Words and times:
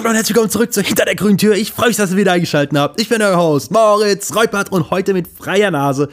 Hallo 0.00 0.08
und 0.08 0.16
herzlich 0.16 0.34
willkommen 0.34 0.50
zurück 0.50 0.72
zu 0.72 0.80
Hinter 0.80 1.04
der 1.04 1.14
grünen 1.14 1.36
Tür. 1.36 1.54
Ich 1.56 1.72
freue 1.72 1.88
mich, 1.88 1.98
dass 1.98 2.12
ihr 2.12 2.16
wieder 2.16 2.32
eingeschaltet 2.32 2.74
habt. 2.78 2.98
Ich 2.98 3.10
bin 3.10 3.20
euer 3.20 3.36
Host 3.36 3.70
Moritz 3.70 4.34
Reupert 4.34 4.72
und 4.72 4.90
heute 4.90 5.12
mit 5.12 5.28
freier 5.28 5.70
Nase 5.70 6.08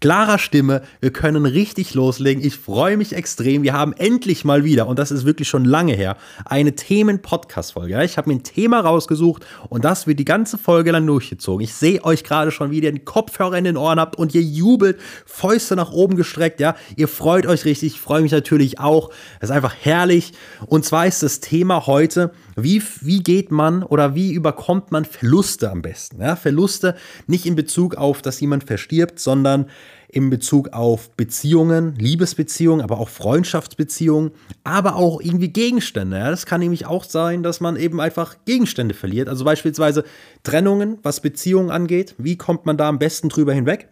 klarer 0.00 0.38
Stimme. 0.38 0.82
Wir 1.00 1.12
können 1.12 1.44
richtig 1.44 1.92
loslegen. 1.92 2.42
Ich 2.42 2.56
freue 2.56 2.96
mich 2.96 3.14
extrem. 3.14 3.62
Wir 3.62 3.74
haben 3.74 3.92
endlich 3.92 4.44
mal 4.44 4.64
wieder, 4.64 4.86
und 4.86 4.98
das 4.98 5.10
ist 5.10 5.26
wirklich 5.26 5.48
schon 5.48 5.64
lange 5.64 5.94
her, 5.94 6.16
eine 6.44 6.74
Themen-Podcast-Folge. 6.74 8.02
Ich 8.04 8.16
habe 8.16 8.30
mir 8.30 8.36
ein 8.36 8.42
Thema 8.42 8.80
rausgesucht 8.80 9.44
und 9.68 9.84
das 9.84 10.06
wird 10.06 10.18
die 10.18 10.24
ganze 10.24 10.56
Folge 10.58 10.90
lang 10.90 11.06
durchgezogen. 11.06 11.62
Ich 11.62 11.74
sehe 11.74 12.04
euch 12.04 12.24
gerade 12.24 12.50
schon, 12.50 12.70
wie 12.70 12.80
ihr 12.80 12.92
den 12.92 13.04
Kopfhörer 13.04 13.58
in 13.58 13.64
den 13.64 13.76
Ohren 13.76 14.00
habt 14.00 14.16
und 14.16 14.34
ihr 14.34 14.42
jubelt, 14.42 14.98
Fäuste 15.26 15.76
nach 15.76 15.92
oben 15.92 16.16
gestreckt. 16.16 16.60
Ja, 16.60 16.74
ihr 16.96 17.08
freut 17.08 17.46
euch 17.46 17.64
richtig. 17.64 17.94
Ich 17.94 18.00
freue 18.00 18.22
mich 18.22 18.32
natürlich 18.32 18.80
auch. 18.80 19.10
Es 19.40 19.50
ist 19.50 19.54
einfach 19.54 19.74
herrlich. 19.78 20.32
Und 20.66 20.84
zwar 20.84 21.06
ist 21.06 21.22
das 21.22 21.40
Thema 21.40 21.86
heute, 21.86 22.32
wie, 22.56 22.82
wie 23.00 23.22
geht 23.22 23.50
man 23.50 23.82
oder 23.82 24.14
wie 24.14 24.32
überkommt 24.32 24.90
man 24.90 25.04
Verluste 25.04 25.70
am 25.70 25.82
besten? 25.82 26.20
Ja, 26.20 26.36
Verluste 26.36 26.96
nicht 27.26 27.46
in 27.46 27.54
Bezug 27.54 27.96
auf, 27.96 28.22
dass 28.22 28.40
jemand 28.40 28.64
verstirbt, 28.64 29.20
sondern 29.20 29.66
in 30.08 30.30
Bezug 30.30 30.72
auf 30.72 31.10
Beziehungen, 31.10 31.94
Liebesbeziehungen, 31.96 32.80
aber 32.80 32.98
auch 32.98 33.10
Freundschaftsbeziehungen, 33.10 34.30
aber 34.64 34.96
auch 34.96 35.20
irgendwie 35.20 35.48
Gegenstände. 35.48 36.18
Ja, 36.18 36.30
das 36.30 36.46
kann 36.46 36.60
nämlich 36.60 36.86
auch 36.86 37.04
sein, 37.04 37.42
dass 37.42 37.60
man 37.60 37.76
eben 37.76 38.00
einfach 38.00 38.36
Gegenstände 38.46 38.94
verliert. 38.94 39.28
Also 39.28 39.44
beispielsweise 39.44 40.04
Trennungen, 40.42 40.98
was 41.02 41.20
Beziehungen 41.20 41.70
angeht. 41.70 42.14
Wie 42.16 42.36
kommt 42.36 42.64
man 42.64 42.76
da 42.78 42.88
am 42.88 42.98
besten 42.98 43.28
drüber 43.28 43.52
hinweg? 43.52 43.88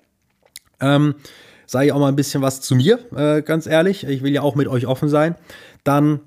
Ähm, 0.81 1.17
ich 1.67 1.93
auch 1.93 1.99
mal 1.99 2.09
ein 2.09 2.17
bisschen 2.17 2.43
was 2.43 2.61
zu 2.61 2.77
mir, 2.77 2.99
äh, 3.15 3.43
ganz 3.43 3.67
ehrlich. 3.67 4.05
Ich 4.05 4.23
will 4.23 4.33
ja 4.33 4.43
auch 4.43 4.55
mit 4.55 4.69
euch 4.69 4.87
offen 4.87 5.09
sein. 5.09 5.35
Dann 5.83 6.21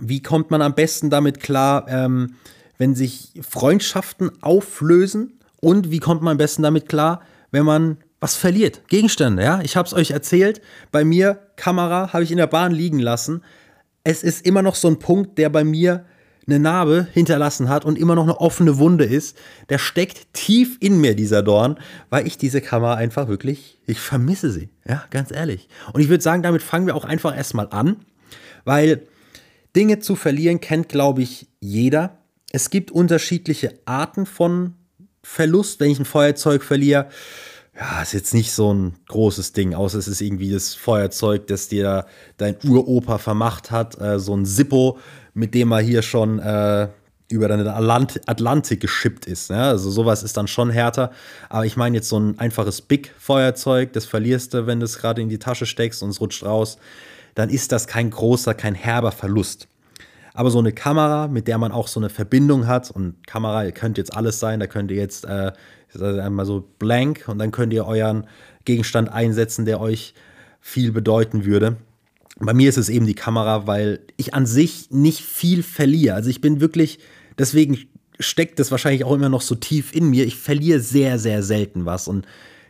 wie 0.00 0.22
kommt 0.22 0.50
man 0.50 0.62
am 0.62 0.74
besten 0.74 1.10
damit 1.10 1.40
klar, 1.40 1.86
ähm, 1.88 2.34
wenn 2.78 2.94
sich 2.94 3.32
Freundschaften 3.40 4.30
auflösen? 4.42 5.38
Und 5.60 5.90
wie 5.90 6.00
kommt 6.00 6.22
man 6.22 6.32
am 6.32 6.38
besten 6.38 6.62
damit 6.62 6.88
klar, 6.88 7.22
wenn 7.50 7.64
man 7.64 7.98
was 8.20 8.36
verliert? 8.36 8.82
Gegenstände, 8.88 9.42
ja? 9.42 9.60
Ich 9.62 9.76
habe 9.76 9.86
es 9.86 9.94
euch 9.94 10.10
erzählt. 10.10 10.60
Bei 10.90 11.04
mir, 11.04 11.38
Kamera, 11.56 12.12
habe 12.12 12.24
ich 12.24 12.30
in 12.30 12.38
der 12.38 12.46
Bahn 12.46 12.72
liegen 12.72 12.98
lassen. 12.98 13.42
Es 14.04 14.22
ist 14.22 14.44
immer 14.44 14.62
noch 14.62 14.74
so 14.74 14.88
ein 14.88 14.98
Punkt, 14.98 15.38
der 15.38 15.50
bei 15.50 15.64
mir 15.64 16.04
eine 16.46 16.58
Narbe 16.58 17.06
hinterlassen 17.12 17.68
hat 17.68 17.84
und 17.84 17.98
immer 17.98 18.14
noch 18.14 18.24
eine 18.24 18.40
offene 18.40 18.78
Wunde 18.78 19.04
ist, 19.04 19.36
der 19.68 19.78
steckt 19.78 20.32
tief 20.32 20.76
in 20.80 21.00
mir, 21.00 21.14
dieser 21.14 21.42
Dorn, 21.42 21.78
weil 22.10 22.26
ich 22.26 22.36
diese 22.36 22.60
Kamera 22.60 22.94
einfach 22.94 23.28
wirklich, 23.28 23.78
ich 23.86 24.00
vermisse 24.00 24.50
sie. 24.50 24.68
Ja, 24.86 25.04
ganz 25.10 25.30
ehrlich. 25.30 25.68
Und 25.92 26.00
ich 26.00 26.08
würde 26.08 26.22
sagen, 26.22 26.42
damit 26.42 26.62
fangen 26.62 26.86
wir 26.86 26.96
auch 26.96 27.04
einfach 27.04 27.36
erstmal 27.36 27.68
an, 27.70 27.96
weil 28.64 29.06
Dinge 29.74 29.98
zu 29.98 30.16
verlieren 30.16 30.60
kennt, 30.60 30.88
glaube 30.88 31.22
ich, 31.22 31.48
jeder. 31.60 32.18
Es 32.52 32.70
gibt 32.70 32.90
unterschiedliche 32.90 33.78
Arten 33.84 34.26
von 34.26 34.74
Verlust. 35.22 35.80
Wenn 35.80 35.90
ich 35.90 35.98
ein 35.98 36.04
Feuerzeug 36.04 36.62
verliere, 36.62 37.08
ja, 37.74 38.02
ist 38.02 38.12
jetzt 38.12 38.34
nicht 38.34 38.52
so 38.52 38.72
ein 38.74 38.94
großes 39.08 39.52
Ding, 39.52 39.72
außer 39.72 39.98
es 39.98 40.08
ist 40.08 40.20
irgendwie 40.20 40.50
das 40.50 40.74
Feuerzeug, 40.74 41.46
das 41.46 41.68
dir 41.68 42.04
dein 42.36 42.56
Uropa 42.64 43.16
vermacht 43.16 43.70
hat, 43.70 43.98
äh, 43.98 44.18
so 44.18 44.36
ein 44.36 44.44
Sippo, 44.44 44.98
mit 45.32 45.54
dem 45.54 45.72
er 45.72 45.80
hier 45.80 46.02
schon 46.02 46.38
äh, 46.38 46.88
über 47.30 47.48
den 47.48 47.66
Atlantik 47.66 48.80
geschippt 48.80 49.24
ist. 49.24 49.50
Ne? 49.50 49.62
Also 49.62 49.90
sowas 49.90 50.22
ist 50.22 50.36
dann 50.36 50.48
schon 50.48 50.68
härter. 50.68 51.12
Aber 51.48 51.64
ich 51.64 51.78
meine 51.78 51.96
jetzt 51.96 52.10
so 52.10 52.20
ein 52.20 52.38
einfaches 52.38 52.82
Big-Feuerzeug, 52.82 53.94
das 53.94 54.04
verlierst 54.04 54.52
du, 54.52 54.66
wenn 54.66 54.80
du 54.80 54.84
es 54.84 54.98
gerade 54.98 55.22
in 55.22 55.30
die 55.30 55.38
Tasche 55.38 55.64
steckst 55.64 56.02
und 56.02 56.10
es 56.10 56.20
rutscht 56.20 56.44
raus 56.44 56.76
dann 57.34 57.50
ist 57.50 57.72
das 57.72 57.86
kein 57.86 58.10
großer, 58.10 58.54
kein 58.54 58.74
herber 58.74 59.12
Verlust. 59.12 59.68
Aber 60.34 60.50
so 60.50 60.58
eine 60.58 60.72
Kamera, 60.72 61.28
mit 61.28 61.46
der 61.46 61.58
man 61.58 61.72
auch 61.72 61.88
so 61.88 62.00
eine 62.00 62.08
Verbindung 62.08 62.66
hat, 62.66 62.90
und 62.90 63.26
Kamera 63.26 63.70
könnte 63.70 64.00
jetzt 64.00 64.14
alles 64.14 64.40
sein, 64.40 64.60
da 64.60 64.66
könnt 64.66 64.90
ihr 64.90 64.96
jetzt 64.96 65.24
äh, 65.24 65.52
einmal 66.00 66.46
so 66.46 66.66
blank 66.78 67.24
und 67.26 67.38
dann 67.38 67.50
könnt 67.52 67.72
ihr 67.72 67.86
euren 67.86 68.26
Gegenstand 68.64 69.10
einsetzen, 69.10 69.66
der 69.66 69.80
euch 69.80 70.14
viel 70.60 70.92
bedeuten 70.92 71.44
würde. 71.44 71.76
Bei 72.38 72.54
mir 72.54 72.68
ist 72.68 72.78
es 72.78 72.88
eben 72.88 73.06
die 73.06 73.14
Kamera, 73.14 73.66
weil 73.66 74.00
ich 74.16 74.32
an 74.32 74.46
sich 74.46 74.90
nicht 74.90 75.20
viel 75.20 75.62
verliere. 75.62 76.14
Also 76.14 76.30
ich 76.30 76.40
bin 76.40 76.60
wirklich, 76.60 76.98
deswegen 77.38 77.78
steckt 78.18 78.58
das 78.58 78.70
wahrscheinlich 78.70 79.04
auch 79.04 79.12
immer 79.12 79.28
noch 79.28 79.42
so 79.42 79.54
tief 79.54 79.94
in 79.94 80.08
mir. 80.08 80.24
Ich 80.24 80.36
verliere 80.36 80.80
sehr, 80.80 81.18
sehr 81.18 81.42
selten 81.42 81.84
was. 81.84 82.08
Und 82.08 82.26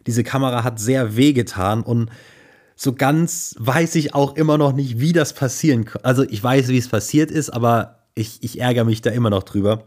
diese 0.06 0.24
Kamera 0.24 0.64
hat 0.64 0.80
sehr 0.80 1.16
wehgetan 1.16 1.82
und 1.82 2.10
so 2.82 2.92
ganz 2.92 3.54
weiß 3.60 3.94
ich 3.94 4.12
auch 4.12 4.34
immer 4.34 4.58
noch 4.58 4.72
nicht, 4.72 4.98
wie 4.98 5.12
das 5.12 5.34
passieren 5.34 5.84
kann. 5.84 6.02
Also 6.04 6.24
ich 6.24 6.42
weiß, 6.42 6.66
wie 6.68 6.78
es 6.78 6.88
passiert 6.88 7.30
ist, 7.30 7.50
aber 7.50 8.00
ich, 8.14 8.42
ich 8.42 8.60
ärgere 8.60 8.84
mich 8.84 9.02
da 9.02 9.10
immer 9.10 9.30
noch 9.30 9.44
drüber. 9.44 9.84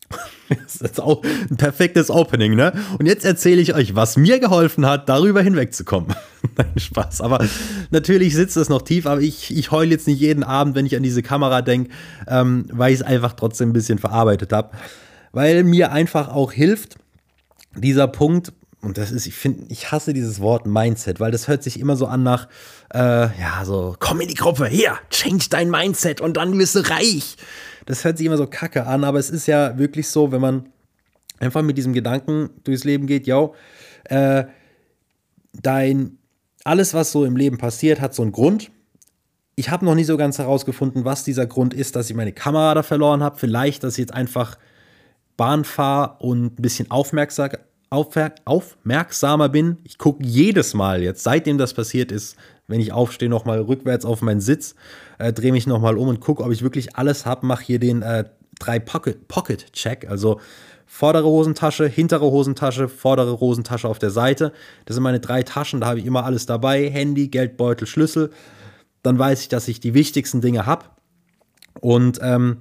das 0.48 0.76
ist 0.76 0.98
auch 0.98 1.22
ein 1.50 1.58
perfektes 1.58 2.10
Opening, 2.10 2.54
ne? 2.54 2.72
Und 2.98 3.04
jetzt 3.04 3.26
erzähle 3.26 3.60
ich 3.60 3.74
euch, 3.74 3.94
was 3.94 4.16
mir 4.16 4.40
geholfen 4.40 4.86
hat, 4.86 5.10
darüber 5.10 5.42
hinwegzukommen. 5.42 6.14
Nein, 6.56 6.78
Spaß. 6.78 7.20
Aber 7.20 7.44
natürlich 7.90 8.34
sitzt 8.34 8.56
es 8.56 8.70
noch 8.70 8.80
tief, 8.80 9.04
aber 9.04 9.20
ich, 9.20 9.54
ich 9.54 9.70
heule 9.70 9.90
jetzt 9.90 10.06
nicht 10.06 10.20
jeden 10.20 10.42
Abend, 10.42 10.74
wenn 10.74 10.86
ich 10.86 10.96
an 10.96 11.02
diese 11.02 11.22
Kamera 11.22 11.60
denke, 11.60 11.90
ähm, 12.28 12.64
weil 12.72 12.94
ich 12.94 13.00
es 13.00 13.06
einfach 13.06 13.34
trotzdem 13.34 13.70
ein 13.70 13.74
bisschen 13.74 13.98
verarbeitet 13.98 14.54
habe. 14.54 14.70
Weil 15.32 15.64
mir 15.64 15.92
einfach 15.92 16.28
auch 16.28 16.52
hilft, 16.52 16.96
dieser 17.76 18.08
Punkt, 18.08 18.54
und 18.82 18.98
das 18.98 19.12
ist, 19.12 19.26
ich 19.26 19.34
finde, 19.34 19.66
ich 19.68 19.92
hasse 19.92 20.12
dieses 20.12 20.40
Wort 20.40 20.66
Mindset, 20.66 21.20
weil 21.20 21.30
das 21.30 21.46
hört 21.46 21.62
sich 21.62 21.78
immer 21.78 21.96
so 21.96 22.06
an 22.06 22.24
nach, 22.24 22.48
äh, 22.92 22.98
ja, 22.98 23.62
so, 23.64 23.94
komm 24.00 24.20
in 24.20 24.28
die 24.28 24.34
Gruppe, 24.34 24.66
hier, 24.66 24.98
change 25.08 25.46
dein 25.50 25.70
Mindset 25.70 26.20
und 26.20 26.36
dann 26.36 26.58
bist 26.58 26.74
du 26.74 26.80
reich. 26.80 27.36
Das 27.86 28.04
hört 28.04 28.18
sich 28.18 28.26
immer 28.26 28.36
so 28.36 28.46
kacke 28.48 28.86
an, 28.86 29.04
aber 29.04 29.20
es 29.20 29.30
ist 29.30 29.46
ja 29.46 29.78
wirklich 29.78 30.08
so, 30.08 30.32
wenn 30.32 30.40
man 30.40 30.68
einfach 31.38 31.62
mit 31.62 31.78
diesem 31.78 31.92
Gedanken 31.92 32.50
durchs 32.64 32.82
Leben 32.82 33.06
geht, 33.06 33.28
yo, 33.28 33.54
äh, 34.04 34.44
dein, 35.52 36.18
alles, 36.64 36.92
was 36.92 37.12
so 37.12 37.24
im 37.24 37.36
Leben 37.36 37.58
passiert, 37.58 38.00
hat 38.00 38.14
so 38.14 38.22
einen 38.22 38.32
Grund. 38.32 38.72
Ich 39.54 39.70
habe 39.70 39.84
noch 39.84 39.94
nicht 39.94 40.06
so 40.06 40.16
ganz 40.16 40.38
herausgefunden, 40.38 41.04
was 41.04 41.22
dieser 41.22 41.46
Grund 41.46 41.72
ist, 41.72 41.94
dass 41.94 42.10
ich 42.10 42.16
meine 42.16 42.32
Kamera 42.32 42.74
da 42.74 42.82
verloren 42.82 43.22
habe. 43.22 43.38
Vielleicht, 43.38 43.84
dass 43.84 43.94
ich 43.94 43.98
jetzt 43.98 44.14
einfach 44.14 44.58
Bahn 45.36 45.64
fahre 45.64 46.16
und 46.20 46.58
ein 46.58 46.62
bisschen 46.62 46.90
aufmerksam, 46.90 47.50
aufmerksamer 47.92 49.48
bin. 49.48 49.78
Ich 49.84 49.98
gucke 49.98 50.24
jedes 50.24 50.74
Mal 50.74 51.02
jetzt, 51.02 51.22
seitdem 51.22 51.58
das 51.58 51.74
passiert 51.74 52.10
ist, 52.10 52.36
wenn 52.66 52.80
ich 52.80 52.92
aufstehe, 52.92 53.28
nochmal 53.28 53.60
rückwärts 53.60 54.04
auf 54.04 54.22
meinen 54.22 54.40
Sitz, 54.40 54.74
äh, 55.18 55.32
drehe 55.32 55.52
mich 55.52 55.66
nochmal 55.66 55.98
um 55.98 56.08
und 56.08 56.20
gucke, 56.20 56.42
ob 56.42 56.52
ich 56.52 56.62
wirklich 56.62 56.96
alles 56.96 57.26
habe, 57.26 57.46
mache 57.46 57.64
hier 57.64 57.78
den 57.78 58.02
äh, 58.02 58.24
drei 58.58 58.78
Pocket, 58.78 59.28
Pocket 59.28 59.72
Check, 59.72 60.08
also 60.08 60.40
vordere 60.86 61.26
Hosentasche, 61.26 61.86
hintere 61.86 62.30
Hosentasche, 62.30 62.88
vordere 62.88 63.40
Hosentasche 63.40 63.88
auf 63.88 63.98
der 63.98 64.10
Seite. 64.10 64.52
Das 64.84 64.94
sind 64.94 65.02
meine 65.02 65.20
drei 65.20 65.42
Taschen, 65.42 65.80
da 65.80 65.88
habe 65.88 65.98
ich 65.98 66.06
immer 66.06 66.24
alles 66.24 66.46
dabei, 66.46 66.88
Handy, 66.88 67.28
Geldbeutel, 67.28 67.86
Schlüssel. 67.86 68.30
Dann 69.02 69.18
weiß 69.18 69.42
ich, 69.42 69.48
dass 69.48 69.68
ich 69.68 69.80
die 69.80 69.94
wichtigsten 69.94 70.40
Dinge 70.40 70.64
habe. 70.64 70.84
Und 71.80 72.20
ähm, 72.22 72.58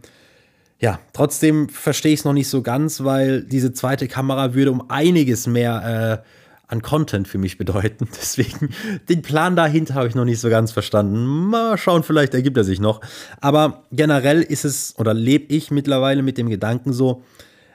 ja, 0.82 1.00
trotzdem 1.14 1.70
verstehe 1.70 2.12
ich 2.12 2.22
es 2.22 2.26
noch 2.26 2.34
nicht 2.34 2.50
so 2.50 2.64
ganz, 2.64 3.04
weil 3.04 3.44
diese 3.44 3.72
zweite 3.72 4.08
Kamera 4.08 4.56
würde 4.56 4.72
um 4.72 4.90
einiges 4.90 5.46
mehr 5.46 6.24
äh, 6.24 6.28
an 6.68 6.82
Content 6.82 7.28
für 7.28 7.38
mich 7.38 7.60
bedeuten. 7.60 8.08
Deswegen, 8.20 8.72
den 9.08 9.22
Plan 9.22 9.56
dahinter 9.56 9.94
habe 9.94 10.08
ich 10.08 10.16
noch 10.16 10.26
nicht 10.26 10.40
so 10.40 10.50
ganz 10.50 10.72
verstanden. 10.72 11.24
Mal 11.24 11.78
schauen, 11.78 12.02
vielleicht 12.02 12.34
ergibt 12.34 12.58
er 12.58 12.64
sich 12.64 12.80
noch. 12.80 13.00
Aber 13.42 13.84
generell 13.92 14.42
ist 14.42 14.66
es, 14.66 14.96
oder 14.98 15.14
lebe 15.14 15.54
ich 15.54 15.70
mittlerweile 15.70 16.24
mit 16.24 16.40
dem 16.40 16.50
Gedanken 16.50 16.94
so, 16.94 17.24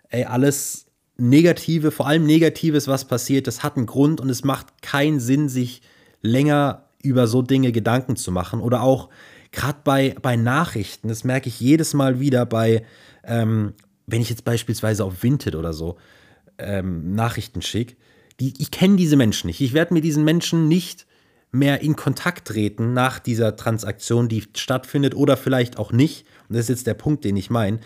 ey, 0.08 0.24
alles 0.24 0.86
Negative, 1.16 1.92
vor 1.92 2.08
allem 2.08 2.26
Negatives, 2.26 2.88
was 2.88 3.04
passiert, 3.04 3.46
das 3.46 3.62
hat 3.62 3.76
einen 3.76 3.86
Grund 3.86 4.20
und 4.20 4.30
es 4.30 4.42
macht 4.42 4.82
keinen 4.82 5.20
Sinn, 5.20 5.48
sich 5.48 5.80
länger 6.22 6.86
über 7.02 7.28
so 7.28 7.40
Dinge 7.40 7.70
Gedanken 7.70 8.16
zu 8.16 8.32
machen. 8.32 8.60
Oder 8.60 8.82
auch 8.82 9.10
gerade 9.56 9.80
bei, 9.82 10.14
bei 10.22 10.36
Nachrichten, 10.36 11.08
das 11.08 11.24
merke 11.24 11.48
ich 11.48 11.58
jedes 11.58 11.94
Mal 11.94 12.20
wieder 12.20 12.46
bei, 12.46 12.84
ähm, 13.24 13.74
wenn 14.06 14.20
ich 14.20 14.30
jetzt 14.30 14.44
beispielsweise 14.44 15.04
auf 15.04 15.22
Vinted 15.22 15.56
oder 15.56 15.72
so 15.72 15.96
ähm, 16.58 17.14
Nachrichten 17.14 17.62
schicke, 17.62 17.96
die, 18.38 18.54
ich 18.58 18.70
kenne 18.70 18.96
diese 18.96 19.16
Menschen 19.16 19.48
nicht. 19.48 19.60
Ich 19.60 19.72
werde 19.72 19.94
mit 19.94 20.04
diesen 20.04 20.24
Menschen 20.24 20.68
nicht 20.68 21.06
mehr 21.50 21.80
in 21.80 21.96
Kontakt 21.96 22.46
treten 22.46 22.92
nach 22.92 23.18
dieser 23.18 23.56
Transaktion, 23.56 24.28
die 24.28 24.44
stattfindet 24.54 25.14
oder 25.16 25.36
vielleicht 25.36 25.78
auch 25.78 25.90
nicht. 25.90 26.26
Und 26.48 26.54
das 26.56 26.66
ist 26.66 26.68
jetzt 26.68 26.86
der 26.86 26.94
Punkt, 26.94 27.24
den 27.24 27.36
ich 27.36 27.50
meine. 27.50 27.80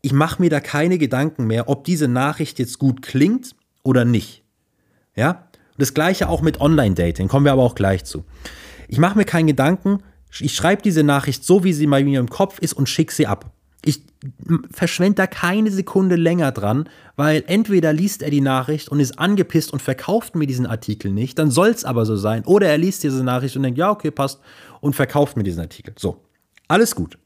Ich 0.00 0.12
mache 0.12 0.40
mir 0.40 0.48
da 0.48 0.60
keine 0.60 0.96
Gedanken 0.96 1.46
mehr, 1.46 1.68
ob 1.68 1.84
diese 1.84 2.08
Nachricht 2.08 2.58
jetzt 2.58 2.78
gut 2.78 3.02
klingt 3.02 3.56
oder 3.82 4.04
nicht. 4.04 4.44
Ja? 5.16 5.48
das 5.78 5.94
gleiche 5.94 6.28
auch 6.28 6.42
mit 6.42 6.60
Online-Dating, 6.60 7.28
kommen 7.28 7.46
wir 7.46 7.52
aber 7.52 7.62
auch 7.62 7.76
gleich 7.76 8.04
zu. 8.04 8.24
Ich 8.88 8.98
mache 8.98 9.16
mir 9.16 9.24
keinen 9.24 9.46
Gedanken, 9.46 10.02
ich 10.40 10.54
schreibe 10.54 10.82
diese 10.82 11.02
Nachricht 11.02 11.44
so, 11.44 11.64
wie 11.64 11.72
sie 11.72 11.86
bei 11.86 12.04
mir 12.04 12.20
im 12.20 12.28
Kopf 12.28 12.58
ist 12.58 12.74
und 12.74 12.88
schicke 12.88 13.12
sie 13.12 13.26
ab. 13.26 13.50
Ich 13.84 14.02
verschwende 14.72 15.14
da 15.14 15.26
keine 15.26 15.70
Sekunde 15.70 16.16
länger 16.16 16.52
dran, 16.52 16.88
weil 17.16 17.44
entweder 17.46 17.92
liest 17.92 18.22
er 18.22 18.30
die 18.30 18.40
Nachricht 18.40 18.88
und 18.88 19.00
ist 19.00 19.18
angepisst 19.18 19.72
und 19.72 19.80
verkauft 19.80 20.34
mir 20.34 20.46
diesen 20.46 20.66
Artikel 20.66 21.12
nicht, 21.12 21.38
dann 21.38 21.50
soll 21.50 21.68
es 21.68 21.84
aber 21.84 22.04
so 22.04 22.16
sein. 22.16 22.44
Oder 22.44 22.68
er 22.68 22.78
liest 22.78 23.04
diese 23.04 23.22
Nachricht 23.22 23.56
und 23.56 23.62
denkt, 23.62 23.78
ja, 23.78 23.90
okay, 23.90 24.10
passt, 24.10 24.40
und 24.80 24.94
verkauft 24.94 25.36
mir 25.36 25.44
diesen 25.44 25.60
Artikel. 25.60 25.94
So, 25.98 26.24
alles 26.66 26.94
gut. 26.94 27.18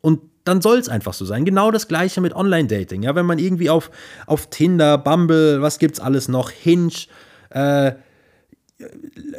Und 0.00 0.20
dann 0.44 0.60
soll 0.60 0.78
es 0.78 0.88
einfach 0.88 1.14
so 1.14 1.24
sein. 1.24 1.44
Genau 1.44 1.70
das 1.70 1.88
gleiche 1.88 2.20
mit 2.20 2.34
Online-Dating. 2.34 3.02
Ja, 3.02 3.14
wenn 3.14 3.26
man 3.26 3.38
irgendwie 3.38 3.70
auf, 3.70 3.90
auf 4.26 4.50
Tinder, 4.50 4.98
Bumble, 4.98 5.62
was 5.62 5.78
gibt's 5.78 6.00
alles 6.00 6.28
noch, 6.28 6.50
Hinge, 6.50 6.92
äh, 7.50 7.92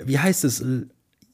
wie 0.06 0.20
heißt 0.20 0.46
es? 0.46 0.64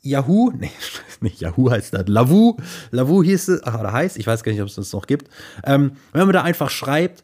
Yahoo? 0.09 0.51
Nee, 0.57 0.71
nicht 1.21 1.41
Yahoo 1.41 1.69
heißt 1.69 1.93
das. 1.93 2.07
Lavu. 2.07 2.57
Lavu 2.91 3.23
hieß 3.23 3.47
es, 3.49 3.63
oder 3.63 3.93
heißt, 3.93 4.17
ich 4.17 4.27
weiß 4.27 4.43
gar 4.43 4.51
nicht, 4.51 4.61
ob 4.61 4.67
es 4.67 4.75
das 4.75 4.93
noch 4.93 5.07
gibt. 5.07 5.29
Ähm, 5.63 5.93
wenn 6.13 6.25
man 6.25 6.33
da 6.33 6.43
einfach 6.43 6.69
schreibt, 6.69 7.23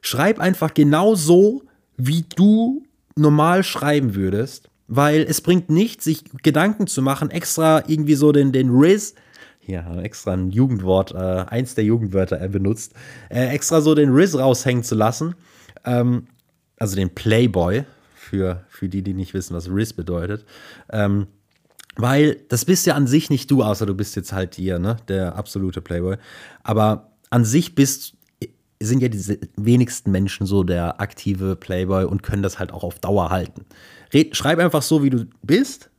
schreib 0.00 0.38
einfach 0.38 0.74
genau 0.74 1.14
so, 1.14 1.62
wie 1.96 2.24
du 2.36 2.84
normal 3.16 3.64
schreiben 3.64 4.14
würdest, 4.14 4.68
weil 4.88 5.22
es 5.22 5.40
bringt 5.40 5.70
nichts, 5.70 6.04
sich 6.04 6.24
Gedanken 6.42 6.86
zu 6.86 7.02
machen, 7.02 7.30
extra 7.30 7.82
irgendwie 7.88 8.14
so 8.14 8.32
den, 8.32 8.52
den 8.52 8.70
Riz, 8.70 9.14
hier 9.58 9.84
extra 10.02 10.34
ein 10.34 10.50
Jugendwort, 10.50 11.12
äh, 11.12 11.44
eins 11.48 11.74
der 11.74 11.84
Jugendwörter 11.84 12.36
er 12.36 12.48
benutzt, 12.48 12.92
äh, 13.30 13.48
extra 13.48 13.80
so 13.80 13.94
den 13.94 14.14
Riz 14.14 14.36
raushängen 14.36 14.84
zu 14.84 14.94
lassen, 14.94 15.34
ähm, 15.84 16.26
also 16.78 16.94
den 16.94 17.14
Playboy, 17.14 17.84
für, 18.26 18.64
für 18.68 18.88
die, 18.88 19.02
die 19.02 19.14
nicht 19.14 19.34
wissen, 19.34 19.54
was 19.54 19.70
Riz 19.70 19.92
bedeutet, 19.92 20.44
ähm, 20.90 21.26
weil 21.96 22.36
das 22.48 22.64
bist 22.64 22.86
ja 22.86 22.94
an 22.94 23.06
sich 23.06 23.30
nicht 23.30 23.50
du, 23.50 23.62
außer 23.62 23.86
du 23.86 23.94
bist 23.94 24.16
jetzt 24.16 24.32
halt 24.32 24.54
hier, 24.54 24.78
ne, 24.78 24.96
der 25.08 25.36
absolute 25.36 25.80
Playboy, 25.80 26.16
aber 26.62 27.12
an 27.30 27.44
sich 27.44 27.74
bist 27.74 28.16
sind 28.80 29.00
ja 29.00 29.08
die 29.08 29.40
wenigsten 29.56 30.10
Menschen 30.10 30.46
so 30.46 30.62
der 30.62 31.00
aktive 31.00 31.56
Playboy 31.56 32.04
und 32.04 32.22
können 32.22 32.42
das 32.42 32.58
halt 32.58 32.72
auch 32.72 32.84
auf 32.84 32.98
Dauer 32.98 33.30
halten. 33.30 33.64
Red, 34.12 34.36
schreib 34.36 34.58
einfach 34.58 34.82
so, 34.82 35.02
wie 35.02 35.10
du 35.10 35.26
bist. 35.42 35.90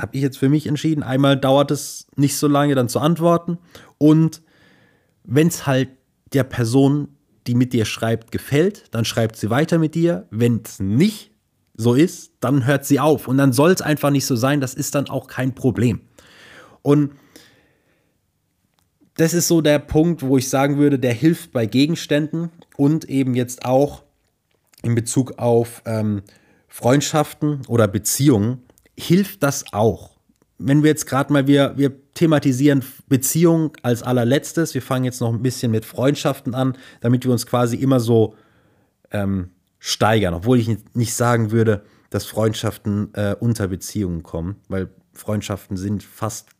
Habe 0.00 0.16
ich 0.16 0.22
jetzt 0.22 0.38
für 0.38 0.48
mich 0.48 0.66
entschieden. 0.66 1.02
Einmal 1.02 1.36
dauert 1.36 1.70
es 1.70 2.06
nicht 2.16 2.36
so 2.36 2.48
lange, 2.48 2.74
dann 2.74 2.88
zu 2.88 2.98
antworten. 2.98 3.58
Und 3.98 4.42
wenn 5.24 5.46
es 5.46 5.66
halt 5.66 5.90
der 6.32 6.44
Person, 6.44 7.08
die 7.46 7.54
mit 7.54 7.72
dir 7.72 7.84
schreibt, 7.84 8.32
gefällt, 8.32 8.84
dann 8.90 9.04
schreibt 9.04 9.36
sie 9.36 9.50
weiter 9.50 9.78
mit 9.78 9.94
dir. 9.94 10.26
Wenn 10.30 10.62
es 10.64 10.80
nicht 10.80 11.29
so 11.74 11.94
ist, 11.94 12.32
dann 12.40 12.66
hört 12.66 12.84
sie 12.84 13.00
auf. 13.00 13.28
Und 13.28 13.38
dann 13.38 13.52
soll 13.52 13.70
es 13.70 13.82
einfach 13.82 14.10
nicht 14.10 14.26
so 14.26 14.36
sein. 14.36 14.60
Das 14.60 14.74
ist 14.74 14.94
dann 14.94 15.08
auch 15.08 15.26
kein 15.26 15.54
Problem. 15.54 16.00
Und 16.82 17.12
das 19.14 19.34
ist 19.34 19.48
so 19.48 19.60
der 19.60 19.78
Punkt, 19.78 20.22
wo 20.22 20.38
ich 20.38 20.48
sagen 20.48 20.78
würde, 20.78 20.98
der 20.98 21.12
hilft 21.12 21.52
bei 21.52 21.66
Gegenständen 21.66 22.50
und 22.76 23.04
eben 23.04 23.34
jetzt 23.34 23.64
auch 23.64 24.02
in 24.82 24.94
Bezug 24.94 25.38
auf 25.38 25.82
ähm, 25.84 26.22
Freundschaften 26.68 27.60
oder 27.68 27.86
Beziehungen, 27.86 28.62
hilft 28.98 29.42
das 29.42 29.72
auch. 29.72 30.12
Wenn 30.58 30.82
wir 30.82 30.90
jetzt 30.90 31.06
gerade 31.06 31.32
mal, 31.32 31.46
wir, 31.46 31.74
wir 31.76 31.92
thematisieren 32.14 32.84
Beziehungen 33.08 33.72
als 33.82 34.02
allerletztes, 34.02 34.74
wir 34.74 34.82
fangen 34.82 35.04
jetzt 35.04 35.20
noch 35.20 35.32
ein 35.32 35.42
bisschen 35.42 35.70
mit 35.70 35.84
Freundschaften 35.84 36.54
an, 36.54 36.76
damit 37.00 37.24
wir 37.24 37.32
uns 37.32 37.46
quasi 37.46 37.76
immer 37.76 38.00
so 38.00 38.34
ähm, 39.10 39.50
steigern, 39.80 40.34
obwohl 40.34 40.58
ich 40.58 40.70
nicht 40.94 41.14
sagen 41.14 41.50
würde, 41.50 41.82
dass 42.10 42.26
Freundschaften 42.26 43.12
äh, 43.14 43.34
unter 43.40 43.66
Beziehungen 43.66 44.22
kommen, 44.22 44.56
weil 44.68 44.90
Freundschaften 45.14 45.76
sind 45.76 46.02
fast 46.02 46.50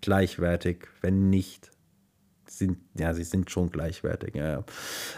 gleichwertig, 0.00 0.86
wenn 1.02 1.28
nicht 1.28 1.70
sind, 2.46 2.78
ja, 2.98 3.12
sie 3.14 3.24
sind 3.24 3.50
schon 3.50 3.70
gleichwertig. 3.70 4.34
Ja, 4.34 4.48
ja. 4.48 4.64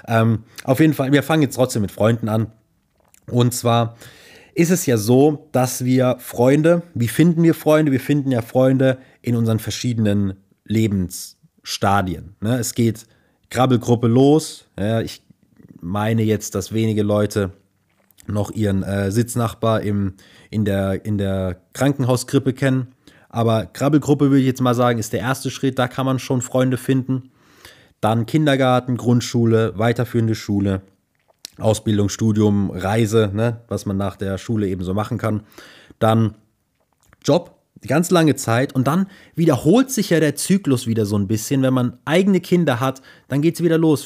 Ähm, 0.09 0.45
auf 0.65 0.81
jeden 0.81 0.95
Fall, 0.95 1.13
wir 1.13 1.23
fangen 1.23 1.43
jetzt 1.43 1.55
trotzdem 1.55 1.83
mit 1.83 1.93
Freunden 1.93 2.29
an. 2.29 2.53
Und 3.27 3.55
zwar 3.55 3.97
ist 4.55 4.71
es 4.71 4.87
ja 4.87 4.97
so, 4.97 5.49
dass 5.53 5.85
wir 5.85 6.17
Freunde, 6.19 6.83
wie 6.95 7.09
finden 7.09 7.43
wir 7.43 7.55
Freunde? 7.55 7.93
Wir 7.93 8.01
finden 8.01 8.31
ja 8.31 8.43
Freunde 8.43 8.99
in 9.23 9.37
unseren 9.37 9.59
verschiedenen 9.59 10.35
Lebensstadien. 10.65 12.37
Ne? 12.41 12.59
Es 12.59 12.75
geht 12.75 13.07
Krabbelgruppe 13.49 14.09
los. 14.09 14.67
Ja, 14.79 15.01
ich 15.01 15.23
meine 15.81 16.23
jetzt, 16.23 16.55
dass 16.55 16.73
wenige 16.73 17.03
Leute 17.03 17.53
noch 18.27 18.51
ihren 18.51 18.83
äh, 18.83 19.11
Sitznachbar 19.11 19.81
im, 19.81 20.15
in, 20.51 20.65
der, 20.65 21.05
in 21.05 21.19
der 21.19 21.61
Krankenhauskrippe 21.73 22.53
kennen. 22.53 22.89
Aber 23.29 23.67
Krabbelgruppe 23.67 24.27
würde 24.27 24.41
ich 24.41 24.47
jetzt 24.47 24.61
mal 24.61 24.75
sagen, 24.75 24.99
ist 24.99 25.13
der 25.13 25.21
erste 25.21 25.51
Schritt. 25.51 25.79
Da 25.79 25.89
kann 25.89 26.07
man 26.07 26.19
schon 26.19 26.43
Freunde 26.43 26.77
finden. 26.77 27.31
Dann 28.01 28.27
Kindergarten, 28.27 28.97
Grundschule, 28.97 29.75
weiterführende 29.77 30.35
Schule, 30.35 30.83
Ausbildung, 31.59 32.09
Studium, 32.09 32.71
Reise, 32.71 33.31
ne, 33.33 33.61
was 33.69 33.87
man 33.87 33.97
nach 33.97 34.17
der 34.17 34.39
Schule 34.39 34.69
eben 34.69 34.83
so 34.83 34.95
machen 34.95 35.19
kann. 35.19 35.43
Dann 35.99 36.35
Job, 37.23 37.61
ganz 37.87 38.11
lange 38.11 38.37
Zeit 38.37 38.75
und 38.75 38.87
dann 38.87 39.07
wiederholt 39.35 39.91
sich 39.91 40.11
ja 40.11 40.21
der 40.21 40.35
Zyklus 40.35 40.87
wieder 40.87 41.07
so 41.07 41.17
ein 41.17 41.29
bisschen. 41.29 41.63
Wenn 41.63 41.75
man 41.75 41.99
eigene 42.05 42.41
Kinder 42.41 42.81
hat, 42.81 43.03
dann 43.29 43.43
geht 43.43 43.55
es 43.55 43.63
wieder 43.63 43.79
los 43.79 44.05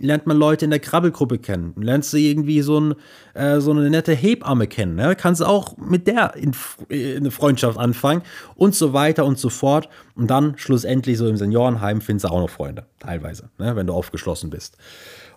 lernt 0.00 0.26
man 0.26 0.36
Leute 0.36 0.64
in 0.64 0.70
der 0.70 0.80
Krabbelgruppe 0.80 1.38
kennen. 1.38 1.74
Lernst 1.76 2.12
du 2.12 2.16
irgendwie 2.16 2.62
so, 2.62 2.80
ein, 2.80 2.94
äh, 3.34 3.60
so 3.60 3.70
eine 3.70 3.88
nette 3.90 4.12
Hebamme 4.12 4.66
kennen. 4.66 4.94
Ne? 4.94 5.16
Kannst 5.16 5.40
du 5.40 5.46
auch 5.46 5.76
mit 5.76 6.06
der 6.06 6.34
in, 6.36 6.52
in 6.88 7.16
eine 7.18 7.30
Freundschaft 7.30 7.78
anfangen 7.78 8.22
und 8.54 8.74
so 8.74 8.92
weiter 8.92 9.24
und 9.24 9.38
so 9.38 9.48
fort. 9.48 9.88
Und 10.14 10.28
dann 10.28 10.56
schlussendlich 10.56 11.18
so 11.18 11.28
im 11.28 11.36
Seniorenheim 11.36 12.00
findest 12.00 12.24
du 12.24 12.28
auch 12.28 12.40
noch 12.40 12.50
Freunde, 12.50 12.86
teilweise, 12.98 13.50
ne? 13.58 13.76
wenn 13.76 13.86
du 13.86 13.92
aufgeschlossen 13.92 14.50
bist. 14.50 14.76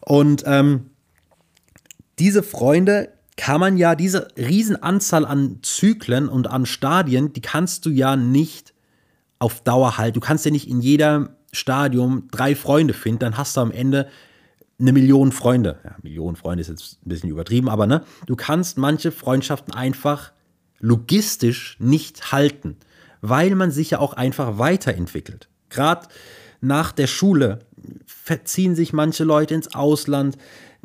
Und 0.01 0.43
ähm, 0.45 0.91
diese 2.19 2.43
Freunde 2.43 3.09
kann 3.35 3.59
man 3.59 3.77
ja, 3.77 3.95
diese 3.95 4.27
Riesenanzahl 4.35 5.25
an 5.25 5.59
Zyklen 5.61 6.27
und 6.27 6.47
an 6.47 6.65
Stadien, 6.65 7.33
die 7.33 7.41
kannst 7.41 7.85
du 7.85 7.91
ja 7.91 8.15
nicht 8.15 8.73
auf 9.39 9.61
Dauer 9.61 9.97
halten. 9.97 10.15
Du 10.15 10.19
kannst 10.19 10.43
ja 10.45 10.51
nicht 10.51 10.67
in 10.67 10.81
jedem 10.81 11.29
Stadium 11.53 12.27
drei 12.31 12.55
Freunde 12.55 12.93
finden, 12.93 13.19
dann 13.19 13.37
hast 13.37 13.55
du 13.55 13.61
am 13.61 13.71
Ende 13.71 14.07
eine 14.79 14.93
Million 14.93 15.31
Freunde. 15.31 15.79
Ja, 15.83 15.95
Million 16.03 16.35
Freunde 16.35 16.61
ist 16.61 16.67
jetzt 16.67 16.99
ein 17.05 17.09
bisschen 17.09 17.29
übertrieben, 17.29 17.69
aber 17.69 17.87
ne, 17.87 18.03
du 18.25 18.35
kannst 18.35 18.77
manche 18.77 19.11
Freundschaften 19.11 19.73
einfach 19.73 20.31
logistisch 20.79 21.77
nicht 21.79 22.31
halten, 22.31 22.77
weil 23.21 23.55
man 23.55 23.71
sich 23.71 23.91
ja 23.91 23.99
auch 23.99 24.13
einfach 24.13 24.59
weiterentwickelt. 24.59 25.49
Gerade 25.69 26.07
nach 26.61 26.91
der 26.91 27.07
Schule 27.07 27.59
verziehen 28.05 28.75
sich 28.75 28.93
manche 28.93 29.23
Leute 29.23 29.55
ins 29.55 29.73
Ausland, 29.73 30.37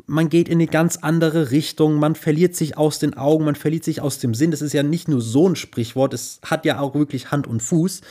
man 0.05 0.29
geht 0.29 0.49
in 0.49 0.55
eine 0.57 0.67
ganz 0.67 0.97
andere 0.97 1.51
Richtung, 1.51 1.95
man 1.95 2.15
verliert 2.15 2.55
sich 2.55 2.77
aus 2.77 2.99
den 2.99 3.15
Augen, 3.15 3.45
man 3.45 3.55
verliert 3.55 3.83
sich 3.83 4.01
aus 4.01 4.19
dem 4.19 4.33
Sinn. 4.33 4.51
Das 4.51 4.61
ist 4.61 4.73
ja 4.73 4.83
nicht 4.83 5.07
nur 5.07 5.21
so 5.21 5.47
ein 5.47 5.55
Sprichwort, 5.55 6.13
es 6.13 6.41
hat 6.43 6.65
ja 6.65 6.79
auch 6.79 6.93
wirklich 6.93 7.31
Hand 7.31 7.47
und 7.47 7.61
Fuß. 7.61 8.01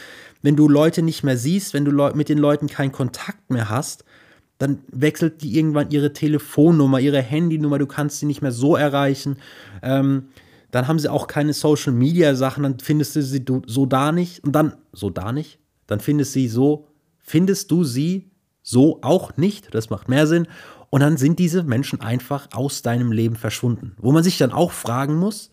Wenn 0.41 0.57
du 0.57 0.69
Leute 0.69 1.03
nicht 1.03 1.23
mehr 1.23 1.37
siehst, 1.37 1.75
wenn 1.75 1.85
du 1.85 1.93
mit 2.15 2.29
den 2.29 2.39
Leuten 2.39 2.67
keinen 2.67 2.93
Kontakt 2.93 3.51
mehr 3.51 3.69
hast, 3.69 4.05
dann 4.63 4.79
wechselt 4.93 5.43
die 5.43 5.57
irgendwann 5.59 5.91
ihre 5.91 6.13
Telefonnummer, 6.13 7.01
ihre 7.01 7.21
Handynummer, 7.21 7.81
du 7.81 7.87
kannst 7.87 8.21
sie 8.21 8.27
nicht 8.27 8.43
mehr 8.43 8.53
so 8.53 8.77
erreichen. 8.77 9.39
Ähm, 9.83 10.29
dann 10.71 10.87
haben 10.87 11.01
sie 11.01 11.09
auch 11.09 11.27
keine 11.27 11.53
Social 11.53 11.93
Media 11.93 12.37
Sachen, 12.37 12.63
dann 12.63 12.79
findest 12.79 13.17
du 13.17 13.23
sie 13.25 13.45
so 13.67 13.87
da 13.87 14.13
nicht 14.13 14.45
und 14.45 14.53
dann 14.53 14.77
so 14.93 15.11
da 15.11 15.33
nicht, 15.33 15.59
dann 15.89 15.99
findest 15.99 16.33
sie 16.33 16.47
so, 16.47 16.87
findest 17.19 17.73
du 17.73 17.83
sie 17.83 18.31
so 18.63 19.01
auch 19.03 19.37
nicht, 19.37 19.75
das 19.75 19.91
macht 19.91 20.09
mehr 20.09 20.29
Sinn. 20.29 20.47
Und 20.91 21.01
dann 21.01 21.17
sind 21.17 21.41
diese 21.41 21.65
Menschen 21.65 22.01
einfach 22.01 22.49
aus 22.53 22.83
deinem 22.83 23.11
Leben 23.11 23.35
verschwunden, 23.35 23.97
wo 23.99 24.13
man 24.13 24.23
sich 24.23 24.39
dann 24.39 24.53
auch 24.53 24.71
fragen 24.71 25.17
muss, 25.17 25.51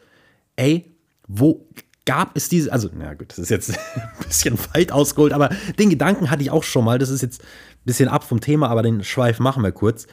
ey, 0.55 0.95
wo 1.27 1.65
gab 2.09 2.35
es 2.35 2.49
diese, 2.49 2.73
also, 2.73 2.89
na 2.97 3.13
gut, 3.13 3.29
das 3.29 3.37
ist 3.37 3.49
jetzt 3.49 3.69
ein 3.95 4.25
bisschen 4.25 4.57
weit 4.73 4.91
ausgeholt, 4.91 5.31
aber 5.31 5.49
den 5.77 5.91
Gedanken 5.91 6.31
hatte 6.31 6.41
ich 6.41 6.49
auch 6.49 6.63
schon 6.63 6.83
mal, 6.83 6.97
das 6.97 7.11
ist 7.11 7.21
jetzt 7.21 7.43
bisschen 7.85 8.09
ab 8.09 8.23
vom 8.23 8.41
Thema, 8.41 8.67
aber 8.67 8.81
den 8.81 9.03
Schweif 9.03 9.37
machen 9.37 9.61
wir 9.61 9.71
kurz. 9.71 10.07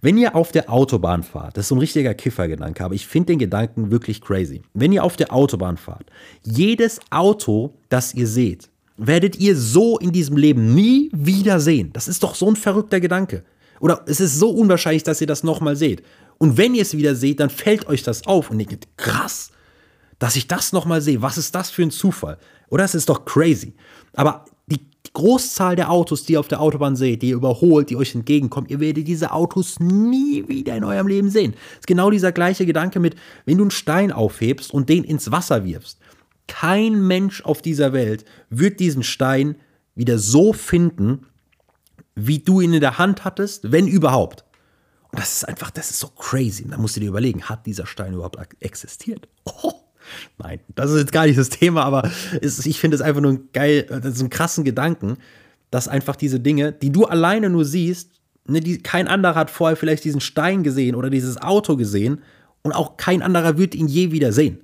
Wenn 0.00 0.16
ihr 0.16 0.34
auf 0.34 0.50
der 0.50 0.70
Autobahn 0.70 1.22
fahrt, 1.22 1.58
das 1.58 1.66
ist 1.66 1.68
so 1.68 1.74
ein 1.74 1.80
richtiger 1.80 2.14
Kiffergedanke, 2.14 2.82
aber 2.82 2.94
ich 2.94 3.06
finde 3.06 3.34
den 3.34 3.38
Gedanken 3.38 3.90
wirklich 3.90 4.22
crazy. 4.22 4.62
Wenn 4.72 4.92
ihr 4.92 5.04
auf 5.04 5.16
der 5.16 5.30
Autobahn 5.30 5.76
fahrt, 5.76 6.06
jedes 6.42 7.00
Auto, 7.10 7.74
das 7.90 8.14
ihr 8.14 8.26
seht, 8.26 8.70
werdet 8.96 9.36
ihr 9.36 9.54
so 9.54 9.98
in 9.98 10.10
diesem 10.10 10.38
Leben 10.38 10.74
nie 10.74 11.10
wieder 11.12 11.60
sehen. 11.60 11.90
Das 11.92 12.08
ist 12.08 12.22
doch 12.22 12.34
so 12.34 12.48
ein 12.48 12.56
verrückter 12.56 12.98
Gedanke. 12.98 13.44
Oder 13.78 14.02
es 14.06 14.20
ist 14.20 14.38
so 14.38 14.48
unwahrscheinlich, 14.48 15.02
dass 15.02 15.20
ihr 15.20 15.26
das 15.26 15.44
nochmal 15.44 15.76
seht. 15.76 16.02
Und 16.38 16.56
wenn 16.56 16.74
ihr 16.74 16.82
es 16.82 16.96
wieder 16.96 17.14
seht, 17.14 17.40
dann 17.40 17.50
fällt 17.50 17.86
euch 17.88 18.02
das 18.02 18.26
auf 18.26 18.50
und 18.50 18.58
ihr 18.58 18.66
denkt, 18.66 18.88
krass, 18.96 19.50
dass 20.22 20.36
ich 20.36 20.46
das 20.46 20.72
nochmal 20.72 21.00
sehe. 21.00 21.20
Was 21.20 21.36
ist 21.36 21.54
das 21.54 21.70
für 21.70 21.82
ein 21.82 21.90
Zufall? 21.90 22.38
Oder 22.68 22.84
es 22.84 22.94
ist 22.94 23.08
doch 23.08 23.24
crazy. 23.24 23.74
Aber 24.14 24.44
Großzahl 25.14 25.76
der 25.76 25.90
Autos, 25.90 26.24
die 26.24 26.34
ihr 26.34 26.40
auf 26.40 26.48
der 26.48 26.60
Autobahn 26.60 26.96
seht, 26.96 27.22
die 27.22 27.30
ihr 27.30 27.36
überholt, 27.36 27.90
die 27.90 27.96
euch 27.96 28.14
entgegenkommen, 28.14 28.68
ihr 28.68 28.80
werdet 28.80 29.06
diese 29.06 29.32
Autos 29.32 29.78
nie 29.78 30.48
wieder 30.48 30.74
in 30.76 30.84
eurem 30.84 31.06
Leben 31.06 31.30
sehen. 31.30 31.52
Das 31.52 31.80
ist 31.80 31.86
genau 31.86 32.10
dieser 32.10 32.32
gleiche 32.32 32.64
Gedanke 32.64 32.98
mit, 32.98 33.16
wenn 33.44 33.58
du 33.58 33.64
einen 33.64 33.70
Stein 33.70 34.10
aufhebst 34.10 34.72
und 34.72 34.88
den 34.88 35.04
ins 35.04 35.30
Wasser 35.30 35.64
wirfst. 35.64 35.98
Kein 36.48 37.06
Mensch 37.06 37.42
auf 37.42 37.60
dieser 37.60 37.92
Welt 37.92 38.24
wird 38.48 38.80
diesen 38.80 39.02
Stein 39.02 39.56
wieder 39.94 40.18
so 40.18 40.52
finden, 40.52 41.26
wie 42.14 42.38
du 42.38 42.60
ihn 42.60 42.72
in 42.72 42.80
der 42.80 42.98
Hand 42.98 43.24
hattest, 43.24 43.70
wenn 43.70 43.86
überhaupt. 43.86 44.44
Und 45.10 45.20
das 45.20 45.34
ist 45.34 45.44
einfach, 45.44 45.70
das 45.70 45.90
ist 45.90 46.00
so 46.00 46.08
crazy. 46.08 46.66
Da 46.66 46.78
musst 46.78 46.96
du 46.96 47.00
dir 47.00 47.08
überlegen, 47.08 47.42
hat 47.42 47.66
dieser 47.66 47.86
Stein 47.86 48.14
überhaupt 48.14 48.38
existiert? 48.60 49.28
Oh. 49.44 49.72
Nein, 50.38 50.60
das 50.74 50.90
ist 50.90 50.98
jetzt 50.98 51.12
gar 51.12 51.26
nicht 51.26 51.38
das 51.38 51.48
Thema, 51.48 51.84
aber 51.84 52.10
es, 52.40 52.64
ich 52.66 52.80
finde 52.80 52.96
es 52.96 53.00
einfach 53.00 53.20
nur 53.20 53.32
ein 53.32 53.48
geil, 53.52 53.86
das 53.88 54.16
ist 54.16 54.22
ein 54.22 54.30
krassen 54.30 54.64
Gedanken, 54.64 55.16
dass 55.70 55.88
einfach 55.88 56.16
diese 56.16 56.40
Dinge, 56.40 56.72
die 56.72 56.92
du 56.92 57.06
alleine 57.06 57.50
nur 57.50 57.64
siehst, 57.64 58.10
ne, 58.46 58.60
die, 58.60 58.78
kein 58.78 59.08
anderer 59.08 59.34
hat 59.34 59.50
vorher 59.50 59.76
vielleicht 59.76 60.04
diesen 60.04 60.20
Stein 60.20 60.62
gesehen 60.62 60.94
oder 60.94 61.10
dieses 61.10 61.40
Auto 61.40 61.76
gesehen 61.76 62.22
und 62.62 62.72
auch 62.72 62.96
kein 62.96 63.22
anderer 63.22 63.58
wird 63.58 63.74
ihn 63.74 63.88
je 63.88 64.12
wieder 64.12 64.32
sehen. 64.32 64.60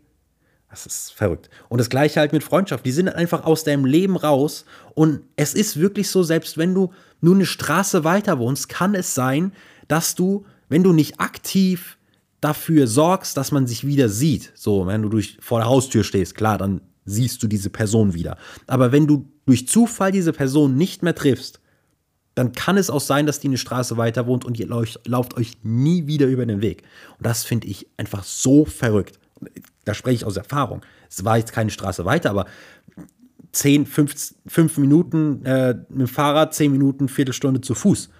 Das 0.70 0.84
ist 0.84 1.12
verrückt. 1.12 1.48
Und 1.68 1.78
das 1.78 1.88
gleiche 1.88 2.20
halt 2.20 2.32
mit 2.32 2.44
Freundschaft. 2.44 2.84
Die 2.84 2.92
sind 2.92 3.08
einfach 3.08 3.44
aus 3.44 3.64
deinem 3.64 3.86
Leben 3.86 4.16
raus. 4.16 4.66
Und 4.94 5.22
es 5.36 5.54
ist 5.54 5.80
wirklich 5.80 6.10
so, 6.10 6.22
selbst 6.22 6.58
wenn 6.58 6.74
du 6.74 6.92
nur 7.20 7.34
eine 7.34 7.46
Straße 7.46 8.04
weiter 8.04 8.38
wohnst, 8.38 8.68
kann 8.68 8.94
es 8.94 9.14
sein, 9.14 9.52
dass 9.88 10.14
du, 10.14 10.44
wenn 10.68 10.82
du 10.82 10.92
nicht 10.92 11.20
aktiv 11.20 11.97
dafür 12.40 12.86
sorgst, 12.86 13.36
dass 13.36 13.52
man 13.52 13.66
sich 13.66 13.86
wieder 13.86 14.08
sieht, 14.08 14.52
so, 14.54 14.86
wenn 14.86 15.02
du 15.02 15.08
durch, 15.08 15.38
vor 15.40 15.58
der 15.58 15.68
Haustür 15.68 16.04
stehst, 16.04 16.34
klar, 16.34 16.58
dann 16.58 16.80
siehst 17.04 17.42
du 17.42 17.46
diese 17.46 17.70
Person 17.70 18.14
wieder. 18.14 18.36
Aber 18.66 18.92
wenn 18.92 19.06
du 19.06 19.30
durch 19.46 19.66
Zufall 19.66 20.12
diese 20.12 20.32
Person 20.32 20.76
nicht 20.76 21.02
mehr 21.02 21.14
triffst, 21.14 21.60
dann 22.34 22.52
kann 22.52 22.76
es 22.76 22.90
auch 22.90 23.00
sein, 23.00 23.26
dass 23.26 23.40
die 23.40 23.48
eine 23.48 23.58
Straße 23.58 23.96
weiter 23.96 24.26
wohnt 24.26 24.44
und 24.44 24.58
ihr 24.60 24.68
lauft, 24.68 25.36
euch 25.36 25.58
nie 25.64 26.06
wieder 26.06 26.26
über 26.26 26.46
den 26.46 26.62
Weg. 26.62 26.84
Und 27.16 27.26
das 27.26 27.42
finde 27.42 27.66
ich 27.66 27.88
einfach 27.96 28.22
so 28.22 28.64
verrückt 28.64 29.18
da 29.84 29.94
spreche 29.94 30.16
ich 30.16 30.24
aus 30.24 30.36
Erfahrung. 30.36 30.82
Es 31.08 31.24
war 31.24 31.38
jetzt 31.38 31.52
keine 31.52 31.70
Straße 31.70 32.04
weiter, 32.04 32.30
aber 32.30 32.46
10, 33.52 33.86
5, 33.86 34.34
5 34.46 34.78
Minuten 34.78 35.44
äh, 35.44 35.74
mit 35.88 36.00
dem 36.00 36.08
Fahrrad, 36.08 36.54
10 36.54 36.70
Minuten, 36.70 37.08
Viertelstunde 37.08 37.60
zu 37.60 37.74
Fuß. 37.74 38.10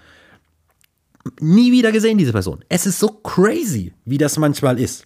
Nie 1.41 1.73
wieder 1.73 1.93
gesehen, 1.93 2.19
diese 2.19 2.33
Person. 2.33 2.65
Es 2.69 2.87
ist 2.87 2.99
so 2.99 3.09
crazy, 3.09 3.93
wie 4.05 4.19
das 4.19 4.39
manchmal 4.39 4.79
ist. 4.79 5.05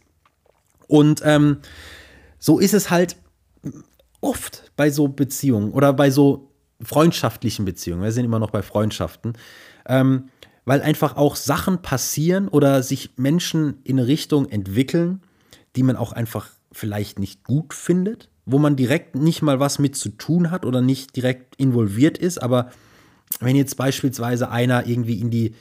Und 0.88 1.22
ähm, 1.24 1.58
so 2.38 2.58
ist 2.58 2.74
es 2.74 2.90
halt 2.90 3.16
oft 4.20 4.70
bei 4.76 4.90
so 4.90 5.08
Beziehungen 5.08 5.72
oder 5.72 5.92
bei 5.92 6.10
so 6.10 6.50
freundschaftlichen 6.82 7.64
Beziehungen. 7.64 8.02
Wir 8.02 8.12
sind 8.12 8.24
immer 8.24 8.38
noch 8.38 8.50
bei 8.50 8.62
Freundschaften. 8.62 9.34
Ähm, 9.86 10.28
weil 10.64 10.80
einfach 10.80 11.16
auch 11.16 11.36
Sachen 11.36 11.82
passieren 11.82 12.48
oder 12.48 12.82
sich 12.82 13.10
Menschen 13.16 13.80
in 13.84 13.98
eine 13.98 14.06
Richtung 14.06 14.48
entwickeln, 14.48 15.22
die 15.74 15.82
man 15.82 15.96
auch 15.96 16.12
einfach 16.12 16.50
vielleicht 16.70 17.18
nicht 17.18 17.44
gut 17.44 17.74
findet, 17.74 18.28
wo 18.46 18.58
man 18.58 18.76
direkt 18.76 19.14
nicht 19.14 19.42
mal 19.42 19.60
was 19.60 19.78
mit 19.78 19.96
zu 19.96 20.10
tun 20.10 20.50
hat 20.50 20.64
oder 20.64 20.80
nicht 20.80 21.16
direkt 21.16 21.56
involviert 21.56 22.18
ist. 22.18 22.42
Aber 22.42 22.70
wenn 23.40 23.56
jetzt 23.56 23.76
beispielsweise 23.76 24.50
einer 24.50 24.86
irgendwie 24.86 25.20
in 25.20 25.30
die 25.30 25.54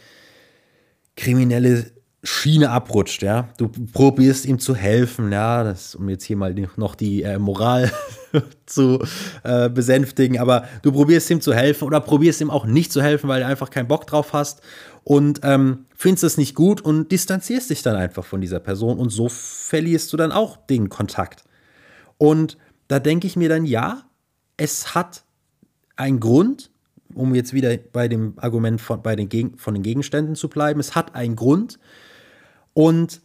kriminelle 1.16 1.92
Schiene 2.24 2.70
abrutscht, 2.70 3.24
ja, 3.24 3.50
du 3.58 3.68
probierst 3.68 4.46
ihm 4.46 4.60
zu 4.60 4.76
helfen, 4.76 5.32
ja, 5.32 5.64
das, 5.64 5.96
um 5.96 6.08
jetzt 6.08 6.24
hier 6.24 6.38
mal 6.38 6.54
noch 6.76 6.94
die 6.94 7.24
äh, 7.24 7.40
Moral 7.40 7.92
zu 8.68 9.04
äh, 9.44 9.70
besänftigen, 9.70 10.38
aber 10.38 10.68
du 10.84 10.92
probierst 10.92 11.32
ihm 11.32 11.42
zu 11.42 11.52
helfen 11.52 11.86
oder 11.86 12.00
probierst 12.00 12.40
ihm 12.42 12.52
auch 12.52 12.66
nicht 12.66 12.92
zu 12.92 13.02
helfen, 13.02 13.28
weil 13.28 13.42
du 13.42 13.48
einfach 13.48 13.72
keinen 13.72 13.88
Bock 13.88 14.06
drauf 14.06 14.34
hast. 14.34 14.62
Und 15.04 15.40
ähm, 15.42 15.86
findest 15.96 16.24
es 16.24 16.38
nicht 16.38 16.54
gut 16.54 16.80
und 16.80 17.12
distanzierst 17.12 17.72
dich 17.72 17.82
dann 17.82 17.96
einfach 17.96 18.24
von 18.24 18.40
dieser 18.40 18.60
Person. 18.60 19.00
Und 19.00 19.10
so 19.10 19.30
verlierst 19.30 20.14
du 20.14 20.18
dann 20.18 20.32
auch 20.32 20.58
den 20.58 20.90
Kontakt. 20.90 21.44
Und 22.20 22.60
da 22.88 23.00
denke 23.00 23.26
ich 23.26 23.36
mir 23.36 23.50
dann, 23.50 23.66
ja, 23.66 24.04
es 24.58 24.94
hat 24.94 25.24
einen 25.96 26.20
Grund, 26.20 26.71
um 27.14 27.36
jetzt 27.36 27.54
wieder 27.54 27.76
bei 27.78 28.08
dem 28.08 28.34
Argument 28.38 28.82
von, 28.82 29.02
bei 29.02 29.16
den, 29.16 29.58
von 29.58 29.74
den 29.74 29.84
Gegenständen 29.84 30.36
zu 30.36 30.50
bleiben, 30.50 30.80
es 30.80 30.96
hat 30.96 31.16
einen 31.16 31.36
Grund. 31.36 31.80
Und 32.74 33.22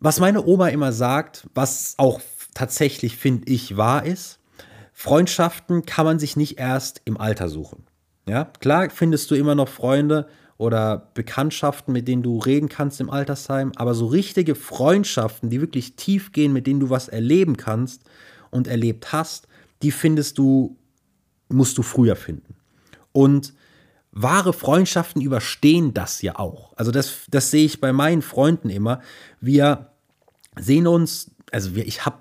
was 0.00 0.20
meine 0.20 0.44
Oma 0.44 0.68
immer 0.68 0.92
sagt, 0.92 1.48
was 1.54 1.94
auch 1.98 2.20
tatsächlich, 2.54 3.16
finde 3.16 3.50
ich, 3.50 3.76
wahr 3.76 4.04
ist, 4.04 4.38
Freundschaften 4.92 5.86
kann 5.86 6.04
man 6.04 6.18
sich 6.18 6.36
nicht 6.36 6.58
erst 6.58 7.02
im 7.04 7.16
Alter 7.16 7.48
suchen. 7.48 7.84
Ja, 8.28 8.44
klar 8.60 8.90
findest 8.90 9.30
du 9.30 9.36
immer 9.36 9.54
noch 9.54 9.68
Freunde 9.68 10.28
oder 10.56 11.10
Bekanntschaften, 11.14 11.92
mit 11.92 12.08
denen 12.08 12.22
du 12.22 12.38
reden 12.38 12.68
kannst 12.68 13.00
im 13.00 13.08
Altersheim, 13.08 13.72
aber 13.76 13.94
so 13.94 14.06
richtige 14.06 14.54
Freundschaften, 14.54 15.50
die 15.50 15.60
wirklich 15.60 15.94
tief 15.94 16.32
gehen, 16.32 16.52
mit 16.52 16.66
denen 16.66 16.80
du 16.80 16.90
was 16.90 17.08
erleben 17.08 17.56
kannst 17.56 18.02
und 18.50 18.66
erlebt 18.66 19.12
hast, 19.12 19.46
die 19.82 19.92
findest 19.92 20.36
du, 20.36 20.76
musst 21.48 21.78
du 21.78 21.82
früher 21.82 22.16
finden. 22.16 22.57
Und 23.18 23.52
wahre 24.12 24.52
Freundschaften 24.52 25.20
überstehen 25.20 25.92
das 25.92 26.22
ja 26.22 26.38
auch. 26.38 26.72
Also 26.76 26.92
das, 26.92 27.22
das 27.28 27.50
sehe 27.50 27.64
ich 27.64 27.80
bei 27.80 27.92
meinen 27.92 28.22
Freunden 28.22 28.70
immer. 28.70 29.00
Wir 29.40 29.90
sehen 30.56 30.86
uns, 30.86 31.32
also 31.50 31.74
wir, 31.74 31.84
ich 31.84 32.06
habe 32.06 32.18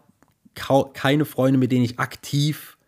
keine 0.93 1.25
Freunde, 1.25 1.59
mit 1.59 1.71
denen 1.71 1.85
ich 1.85 1.99
aktiv 1.99 2.79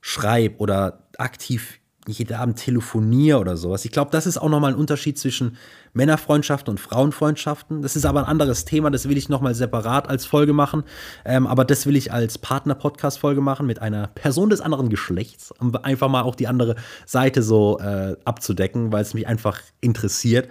schreibe 0.00 0.56
oder 0.58 1.06
aktiv 1.16 1.78
jeden 2.06 2.34
Abend 2.34 2.58
telefoniere 2.58 3.38
oder 3.38 3.56
sowas. 3.56 3.84
Ich 3.84 3.90
glaube, 3.90 4.10
das 4.10 4.26
ist 4.26 4.38
auch 4.38 4.48
nochmal 4.48 4.72
ein 4.72 4.78
Unterschied 4.78 5.18
zwischen 5.18 5.56
Männerfreundschaften 5.92 6.70
und 6.70 6.78
Frauenfreundschaften. 6.78 7.82
Das 7.82 7.96
ist 7.96 8.04
aber 8.04 8.20
ein 8.20 8.26
anderes 8.26 8.64
Thema, 8.64 8.90
das 8.90 9.08
will 9.08 9.16
ich 9.16 9.28
nochmal 9.28 9.54
separat 9.54 10.08
als 10.08 10.26
Folge 10.26 10.52
machen. 10.52 10.84
Ähm, 11.24 11.46
aber 11.46 11.64
das 11.64 11.86
will 11.86 11.96
ich 11.96 12.12
als 12.12 12.38
Partner-Podcast-Folge 12.38 13.40
machen 13.40 13.66
mit 13.66 13.80
einer 13.80 14.08
Person 14.08 14.50
des 14.50 14.60
anderen 14.60 14.88
Geschlechts, 14.88 15.52
um 15.52 15.74
einfach 15.76 16.08
mal 16.08 16.22
auch 16.22 16.34
die 16.34 16.48
andere 16.48 16.76
Seite 17.06 17.42
so 17.42 17.78
äh, 17.78 18.16
abzudecken, 18.24 18.92
weil 18.92 19.02
es 19.02 19.14
mich 19.14 19.26
einfach 19.26 19.60
interessiert, 19.80 20.48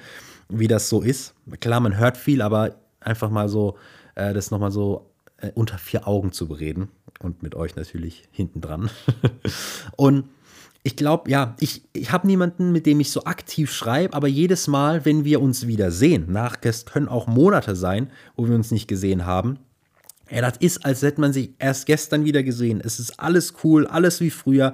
wie 0.50 0.68
das 0.68 0.90
so 0.90 1.02
ist. 1.02 1.36
Klar, 1.60 1.80
man 1.80 1.98
hört 1.98 2.18
viel, 2.18 2.42
aber 2.42 2.76
einfach 3.00 3.30
mal 3.30 3.50
so, 3.50 3.78
äh, 4.16 4.34
das 4.34 4.52
nochmal 4.52 4.72
so 4.72 5.10
äh, 5.38 5.52
unter 5.54 5.78
vier 5.78 6.08
Augen 6.08 6.32
zu 6.32 6.48
bereden 6.48 6.90
und 7.20 7.44
mit 7.44 7.56
euch 7.56 7.76
natürlich 7.76 8.24
hinten 8.32 8.62
dran. 8.62 8.90
und 9.96 10.26
ich 10.84 10.98
glaube, 10.98 11.32
ja, 11.32 11.56
ich, 11.60 11.84
ich 11.94 12.12
habe 12.12 12.28
niemanden, 12.28 12.74
mit 12.74 12.86
dem 12.86 13.00
ich 13.00 13.12
so 13.12 13.24
aktiv 13.24 13.72
schreibe, 13.72 14.14
aber 14.14 14.28
jedes 14.28 14.68
Mal, 14.68 15.06
wenn 15.06 15.24
wir 15.24 15.42
uns 15.42 15.66
wieder 15.66 15.92
sehen, 15.92 16.26
nach, 16.30 16.58
es 16.62 16.86
können 16.86 17.08
auch 17.08 17.26
Monate 17.26 17.76
sein, 17.76 18.12
wo 18.36 18.48
wir 18.48 18.56
uns 18.56 18.70
nicht 18.70 18.88
gesehen 18.90 19.26
haben, 19.26 19.60
ja, 20.30 20.42
das 20.42 20.58
ist, 20.58 20.86
als 20.86 21.02
hätte 21.02 21.22
man 21.22 21.32
sich 21.32 21.52
erst 21.60 21.86
gestern 21.86 22.26
wieder 22.26 22.44
gesehen. 22.44 22.82
Es 22.84 23.00
ist 23.00 23.20
alles 23.20 23.54
cool, 23.64 23.86
alles 23.88 24.20
wie 24.20 24.30
früher. 24.30 24.74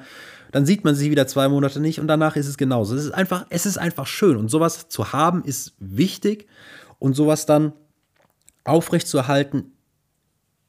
Dann 0.52 0.66
sieht 0.66 0.84
man 0.84 0.96
sich 0.96 1.12
wieder 1.12 1.28
zwei 1.28 1.50
Monate 1.50 1.80
nicht 1.80 2.00
und 2.00 2.08
danach 2.08 2.36
ist 2.36 2.48
es 2.48 2.58
genauso. 2.58 2.96
Es 2.96 3.06
ist 3.06 3.12
einfach, 3.12 3.46
es 3.50 3.66
ist 3.66 3.78
einfach 3.78 4.08
schön. 4.08 4.38
Und 4.38 4.50
sowas 4.50 4.88
zu 4.90 5.12
haben 5.12 5.44
ist 5.44 5.74
wichtig 5.80 6.48
und 6.98 7.16
sowas 7.16 7.46
dann 7.46 7.74
aufrechtzuerhalten 8.64 9.74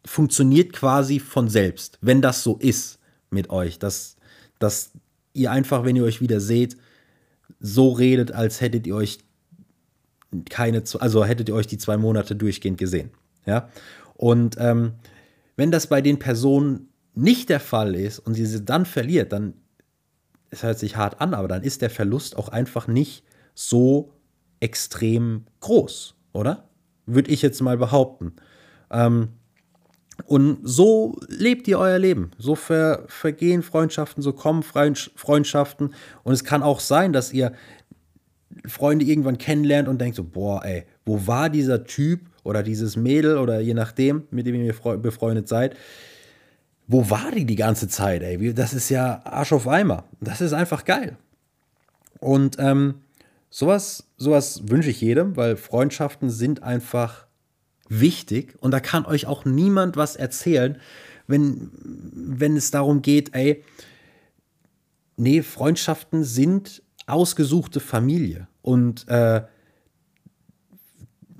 funktioniert 0.04 0.72
quasi 0.72 1.20
von 1.20 1.48
selbst, 1.48 1.98
wenn 2.00 2.22
das 2.22 2.42
so 2.42 2.56
ist 2.56 2.98
mit 3.30 3.50
euch, 3.50 3.78
dass, 3.78 4.16
dass 4.58 4.92
ihr 5.32 5.50
einfach, 5.50 5.84
wenn 5.84 5.96
ihr 5.96 6.04
euch 6.04 6.20
wieder 6.20 6.40
seht, 6.40 6.76
so 7.58 7.90
redet, 7.90 8.32
als 8.32 8.60
hättet 8.60 8.86
ihr 8.86 8.94
euch 8.94 9.18
keine, 10.48 10.82
also 10.98 11.24
hättet 11.24 11.48
ihr 11.48 11.54
euch 11.54 11.66
die 11.66 11.78
zwei 11.78 11.96
Monate 11.96 12.36
durchgehend 12.36 12.78
gesehen. 12.78 13.10
Ja. 13.46 13.68
Und 14.14 14.56
ähm, 14.58 14.92
wenn 15.56 15.70
das 15.70 15.88
bei 15.88 16.00
den 16.00 16.18
Personen 16.18 16.88
nicht 17.14 17.48
der 17.48 17.60
Fall 17.60 17.94
ist 17.94 18.18
und 18.18 18.34
sie 18.34 18.46
sie 18.46 18.64
dann 18.64 18.86
verliert, 18.86 19.32
dann, 19.32 19.54
es 20.50 20.62
hört 20.62 20.78
sich 20.78 20.96
hart 20.96 21.20
an, 21.20 21.34
aber 21.34 21.48
dann 21.48 21.62
ist 21.62 21.82
der 21.82 21.90
Verlust 21.90 22.36
auch 22.36 22.48
einfach 22.48 22.86
nicht 22.86 23.24
so 23.54 24.12
extrem 24.60 25.46
groß, 25.60 26.14
oder? 26.32 26.68
Würde 27.06 27.30
ich 27.30 27.42
jetzt 27.42 27.60
mal 27.60 27.76
behaupten. 27.76 28.34
Ähm, 28.90 29.30
und 30.26 30.58
so 30.62 31.18
lebt 31.28 31.68
ihr 31.68 31.78
euer 31.78 31.98
Leben. 31.98 32.30
So 32.38 32.54
ver, 32.54 33.04
vergehen 33.06 33.62
Freundschaften, 33.62 34.22
so 34.22 34.32
kommen 34.32 34.62
Freundschaften. 34.62 35.94
Und 36.22 36.32
es 36.32 36.44
kann 36.44 36.62
auch 36.62 36.80
sein, 36.80 37.12
dass 37.12 37.32
ihr 37.32 37.52
Freunde 38.66 39.04
irgendwann 39.04 39.38
kennenlernt 39.38 39.88
und 39.88 40.00
denkt 40.00 40.16
so, 40.16 40.24
boah, 40.24 40.64
ey, 40.64 40.84
wo 41.04 41.26
war 41.26 41.50
dieser 41.50 41.84
Typ 41.84 42.20
oder 42.42 42.62
dieses 42.62 42.96
Mädel 42.96 43.38
oder 43.38 43.60
je 43.60 43.74
nachdem, 43.74 44.24
mit 44.30 44.46
dem 44.46 44.54
ihr 44.56 44.74
befreundet 44.98 45.48
seid, 45.48 45.76
wo 46.86 47.08
war 47.08 47.30
die 47.30 47.44
die 47.44 47.56
ganze 47.56 47.86
Zeit, 47.88 48.22
ey? 48.22 48.52
Das 48.52 48.74
ist 48.74 48.88
ja 48.88 49.20
Arsch 49.24 49.52
auf 49.52 49.68
Eimer. 49.68 50.04
Das 50.20 50.40
ist 50.40 50.52
einfach 50.52 50.84
geil. 50.84 51.16
Und 52.18 52.56
ähm, 52.58 52.96
sowas, 53.48 54.04
sowas 54.16 54.62
wünsche 54.66 54.90
ich 54.90 55.00
jedem, 55.00 55.36
weil 55.36 55.56
Freundschaften 55.56 56.30
sind 56.30 56.62
einfach 56.62 57.26
wichtig 57.90 58.54
und 58.60 58.70
da 58.70 58.80
kann 58.80 59.04
euch 59.04 59.26
auch 59.26 59.44
niemand 59.44 59.96
was 59.96 60.16
erzählen, 60.16 60.78
wenn, 61.26 61.70
wenn 62.14 62.56
es 62.56 62.70
darum 62.70 63.02
geht, 63.02 63.34
ey, 63.34 63.62
nee, 65.16 65.42
Freundschaften 65.42 66.24
sind 66.24 66.82
ausgesuchte 67.06 67.80
Familie 67.80 68.48
und 68.62 69.06
äh, 69.08 69.42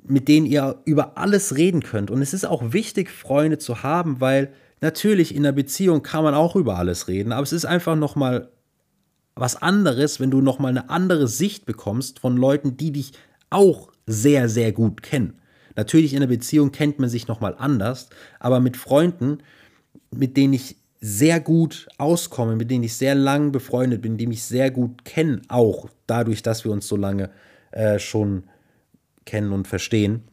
mit 0.03 0.29
denen 0.29 0.47
ihr 0.47 0.81
über 0.85 1.17
alles 1.17 1.57
reden 1.57 1.83
könnt. 1.83 2.11
Und 2.11 2.21
es 2.21 2.35
ist 2.35 2.45
auch 2.45 2.73
wichtig, 2.73 3.11
Freunde 3.11 3.59
zu 3.59 3.85
haben, 3.85 4.21
weil 4.21 4.53
natürlich 4.81 5.35
in 5.35 5.47
einer 5.47 5.53
Beziehung 5.53 6.03
kann 6.03 6.25
man 6.25 6.35
auch 6.35 6.57
über 6.57 6.77
alles 6.77 7.07
reden, 7.07 7.33
aber 7.33 7.45
es 7.45 7.53
ist 7.53 7.65
einfach 7.65 7.97
noch 7.97 8.17
mal 8.17 8.51
was 9.37 9.57
anderes, 9.57 10.21
wenn 10.21 10.31
du 10.31 10.41
noch 10.41 10.59
mal 10.59 10.69
eine 10.69 10.91
andere 10.91 11.29
Sicht 11.29 11.65
bekommst 11.65 12.19
von 12.19 12.37
Leuten, 12.37 12.77
die 12.77 12.93
dich 12.93 13.13
auch 13.49 13.93
sehr, 14.07 14.49
sehr 14.49 14.73
gut 14.73 15.03
kennen. 15.03 15.41
Natürlich 15.77 16.13
in 16.13 16.19
einer 16.19 16.27
Beziehung 16.27 16.73
kennt 16.73 16.99
man 16.99 17.09
sich 17.09 17.29
nochmal 17.29 17.55
anders, 17.59 18.09
aber 18.39 18.61
mit 18.61 18.77
Freunden, 18.77 19.39
mit 20.11 20.37
denen 20.37 20.53
ich 20.53 20.77
sehr 21.01 21.41
gut 21.41 21.89
auskomme, 21.99 22.57
mit 22.57 22.71
denen 22.71 22.85
ich 22.85 22.95
sehr 22.95 23.15
lang 23.15 23.53
befreundet 23.53 24.03
bin, 24.03 24.19
die 24.19 24.27
mich 24.27 24.45
sehr 24.45 24.71
gut 24.71 25.05
kennen, 25.05 25.43
auch 25.49 25.89
dadurch, 26.07 26.43
dass 26.43 26.65
wir 26.65 26.73
uns 26.73 26.87
so 26.87 26.97
lange 26.97 27.31
äh, 27.71 27.99
schon 27.99 28.45
kennen 29.25 29.53
und 29.53 29.67
verstehen. 29.67 30.25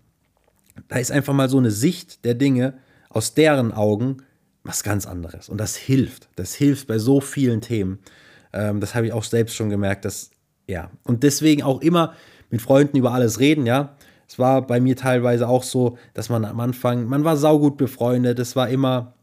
Da 0.89 0.97
ist 0.97 1.11
einfach 1.11 1.33
mal 1.33 1.49
so 1.49 1.57
eine 1.57 1.71
Sicht 1.71 2.25
der 2.25 2.33
Dinge 2.33 2.73
aus 3.09 3.33
deren 3.33 3.71
Augen 3.71 4.17
was 4.63 4.83
ganz 4.83 5.05
anderes. 5.05 5.49
Und 5.49 5.59
das 5.59 5.75
hilft. 5.75 6.27
Das 6.35 6.53
hilft 6.53 6.87
bei 6.87 6.99
so 6.99 7.21
vielen 7.21 7.61
Themen. 7.61 7.99
Ähm, 8.53 8.81
das 8.81 8.95
habe 8.95 9.07
ich 9.07 9.13
auch 9.13 9.23
selbst 9.23 9.55
schon 9.55 9.69
gemerkt, 9.69 10.03
dass, 10.03 10.31
ja. 10.67 10.91
Und 11.03 11.23
deswegen 11.23 11.63
auch 11.63 11.81
immer 11.81 12.13
mit 12.49 12.61
Freunden 12.61 12.97
über 12.97 13.13
alles 13.13 13.39
reden, 13.39 13.65
ja. 13.65 13.96
Es 14.27 14.37
war 14.37 14.61
bei 14.61 14.79
mir 14.79 14.95
teilweise 14.95 15.47
auch 15.47 15.63
so, 15.63 15.97
dass 16.13 16.29
man 16.29 16.43
am 16.45 16.59
Anfang, 16.59 17.05
man 17.05 17.23
war 17.23 17.37
saugut 17.37 17.77
befreundet, 17.77 18.39
es 18.39 18.55
war 18.55 18.69
immer, 18.69 19.13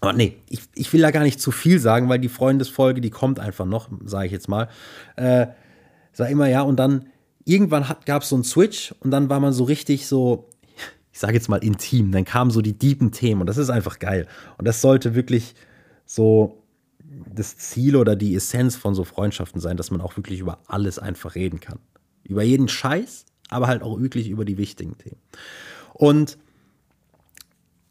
aber 0.00 0.12
nee, 0.12 0.36
ich, 0.48 0.60
ich 0.74 0.92
will 0.92 1.00
da 1.00 1.10
gar 1.10 1.22
nicht 1.22 1.40
zu 1.40 1.50
viel 1.50 1.78
sagen, 1.78 2.08
weil 2.08 2.18
die 2.18 2.28
Freundesfolge, 2.28 3.00
die 3.00 3.10
kommt 3.10 3.40
einfach 3.40 3.64
noch, 3.64 3.88
sage 4.04 4.26
ich 4.26 4.32
jetzt 4.32 4.48
mal. 4.48 4.68
Äh, 5.16 5.46
war 6.18 6.28
immer, 6.28 6.48
ja, 6.48 6.62
und 6.62 6.76
dann 6.76 7.06
irgendwann 7.44 7.84
gab 8.04 8.22
es 8.22 8.28
so 8.28 8.36
einen 8.36 8.44
Switch 8.44 8.94
und 9.00 9.10
dann 9.10 9.28
war 9.28 9.40
man 9.40 9.52
so 9.52 9.64
richtig 9.64 10.06
so, 10.06 10.48
ich 11.12 11.18
sage 11.18 11.34
jetzt 11.34 11.48
mal 11.48 11.62
intim, 11.62 12.12
dann 12.12 12.24
kamen 12.24 12.50
so 12.50 12.60
die 12.60 12.78
deepen 12.78 13.12
Themen 13.12 13.40
und 13.42 13.46
das 13.46 13.56
ist 13.56 13.70
einfach 13.70 13.98
geil. 13.98 14.26
Und 14.58 14.66
das 14.66 14.80
sollte 14.80 15.14
wirklich 15.14 15.54
so 16.04 16.62
das 17.32 17.56
Ziel 17.56 17.96
oder 17.96 18.16
die 18.16 18.34
Essenz 18.34 18.76
von 18.76 18.94
so 18.94 19.04
Freundschaften 19.04 19.60
sein, 19.60 19.76
dass 19.76 19.90
man 19.90 20.00
auch 20.00 20.16
wirklich 20.16 20.40
über 20.40 20.58
alles 20.66 20.98
einfach 20.98 21.34
reden 21.34 21.60
kann. 21.60 21.78
Über 22.24 22.42
jeden 22.42 22.68
Scheiß, 22.68 23.24
aber 23.48 23.66
halt 23.66 23.82
auch 23.82 24.00
wirklich 24.00 24.28
über 24.28 24.44
die 24.44 24.58
wichtigen 24.58 24.96
Themen. 24.98 25.20
Und 25.94 26.38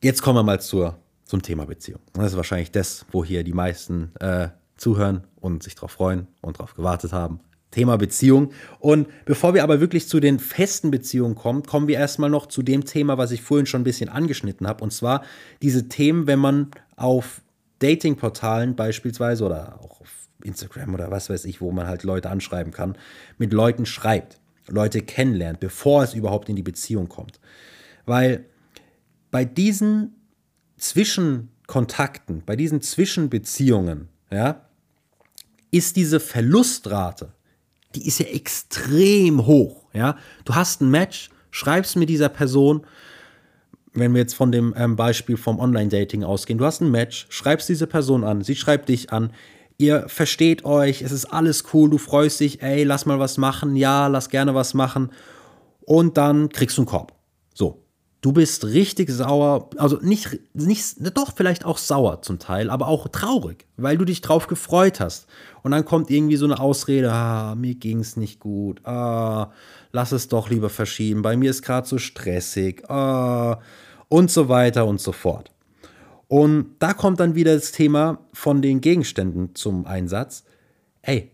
jetzt 0.01 0.21
kommen 0.21 0.37
wir 0.37 0.43
mal 0.43 0.61
zur, 0.61 0.97
zum 1.23 1.41
Thema 1.41 1.65
Beziehung. 1.65 2.01
Das 2.13 2.31
ist 2.31 2.37
wahrscheinlich 2.37 2.71
das, 2.71 3.05
wo 3.11 3.23
hier 3.23 3.43
die 3.43 3.53
meisten 3.53 4.11
äh, 4.19 4.49
zuhören 4.77 5.23
und 5.35 5.63
sich 5.63 5.75
darauf 5.75 5.91
freuen 5.91 6.27
und 6.41 6.59
darauf 6.59 6.75
gewartet 6.75 7.13
haben. 7.13 7.39
Thema 7.71 7.97
Beziehung. 7.97 8.51
Und 8.79 9.07
bevor 9.25 9.53
wir 9.53 9.63
aber 9.63 9.81
wirklich 9.81 10.07
zu 10.07 10.19
den 10.19 10.39
festen 10.39 10.91
Beziehungen 10.91 11.35
kommen, 11.35 11.63
kommen 11.63 11.87
wir 11.87 11.97
erstmal 11.97 12.29
noch 12.29 12.45
zu 12.45 12.63
dem 12.63 12.85
Thema, 12.85 13.17
was 13.17 13.31
ich 13.31 13.41
vorhin 13.41 13.65
schon 13.65 13.81
ein 13.81 13.85
bisschen 13.85 14.09
angeschnitten 14.09 14.67
habe. 14.67 14.83
Und 14.83 14.91
zwar 14.91 15.23
diese 15.61 15.89
Themen, 15.89 16.25
wenn 16.25 16.39
man 16.39 16.71
auf 16.95 17.41
Datingportalen 17.79 18.75
beispielsweise 18.75 19.43
oder 19.43 19.79
auch 19.81 20.01
auf 20.01 20.09
Instagram 20.43 20.93
oder 20.93 21.11
was 21.11 21.29
weiß 21.29 21.43
ich, 21.45 21.59
wo 21.59 21.71
man 21.71 21.87
halt 21.87 22.03
Leute 22.03 22.29
anschreiben 22.29 22.71
kann, 22.71 22.97
mit 23.37 23.51
Leuten 23.51 23.85
schreibt, 23.85 24.39
Leute 24.67 25.01
kennenlernt, 25.01 25.59
bevor 25.59 26.03
es 26.03 26.13
überhaupt 26.13 26.49
in 26.49 26.55
die 26.55 26.63
Beziehung 26.63 27.09
kommt. 27.09 27.39
Weil 28.05 28.45
bei 29.31 29.45
diesen 29.45 30.15
Zwischenkontakten, 30.77 32.43
bei 32.45 32.55
diesen 32.55 32.81
Zwischenbeziehungen, 32.81 34.09
ja, 34.31 34.65
ist 35.71 35.95
diese 35.95 36.19
Verlustrate 36.19 37.33
die 37.95 38.07
ist 38.07 38.19
ja 38.19 38.25
extrem 38.27 39.45
hoch. 39.45 39.83
Ja? 39.93 40.17
Du 40.43 40.55
hast 40.55 40.81
ein 40.81 40.91
Match, 40.91 41.29
schreibst 41.51 41.95
mit 41.95 42.09
dieser 42.09 42.29
Person, 42.29 42.85
wenn 43.93 44.13
wir 44.13 44.21
jetzt 44.21 44.35
von 44.35 44.51
dem 44.51 44.73
ähm, 44.77 44.95
Beispiel 44.95 45.37
vom 45.37 45.59
Online-Dating 45.59 46.23
ausgehen, 46.23 46.59
du 46.59 46.65
hast 46.65 46.81
ein 46.81 46.91
Match, 46.91 47.27
schreibst 47.29 47.69
diese 47.69 47.87
Person 47.87 48.23
an, 48.25 48.41
sie 48.41 48.55
schreibt 48.55 48.89
dich 48.89 49.13
an, 49.13 49.31
ihr 49.77 50.07
versteht 50.07 50.65
euch, 50.65 51.01
es 51.01 51.11
ist 51.11 51.25
alles 51.25 51.65
cool, 51.73 51.89
du 51.89 51.97
freust 51.97 52.39
dich, 52.39 52.61
ey, 52.61 52.83
lass 52.83 53.05
mal 53.05 53.19
was 53.19 53.37
machen, 53.37 53.75
ja, 53.75 54.07
lass 54.07 54.29
gerne 54.29 54.55
was 54.55 54.73
machen 54.73 55.11
und 55.81 56.17
dann 56.17 56.49
kriegst 56.49 56.77
du 56.77 56.81
einen 56.81 56.87
Korb. 56.87 57.13
So, 57.53 57.83
du 58.21 58.31
bist 58.31 58.65
richtig 58.65 59.09
sauer, 59.09 59.69
also 59.77 59.97
nicht, 60.01 60.39
nicht, 60.53 60.95
doch 61.15 61.35
vielleicht 61.35 61.65
auch 61.65 61.77
sauer 61.77 62.21
zum 62.21 62.39
Teil, 62.39 62.69
aber 62.69 62.87
auch 62.87 63.07
traurig, 63.09 63.67
weil 63.77 63.97
du 63.97 64.05
dich 64.05 64.21
drauf 64.21 64.47
gefreut 64.47 64.99
hast. 64.99 65.27
Und 65.63 65.71
dann 65.71 65.85
kommt 65.85 66.09
irgendwie 66.09 66.37
so 66.37 66.45
eine 66.45 66.59
Ausrede, 66.59 67.11
ah, 67.11 67.55
mir 67.55 67.75
ging 67.75 67.99
es 67.99 68.17
nicht 68.17 68.39
gut, 68.39 68.85
ah, 68.85 69.51
lass 69.91 70.11
es 70.11 70.27
doch 70.27 70.49
lieber 70.49 70.69
verschieben, 70.69 71.21
bei 71.21 71.37
mir 71.37 71.49
ist 71.49 71.61
gerade 71.61 71.87
so 71.87 71.97
stressig, 71.97 72.89
ah, 72.89 73.59
und 74.07 74.31
so 74.31 74.49
weiter 74.49 74.85
und 74.85 75.01
so 75.01 75.11
fort. 75.11 75.51
Und 76.27 76.75
da 76.79 76.93
kommt 76.93 77.19
dann 77.19 77.35
wieder 77.35 77.53
das 77.53 77.71
Thema 77.71 78.19
von 78.33 78.61
den 78.61 78.81
Gegenständen 78.81 79.53
zum 79.55 79.85
Einsatz. 79.85 80.43
Ey, 81.01 81.31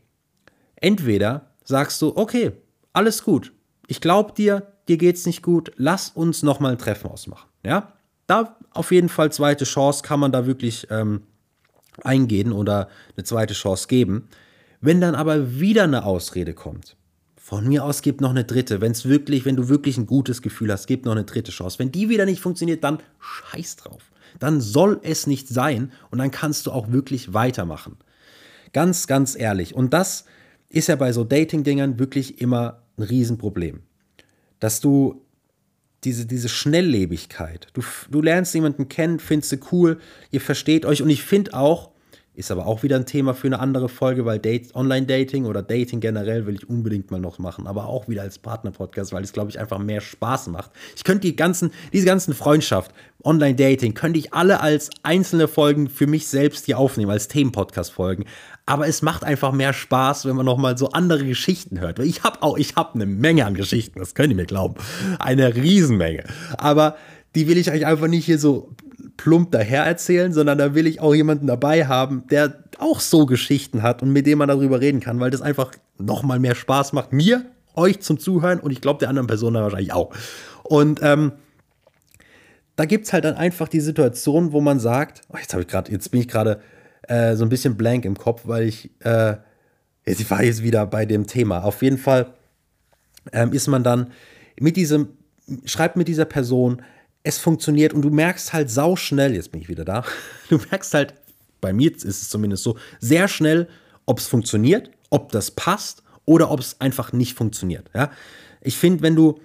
entweder 0.75 1.51
sagst 1.63 2.01
du, 2.01 2.15
okay, 2.15 2.51
alles 2.93 3.23
gut, 3.23 3.53
ich 3.87 4.01
glaube 4.01 4.33
dir, 4.33 4.73
dir 4.87 4.97
geht's 4.97 5.25
nicht 5.25 5.41
gut, 5.41 5.71
lass 5.77 6.09
uns 6.09 6.43
nochmal 6.43 6.73
ein 6.73 6.77
Treffen 6.77 7.09
ausmachen. 7.09 7.49
Ja, 7.63 7.93
da 8.27 8.57
auf 8.71 8.91
jeden 8.91 9.09
Fall 9.09 9.31
zweite 9.31 9.65
Chance 9.65 10.03
kann 10.03 10.19
man 10.19 10.31
da 10.31 10.45
wirklich 10.45 10.87
ähm, 10.89 11.21
eingehen 12.03 12.51
oder 12.51 12.89
eine 13.15 13.23
zweite 13.23 13.53
Chance 13.53 13.87
geben. 13.87 14.27
Wenn 14.81 14.99
dann 14.99 15.15
aber 15.15 15.59
wieder 15.59 15.83
eine 15.83 16.05
Ausrede 16.05 16.53
kommt, 16.53 16.95
von 17.35 17.67
mir 17.67 17.83
aus 17.83 18.01
gibt 18.01 18.21
noch 18.21 18.29
eine 18.29 18.45
dritte. 18.45 18.81
Wenn 18.81 18.93
es 18.93 19.07
wirklich, 19.07 19.45
wenn 19.45 19.55
du 19.55 19.67
wirklich 19.67 19.97
ein 19.97 20.05
gutes 20.05 20.41
Gefühl 20.41 20.71
hast, 20.71 20.87
gibt 20.87 21.05
noch 21.05 21.11
eine 21.11 21.25
dritte 21.25 21.51
Chance. 21.51 21.79
Wenn 21.79 21.91
die 21.91 22.07
wieder 22.07 22.25
nicht 22.25 22.39
funktioniert, 22.39 22.83
dann 22.83 22.99
scheiß 23.19 23.75
drauf. 23.77 24.10
Dann 24.39 24.61
soll 24.61 24.99
es 25.03 25.27
nicht 25.27 25.47
sein 25.47 25.91
und 26.09 26.19
dann 26.19 26.31
kannst 26.31 26.65
du 26.65 26.71
auch 26.71 26.91
wirklich 26.91 27.33
weitermachen. 27.33 27.97
Ganz, 28.73 29.07
ganz 29.07 29.35
ehrlich. 29.35 29.75
Und 29.75 29.93
das 29.93 30.25
ist 30.69 30.87
ja 30.87 30.95
bei 30.95 31.11
so 31.11 31.23
Dating-Dingern 31.23 31.99
wirklich 31.99 32.41
immer 32.41 32.83
ein 32.97 33.03
Riesenproblem 33.03 33.81
dass 34.61 34.79
du 34.79 35.25
diese, 36.05 36.25
diese 36.25 36.47
Schnelllebigkeit, 36.47 37.67
du, 37.73 37.81
du 38.09 38.21
lernst 38.21 38.53
jemanden 38.53 38.87
kennen, 38.87 39.19
findest 39.19 39.51
du 39.51 39.57
cool, 39.71 39.99
ihr 40.31 40.39
versteht 40.39 40.85
euch 40.85 41.01
und 41.01 41.09
ich 41.09 41.23
finde 41.23 41.53
auch, 41.53 41.90
ist 42.41 42.51
aber 42.51 42.65
auch 42.65 42.81
wieder 42.81 42.95
ein 42.95 43.05
Thema 43.05 43.33
für 43.33 43.47
eine 43.47 43.59
andere 43.59 43.87
Folge, 43.87 44.25
weil 44.25 44.39
Date, 44.39 44.75
Online-Dating 44.75 45.45
oder 45.45 45.61
Dating 45.61 45.99
generell 45.99 46.47
will 46.47 46.55
ich 46.55 46.67
unbedingt 46.67 47.11
mal 47.11 47.19
noch 47.19 47.37
machen, 47.37 47.67
aber 47.67 47.85
auch 47.85 48.07
wieder 48.07 48.23
als 48.23 48.39
Partner-Podcast, 48.39 49.13
weil 49.13 49.23
es, 49.23 49.31
glaube 49.31 49.51
ich, 49.51 49.59
einfach 49.59 49.77
mehr 49.77 50.01
Spaß 50.01 50.47
macht. 50.47 50.71
Ich 50.95 51.03
könnte 51.03 51.27
die 51.27 51.35
ganzen, 51.35 51.71
diese 51.93 52.07
ganzen 52.07 52.33
Freundschaft, 52.33 52.91
Online-Dating, 53.23 53.93
könnte 53.93 54.17
ich 54.17 54.33
alle 54.33 54.59
als 54.59 54.89
einzelne 55.03 55.47
Folgen 55.47 55.87
für 55.87 56.07
mich 56.07 56.27
selbst 56.27 56.65
hier 56.65 56.79
aufnehmen, 56.79 57.11
als 57.11 57.27
Themen-Podcast-Folgen. 57.27 58.25
Aber 58.65 58.87
es 58.87 59.03
macht 59.03 59.23
einfach 59.23 59.51
mehr 59.51 59.73
Spaß, 59.73 60.25
wenn 60.25 60.35
man 60.35 60.47
noch 60.47 60.57
mal 60.57 60.77
so 60.77 60.89
andere 60.89 61.23
Geschichten 61.23 61.79
hört. 61.79 61.99
Ich 61.99 62.23
habe 62.23 62.41
auch, 62.41 62.57
ich 62.57 62.75
habe 62.75 62.95
eine 62.95 63.05
Menge 63.05 63.45
an 63.45 63.53
Geschichten, 63.53 63.99
das 63.99 64.15
könnt 64.15 64.31
ihr 64.31 64.35
mir 64.35 64.45
glauben. 64.45 64.75
Eine 65.19 65.55
Riesenmenge. 65.55 66.23
Aber 66.57 66.95
die 67.35 67.47
will 67.47 67.57
ich 67.57 67.71
euch 67.71 67.85
einfach 67.85 68.07
nicht 68.07 68.25
hier 68.25 68.39
so 68.39 68.71
plump 69.17 69.51
daher 69.51 69.83
erzählen, 69.83 70.33
sondern 70.33 70.57
da 70.57 70.75
will 70.75 70.87
ich 70.87 70.99
auch 70.99 71.13
jemanden 71.13 71.47
dabei 71.47 71.85
haben, 71.87 72.23
der 72.29 72.63
auch 72.79 72.99
so 72.99 73.25
Geschichten 73.25 73.81
hat 73.81 74.01
und 74.01 74.11
mit 74.11 74.25
dem 74.25 74.39
man 74.39 74.47
darüber 74.47 74.81
reden 74.81 74.99
kann, 74.99 75.19
weil 75.19 75.31
das 75.31 75.41
einfach 75.41 75.71
noch 75.97 76.23
mal 76.23 76.39
mehr 76.39 76.55
Spaß 76.55 76.93
macht. 76.93 77.13
Mir, 77.13 77.45
euch 77.75 78.01
zum 78.01 78.19
Zuhören 78.19 78.59
und 78.59 78.71
ich 78.71 78.81
glaube 78.81 78.99
der 78.99 79.09
anderen 79.09 79.27
Person 79.27 79.53
da 79.53 79.61
wahrscheinlich 79.61 79.93
auch. 79.93 80.13
Und 80.63 80.99
ähm, 81.03 81.33
da 82.75 82.85
gibt 82.85 83.05
es 83.05 83.13
halt 83.13 83.25
dann 83.25 83.35
einfach 83.35 83.67
die 83.67 83.79
Situation, 83.79 84.51
wo 84.51 84.61
man 84.61 84.79
sagt, 84.79 85.21
oh, 85.29 85.37
jetzt 85.37 85.53
ich 85.53 85.67
gerade, 85.67 85.91
jetzt 85.91 86.09
bin 86.11 86.21
ich 86.21 86.27
gerade 86.27 86.61
äh, 87.07 87.35
so 87.35 87.43
ein 87.45 87.49
bisschen 87.49 87.77
blank 87.77 88.05
im 88.05 88.17
Kopf, 88.17 88.41
weil 88.45 88.63
ich, 88.63 88.89
äh, 89.01 89.35
ich 90.05 90.29
war 90.31 90.43
jetzt 90.43 90.63
wieder 90.63 90.85
bei 90.87 91.05
dem 91.05 91.27
Thema. 91.27 91.63
Auf 91.63 91.81
jeden 91.81 91.97
Fall 91.97 92.33
ähm, 93.33 93.53
ist 93.53 93.67
man 93.67 93.83
dann 93.83 94.11
mit 94.59 94.77
diesem, 94.77 95.09
schreibt 95.65 95.97
mit 95.97 96.07
dieser 96.07 96.25
Person, 96.25 96.81
es 97.23 97.37
funktioniert 97.37 97.93
und 97.93 98.01
du 98.01 98.09
merkst 98.09 98.53
halt 98.53 98.69
sau 98.69 98.95
schnell, 98.95 99.35
jetzt 99.35 99.51
bin 99.51 99.61
ich 99.61 99.69
wieder 99.69 99.85
da, 99.85 100.03
du 100.49 100.59
merkst 100.69 100.93
halt, 100.93 101.13
bei 101.59 101.73
mir 101.73 101.95
ist 101.95 102.05
es 102.05 102.29
zumindest 102.29 102.63
so, 102.63 102.77
sehr 102.99 103.27
schnell, 103.27 103.67
ob 104.05 104.19
es 104.19 104.27
funktioniert, 104.27 104.89
ob 105.09 105.31
das 105.31 105.51
passt 105.51 106.03
oder 106.25 106.49
ob 106.49 106.59
es 106.59 106.81
einfach 106.81 107.13
nicht 107.13 107.35
funktioniert. 107.35 107.89
Ja? 107.93 108.11
Ich 108.61 108.77
finde, 108.77 109.03
wenn 109.03 109.15
du, 109.15 109.39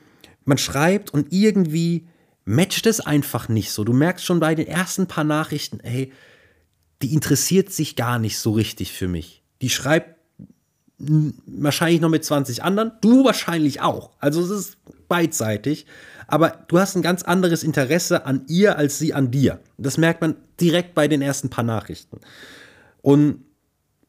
man 0.44 0.58
schreibt 0.58 1.12
und 1.12 1.32
irgendwie 1.32 2.06
matcht 2.44 2.86
es 2.86 3.00
einfach 3.00 3.48
nicht 3.48 3.72
so. 3.72 3.84
Du 3.84 3.92
merkst 3.92 4.24
schon 4.24 4.40
bei 4.40 4.54
den 4.54 4.66
ersten 4.66 5.06
paar 5.06 5.24
Nachrichten, 5.24 5.80
ey, 5.80 6.12
die 7.02 7.12
interessiert 7.12 7.70
sich 7.70 7.96
gar 7.96 8.18
nicht 8.18 8.38
so 8.38 8.52
richtig 8.52 8.92
für 8.92 9.08
mich. 9.08 9.42
Die 9.60 9.68
schreibt 9.68 10.15
wahrscheinlich 10.98 12.00
noch 12.00 12.08
mit 12.08 12.24
20 12.24 12.62
anderen, 12.62 12.92
du 13.00 13.24
wahrscheinlich 13.24 13.80
auch. 13.80 14.10
Also 14.18 14.42
es 14.42 14.50
ist 14.50 14.76
beidseitig 15.08 15.86
aber 16.26 16.64
du 16.68 16.78
hast 16.78 16.96
ein 16.96 17.02
ganz 17.02 17.22
anderes 17.22 17.62
Interesse 17.62 18.26
an 18.26 18.42
ihr 18.48 18.76
als 18.76 18.98
sie 18.98 19.14
an 19.14 19.30
dir. 19.30 19.60
Das 19.78 19.98
merkt 19.98 20.20
man 20.20 20.36
direkt 20.60 20.94
bei 20.94 21.08
den 21.08 21.22
ersten 21.22 21.50
paar 21.50 21.64
Nachrichten. 21.64 22.20
Und 23.02 23.44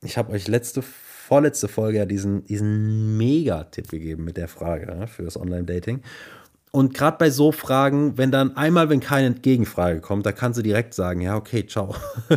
ich 0.01 0.17
habe 0.17 0.31
euch 0.33 0.47
letzte, 0.47 0.81
vorletzte 0.81 1.67
Folge 1.67 1.99
ja 1.99 2.05
diesen, 2.05 2.45
diesen 2.45 3.17
Mega-Tipp 3.17 3.89
gegeben 3.89 4.23
mit 4.23 4.37
der 4.37 4.47
Frage 4.47 5.07
für 5.07 5.23
das 5.23 5.37
Online-Dating. 5.37 6.01
Und 6.71 6.93
gerade 6.93 7.17
bei 7.17 7.29
so 7.29 7.51
Fragen, 7.51 8.17
wenn 8.17 8.31
dann 8.31 8.57
einmal, 8.57 8.89
wenn 8.89 8.99
keine 8.99 9.33
Gegenfrage 9.33 10.01
kommt, 10.01 10.25
da 10.25 10.31
kannst 10.31 10.59
du 10.59 10.63
direkt 10.63 10.93
sagen, 10.93 11.21
ja, 11.21 11.35
okay, 11.35 11.65
ciao. 11.65 11.95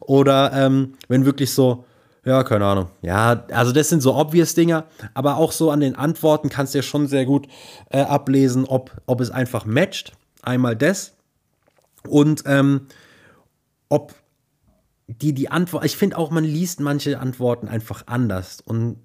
Oder 0.00 0.52
ähm, 0.54 0.94
wenn 1.08 1.24
wirklich 1.24 1.52
so, 1.52 1.84
ja, 2.24 2.44
keine 2.44 2.66
Ahnung. 2.66 2.90
Ja, 3.02 3.44
also 3.50 3.72
das 3.72 3.88
sind 3.88 4.02
so 4.02 4.14
obvious 4.14 4.54
Dinger, 4.54 4.84
aber 5.14 5.36
auch 5.36 5.52
so 5.52 5.70
an 5.70 5.80
den 5.80 5.96
Antworten 5.96 6.48
kannst 6.48 6.74
du 6.74 6.78
ja 6.78 6.82
schon 6.82 7.06
sehr 7.06 7.24
gut 7.24 7.48
äh, 7.90 8.00
ablesen, 8.00 8.64
ob, 8.66 8.90
ob 9.06 9.20
es 9.20 9.30
einfach 9.30 9.64
matcht. 9.64 10.12
Einmal 10.42 10.76
das 10.76 11.14
und 12.08 12.42
ähm, 12.46 12.86
ob 13.88 14.14
die 15.06 15.32
die 15.32 15.50
Antwort, 15.50 15.84
ich 15.84 15.96
finde 15.96 16.16
auch, 16.18 16.30
man 16.30 16.44
liest 16.44 16.80
manche 16.80 17.18
Antworten 17.18 17.68
einfach 17.68 18.04
anders. 18.06 18.60
Und 18.64 18.96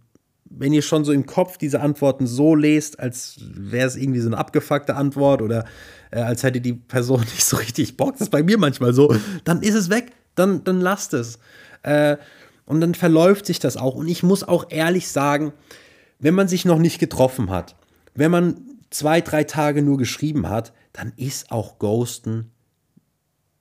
wenn 0.45 0.73
ihr 0.73 0.81
schon 0.81 1.03
so 1.03 1.11
im 1.11 1.25
Kopf 1.25 1.57
diese 1.57 1.81
Antworten 1.81 2.27
so 2.27 2.55
lest, 2.55 2.99
als 2.99 3.37
wäre 3.41 3.87
es 3.87 3.95
irgendwie 3.95 4.19
so 4.19 4.29
eine 4.29 4.37
abgefuckte 4.37 4.95
Antwort 4.95 5.41
oder 5.41 5.65
äh, 6.11 6.21
als 6.21 6.43
hätte 6.43 6.61
die 6.61 6.73
Person 6.73 7.19
nicht 7.33 7.43
so 7.43 7.57
richtig 7.57 7.97
Bock, 7.97 8.13
das 8.13 8.21
ist 8.21 8.31
bei 8.31 8.43
mir 8.43 8.57
manchmal 8.57 8.93
so, 8.93 9.15
dann 9.43 9.61
ist 9.61 9.75
es 9.75 9.89
weg, 9.89 10.11
dann, 10.35 10.63
dann 10.63 10.79
lasst 10.79 11.13
es. 11.13 11.39
Äh, 11.81 12.17
und 12.65 12.81
dann 12.81 12.95
verläuft 12.95 13.45
sich 13.45 13.59
das 13.59 13.77
auch. 13.77 13.95
Und 13.95 14.07
ich 14.07 14.23
muss 14.23 14.43
auch 14.43 14.67
ehrlich 14.69 15.07
sagen, 15.07 15.53
wenn 16.19 16.33
man 16.33 16.47
sich 16.47 16.65
noch 16.65 16.79
nicht 16.79 16.99
getroffen 16.99 17.49
hat, 17.49 17.75
wenn 18.13 18.31
man 18.31 18.61
zwei, 18.89 19.21
drei 19.21 19.43
Tage 19.43 19.81
nur 19.81 19.97
geschrieben 19.97 20.49
hat, 20.49 20.73
dann 20.93 21.13
ist 21.17 21.51
auch 21.51 21.79
Ghosten 21.79 22.51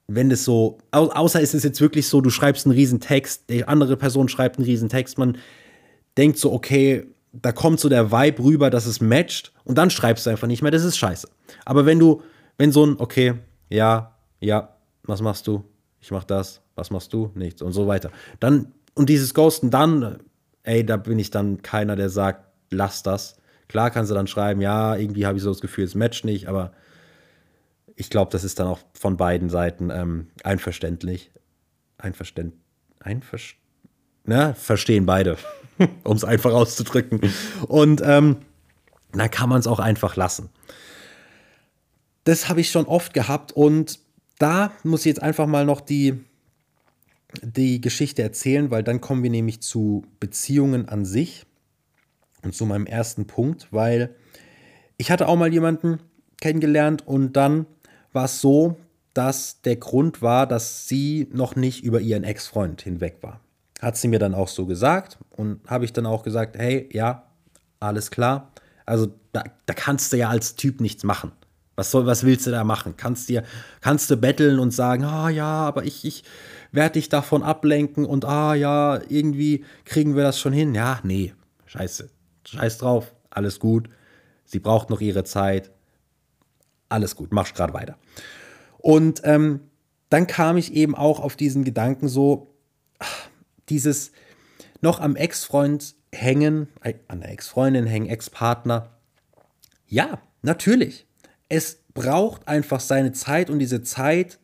wenn 0.06 0.30
es 0.30 0.44
so, 0.44 0.78
außer 0.90 1.40
ist 1.40 1.54
es 1.54 1.62
jetzt 1.62 1.80
wirklich 1.80 2.08
so, 2.08 2.20
du 2.20 2.30
schreibst 2.30 2.66
einen 2.66 2.74
riesen 2.74 3.00
Text, 3.00 3.48
die 3.48 3.64
andere 3.64 3.96
Person 3.96 4.28
schreibt 4.28 4.58
einen 4.58 4.66
riesen 4.66 4.88
Text, 4.88 5.18
man 5.18 5.38
denkt 6.16 6.38
so, 6.38 6.52
okay, 6.52 7.06
da 7.32 7.52
kommt 7.52 7.80
so 7.80 7.88
der 7.88 8.12
Vibe 8.12 8.44
rüber, 8.44 8.70
dass 8.70 8.86
es 8.86 9.00
matcht 9.00 9.52
und 9.64 9.78
dann 9.78 9.90
schreibst 9.90 10.26
du 10.26 10.30
einfach 10.30 10.46
nicht 10.46 10.62
mehr, 10.62 10.70
das 10.70 10.84
ist 10.84 10.98
scheiße. 10.98 11.28
Aber 11.64 11.86
wenn 11.86 11.98
du, 11.98 12.22
wenn 12.58 12.70
so 12.70 12.84
ein, 12.84 12.96
okay, 12.98 13.34
ja, 13.70 14.14
ja, 14.40 14.76
was 15.04 15.22
machst 15.22 15.46
du? 15.46 15.64
Ich 16.00 16.10
mach 16.10 16.24
das, 16.24 16.60
was 16.74 16.90
machst 16.90 17.12
du? 17.12 17.30
Nichts 17.34 17.62
und 17.62 17.72
so 17.72 17.86
weiter. 17.86 18.10
Dann, 18.40 18.72
und 18.94 19.08
dieses 19.08 19.34
Ghosten 19.34 19.70
dann, 19.70 20.20
ey, 20.62 20.84
da 20.84 20.96
bin 20.96 21.18
ich 21.18 21.30
dann 21.30 21.62
keiner, 21.62 21.96
der 21.96 22.08
sagt, 22.08 22.44
lass 22.70 23.02
das. 23.02 23.36
Klar 23.68 23.90
kannst 23.90 24.10
du 24.10 24.14
dann 24.14 24.26
schreiben, 24.26 24.60
ja, 24.60 24.96
irgendwie 24.96 25.26
habe 25.26 25.36
ich 25.36 25.42
so 25.42 25.50
das 25.50 25.60
Gefühl, 25.60 25.84
es 25.84 25.94
matcht 25.94 26.24
nicht, 26.24 26.48
aber 26.48 26.72
ich 27.96 28.10
glaube, 28.10 28.30
das 28.30 28.44
ist 28.44 28.58
dann 28.58 28.66
auch 28.66 28.80
von 28.92 29.16
beiden 29.16 29.50
Seiten 29.50 29.90
ähm, 29.90 30.28
einverständlich. 30.42 31.30
Einverständ, 31.98 32.54
einverständlich. 33.00 33.60
Ne, 34.26 34.54
verstehen 34.54 35.04
beide, 35.04 35.36
um 36.04 36.16
es 36.16 36.24
einfach 36.24 36.52
auszudrücken. 36.52 37.20
Und 37.68 38.00
ähm, 38.02 38.38
dann 39.12 39.30
kann 39.30 39.50
man 39.50 39.60
es 39.60 39.66
auch 39.66 39.80
einfach 39.80 40.16
lassen. 40.16 40.48
Das 42.24 42.48
habe 42.48 42.60
ich 42.60 42.70
schon 42.70 42.86
oft 42.86 43.12
gehabt 43.12 43.52
und 43.52 44.00
da 44.38 44.72
muss 44.82 45.00
ich 45.00 45.06
jetzt 45.06 45.22
einfach 45.22 45.46
mal 45.46 45.66
noch 45.66 45.82
die, 45.82 46.24
die 47.42 47.80
Geschichte 47.80 48.22
erzählen, 48.22 48.70
weil 48.70 48.82
dann 48.82 49.00
kommen 49.00 49.22
wir 49.22 49.30
nämlich 49.30 49.60
zu 49.60 50.04
Beziehungen 50.20 50.88
an 50.88 51.04
sich 51.04 51.46
und 52.42 52.54
zu 52.54 52.66
meinem 52.66 52.86
ersten 52.86 53.26
Punkt, 53.26 53.68
weil 53.70 54.14
ich 54.96 55.10
hatte 55.10 55.28
auch 55.28 55.36
mal 55.36 55.52
jemanden 55.52 55.98
kennengelernt 56.40 57.06
und 57.06 57.34
dann 57.34 57.66
war 58.12 58.26
es 58.26 58.40
so, 58.40 58.76
dass 59.12 59.60
der 59.62 59.76
Grund 59.76 60.22
war, 60.22 60.46
dass 60.46 60.88
sie 60.88 61.28
noch 61.32 61.56
nicht 61.56 61.84
über 61.84 62.00
ihren 62.00 62.24
Ex-Freund 62.24 62.82
hinweg 62.82 63.18
war. 63.22 63.40
Hat 63.80 63.96
sie 63.96 64.08
mir 64.08 64.18
dann 64.18 64.34
auch 64.34 64.48
so 64.48 64.66
gesagt 64.66 65.18
und 65.30 65.60
habe 65.68 65.84
ich 65.84 65.92
dann 65.92 66.06
auch 66.06 66.22
gesagt, 66.22 66.56
hey, 66.56 66.88
ja, 66.92 67.24
alles 67.80 68.10
klar. 68.10 68.52
Also 68.86 69.14
da, 69.32 69.44
da 69.66 69.74
kannst 69.74 70.12
du 70.12 70.16
ja 70.16 70.28
als 70.28 70.56
Typ 70.56 70.80
nichts 70.80 71.04
machen. 71.04 71.32
Was, 71.76 71.90
soll, 71.90 72.06
was 72.06 72.24
willst 72.24 72.46
du 72.46 72.50
da 72.50 72.62
machen? 72.62 72.94
Kannst, 72.96 73.28
dir, 73.28 73.42
kannst 73.80 74.10
du 74.10 74.16
betteln 74.16 74.58
und 74.58 74.70
sagen, 74.70 75.04
ah 75.04 75.28
ja, 75.28 75.46
aber 75.46 75.84
ich, 75.84 76.04
ich 76.04 76.22
werde 76.74 76.94
dich 76.94 77.08
davon 77.08 77.42
ablenken 77.42 78.04
und 78.04 78.24
ah 78.24 78.54
ja, 78.54 79.00
irgendwie 79.08 79.64
kriegen 79.84 80.16
wir 80.16 80.22
das 80.22 80.38
schon 80.38 80.52
hin. 80.52 80.74
Ja, 80.74 81.00
nee, 81.02 81.32
scheiße. 81.66 82.10
Scheiß 82.46 82.78
drauf, 82.78 83.14
alles 83.30 83.58
gut. 83.58 83.88
Sie 84.44 84.58
braucht 84.58 84.90
noch 84.90 85.00
ihre 85.00 85.24
Zeit 85.24 85.70
alles 86.88 87.16
gut, 87.16 87.32
machst 87.32 87.54
gerade 87.54 87.74
weiter. 87.74 87.98
Und 88.78 89.22
ähm, 89.24 89.60
dann 90.10 90.26
kam 90.26 90.56
ich 90.56 90.72
eben 90.74 90.94
auch 90.94 91.20
auf 91.20 91.36
diesen 91.36 91.64
Gedanken 91.64 92.08
so, 92.08 92.54
dieses 93.68 94.12
noch 94.80 95.00
am 95.00 95.16
Ex-Freund 95.16 95.94
hängen, 96.12 96.68
äh, 96.82 96.94
an 97.08 97.20
der 97.20 97.30
Ex-Freundin 97.30 97.86
hängen, 97.86 98.08
Ex-Partner. 98.08 98.90
Ja, 99.86 100.20
natürlich. 100.42 101.06
Es 101.48 101.78
braucht 101.94 102.46
einfach 102.46 102.80
seine 102.80 103.12
Zeit 103.12 103.50
und 103.50 103.58
diese 103.58 103.82
Zeit, 103.82 104.38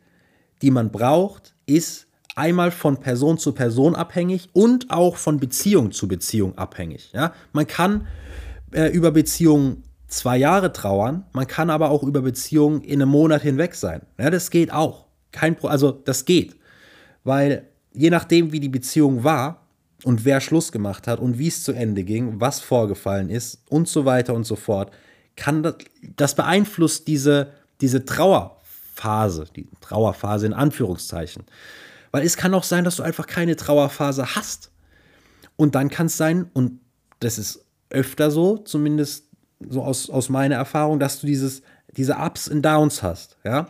die 0.63 0.71
man 0.71 0.91
braucht, 0.91 1.55
ist 1.67 2.07
einmal 2.41 2.71
von 2.71 2.97
Person 2.97 3.37
zu 3.37 3.53
Person 3.53 3.95
abhängig 3.95 4.49
und 4.55 4.91
auch 4.91 5.17
von 5.17 5.39
Beziehung 5.39 5.93
zu 5.93 6.09
Beziehung 6.09 6.57
abhängig. 6.57 7.11
Ja? 7.13 7.35
Man 7.53 7.67
kann 7.67 8.07
äh, 8.73 8.87
über 8.87 9.11
Beziehungen 9.11 9.83
zwei 10.09 10.39
Jahre 10.39 10.73
trauern, 10.73 11.25
man 11.33 11.47
kann 11.47 11.69
aber 11.69 11.91
auch 11.91 12.03
über 12.03 12.23
Beziehungen 12.23 12.81
in 12.81 13.03
einem 13.03 13.11
Monat 13.11 13.43
hinweg 13.43 13.75
sein. 13.75 14.01
Ja, 14.19 14.31
das 14.31 14.51
geht 14.51 14.73
auch. 14.73 15.05
Kein 15.33 15.55
Pro 15.55 15.69
also 15.69 15.93
das 15.93 16.25
geht. 16.25 16.57
Weil 17.25 17.69
je 17.93 18.09
nachdem, 18.09 18.53
wie 18.53 18.61
die 18.61 18.71
Beziehung 18.71 19.23
war 19.23 19.67
und 20.05 20.25
wer 20.25 20.41
Schluss 20.41 20.73
gemacht 20.73 21.07
hat 21.07 21.21
und 21.21 21.39
wie 21.39 21.49
es 21.49 21.63
zu 21.63 21.73
Ende 21.73 22.05
ging, 22.05 22.41
was 22.41 22.61
vorgefallen 22.61 23.29
ist 23.29 23.63
und 23.69 23.87
so 23.87 24.07
weiter 24.07 24.33
und 24.33 24.45
so 24.45 24.57
fort, 24.57 24.91
kann 25.37 25.63
das, 25.63 25.75
das 26.17 26.35
beeinflusst 26.35 27.07
diese, 27.07 27.53
diese 27.83 28.07
Trauerphase, 28.07 29.45
die 29.55 29.69
Trauerphase 29.83 30.47
in 30.47 30.55
Anführungszeichen. 30.55 31.45
Weil 32.11 32.25
es 32.25 32.37
kann 32.37 32.55
auch 32.55 32.65
sein, 32.65 32.85
dass 32.85 32.97
du 32.97 33.03
einfach 33.03 33.27
keine 33.27 33.57
Trauerphase 33.57 34.35
hast. 34.35 34.73
Und 35.57 35.75
dann 35.75 35.91
kann 35.91 36.07
es 36.07 36.17
sein, 36.17 36.51
und 36.53 36.81
das 37.21 37.39
ist 37.39 37.65
öfter 37.91 38.31
so, 38.31 38.57
zumindest 38.59 39.29
so 39.69 39.83
aus, 39.83 40.09
aus 40.09 40.29
meiner 40.29 40.57
Erfahrung, 40.57 40.99
dass 40.99 41.21
du 41.21 41.27
dieses, 41.27 41.63
diese 41.97 42.17
Ups 42.17 42.49
und 42.49 42.63
Downs 42.63 43.03
hast, 43.03 43.37
ja. 43.45 43.67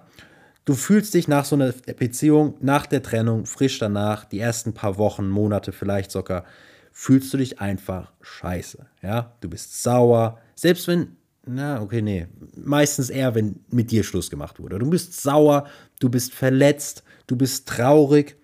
Du 0.67 0.75
fühlst 0.75 1.15
dich 1.15 1.27
nach 1.27 1.45
so 1.45 1.57
einer 1.57 1.73
Beziehung, 1.73 2.55
nach 2.61 2.87
der 2.87 3.03
Trennung, 3.03 3.47
frisch 3.47 3.79
danach, 3.79 4.25
die 4.25 4.39
ersten 4.39 4.73
paar 4.73 4.99
Wochen, 4.99 5.29
Monate 5.29 5.73
vielleicht 5.73 6.13
sogar, 6.13 6.45
fühlst 6.93 7.33
du 7.33 7.39
dich 7.39 7.61
einfach 7.61 8.13
scheiße, 8.21 8.87
ja. 9.03 9.35
Du 9.41 9.49
bist 9.49 9.83
sauer, 9.83 10.39
selbst 10.55 10.87
wenn, 10.87 11.17
na, 11.47 11.83
okay, 11.83 12.03
nee, 12.03 12.29
meistens 12.55 13.11
eher, 13.11 13.35
wenn 13.35 13.65
mit 13.71 13.91
dir 13.91 14.05
Schluss 14.05 14.31
gemacht 14.31 14.61
wurde. 14.61 14.79
Du 14.79 14.89
bist 14.89 15.21
sauer, 15.21 15.67
du 15.99 16.09
bist 16.09 16.35
verletzt, 16.35 17.03
du 17.31 17.37
bist 17.37 17.69
traurig 17.69 18.37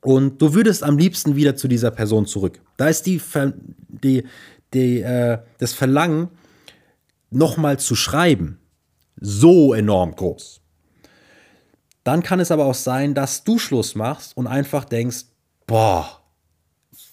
und 0.00 0.40
du 0.40 0.54
würdest 0.54 0.82
am 0.82 0.98
liebsten 0.98 1.36
wieder 1.36 1.56
zu 1.56 1.68
dieser 1.68 1.90
Person 1.90 2.26
zurück. 2.26 2.60
Da 2.76 2.88
ist 2.88 3.06
die, 3.06 3.20
die, 3.88 4.24
die, 4.72 5.00
äh, 5.00 5.38
das 5.58 5.72
Verlangen 5.72 6.28
nochmal 7.30 7.78
zu 7.78 7.96
schreiben, 7.96 8.58
so 9.20 9.74
enorm 9.74 10.14
groß. 10.14 10.60
Dann 12.04 12.22
kann 12.22 12.40
es 12.40 12.50
aber 12.50 12.64
auch 12.64 12.74
sein, 12.74 13.14
dass 13.14 13.44
du 13.44 13.58
Schluss 13.58 13.94
machst 13.94 14.36
und 14.36 14.46
einfach 14.46 14.84
denkst, 14.84 15.26
boah, 15.66 16.22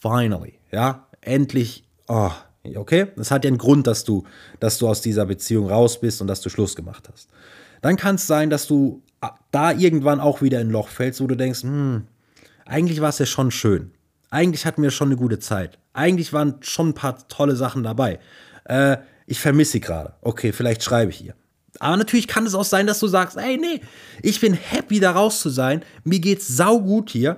finally, 0.02 0.60
ja, 0.72 1.08
endlich, 1.22 1.84
oh, 2.08 2.32
okay, 2.76 3.08
das 3.18 3.32
hat 3.32 3.44
ja 3.44 3.50
einen 3.50 3.58
Grund, 3.58 3.88
dass 3.88 4.04
du, 4.04 4.24
dass 4.60 4.78
du 4.78 4.88
aus 4.88 5.02
dieser 5.02 5.26
Beziehung 5.26 5.70
raus 5.70 6.00
bist 6.00 6.22
und 6.22 6.28
dass 6.28 6.42
du 6.42 6.50
Schluss 6.50 6.76
gemacht 6.76 7.10
hast. 7.12 7.30
Dann 7.82 7.98
kann 7.98 8.16
es 8.16 8.26
sein, 8.26 8.50
dass 8.50 8.68
du 8.68 9.04
da 9.52 9.72
irgendwann 9.72 10.20
auch 10.20 10.42
wieder 10.42 10.62
in 10.62 10.68
ein 10.68 10.72
Loch 10.72 10.90
fällst, 10.90 11.22
wo 11.22 11.28
du 11.28 11.36
denkst, 11.36 11.64
hm, 11.64 12.06
eigentlich 12.66 13.02
war 13.02 13.10
es 13.10 13.20
ja 13.20 13.26
schon 13.26 13.52
schön. 13.52 13.92
Eigentlich 14.30 14.66
hatten 14.66 14.82
wir 14.82 14.92
schon 14.92 15.10
eine 15.10 15.18
gute 15.18 15.40
Zeit. 15.40 15.78
Eigentlich 15.94 16.34
waren 16.34 16.56
schon 16.62 16.90
ein 16.90 16.94
paar 16.94 17.28
tolle 17.28 17.56
Sachen 17.56 17.84
dabei. 17.84 18.20
Äh, 18.66 18.98
ich 19.28 19.40
vermisse 19.40 19.74
sie 19.74 19.80
gerade. 19.80 20.14
Okay, 20.22 20.52
vielleicht 20.52 20.84
schreibe 20.84 21.12
ich 21.12 21.24
ihr. 21.24 21.36
Aber 21.80 21.98
natürlich 21.98 22.28
kann 22.28 22.46
es 22.46 22.56
auch 22.56 22.64
sein, 22.64 22.88
dass 22.88 23.00
du 23.00 23.08
sagst, 23.08 23.38
ey, 23.38 23.58
nee, 23.58 23.82
ich 24.22 24.40
bin 24.40 24.54
happy, 24.54 25.00
da 25.00 25.12
raus 25.12 25.40
zu 25.42 25.50
sein. 25.50 25.84
Mir 26.04 26.20
geht's 26.20 26.48
saugut 26.48 27.10
hier. 27.10 27.38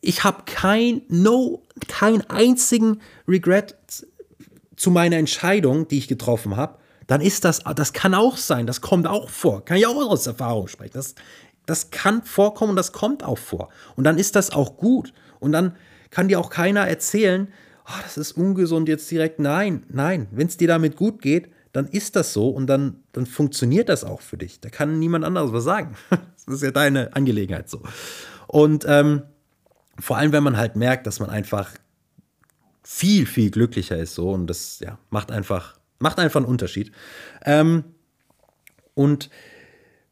Ich 0.00 0.22
habe 0.22 0.42
kein, 0.46 1.02
no, 1.08 1.62
keinen 1.88 2.22
einzigen 2.30 3.00
Regret 3.26 3.76
zu 4.76 4.90
meiner 4.90 5.16
Entscheidung, 5.16 5.88
die 5.88 5.98
ich 5.98 6.08
getroffen 6.08 6.56
habe. 6.56 6.78
Dann 7.06 7.20
ist 7.20 7.44
das, 7.44 7.60
das 7.76 7.92
kann 7.92 8.14
auch 8.14 8.36
sein, 8.36 8.66
das 8.66 8.80
kommt 8.80 9.06
auch 9.06 9.30
vor. 9.30 9.64
Kann 9.64 9.76
ich 9.76 9.86
auch 9.86 9.96
aus 10.10 10.26
Erfahrung 10.26 10.68
sprechen. 10.68 10.94
Das, 10.94 11.14
das 11.66 11.90
kann 11.90 12.22
vorkommen 12.22 12.70
und 12.70 12.76
das 12.76 12.92
kommt 12.92 13.22
auch 13.22 13.38
vor. 13.38 13.68
Und 13.94 14.04
dann 14.04 14.18
ist 14.18 14.36
das 14.36 14.50
auch 14.50 14.76
gut. 14.76 15.12
Und 15.38 15.52
dann 15.52 15.76
kann 16.10 16.28
dir 16.28 16.40
auch 16.40 16.50
keiner 16.50 16.86
erzählen, 16.86 17.48
oh, 17.86 17.98
das 18.02 18.16
ist 18.16 18.32
ungesund 18.32 18.88
jetzt 18.88 19.10
direkt. 19.10 19.38
Nein, 19.38 19.84
nein, 19.88 20.26
wenn 20.30 20.46
es 20.48 20.56
dir 20.56 20.68
damit 20.68 20.96
gut 20.96 21.22
geht, 21.22 21.50
dann 21.72 21.86
ist 21.86 22.16
das 22.16 22.32
so 22.32 22.48
und 22.48 22.66
dann, 22.68 23.02
dann 23.12 23.26
funktioniert 23.26 23.88
das 23.88 24.02
auch 24.02 24.22
für 24.22 24.38
dich. 24.38 24.60
Da 24.60 24.70
kann 24.70 24.98
niemand 24.98 25.24
anderes 25.24 25.52
was 25.52 25.64
sagen. 25.64 25.96
Das 26.46 26.54
ist 26.54 26.62
ja 26.62 26.70
deine 26.70 27.12
Angelegenheit 27.16 27.68
so. 27.68 27.82
Und 28.46 28.84
ähm, 28.86 29.22
vor 29.98 30.16
allem, 30.16 30.30
wenn 30.30 30.44
man 30.44 30.56
halt 30.56 30.76
merkt, 30.76 31.08
dass 31.08 31.18
man 31.18 31.28
einfach 31.28 31.72
viel, 32.84 33.26
viel 33.26 33.50
glücklicher 33.50 33.96
ist 33.96 34.14
so 34.14 34.30
und 34.30 34.46
das 34.46 34.78
ja, 34.78 34.96
macht 35.10 35.32
einfach, 35.32 35.75
macht 35.98 36.18
einfach 36.18 36.40
einen 36.40 36.46
Unterschied. 36.46 36.92
Ähm, 37.44 37.84
und 38.94 39.30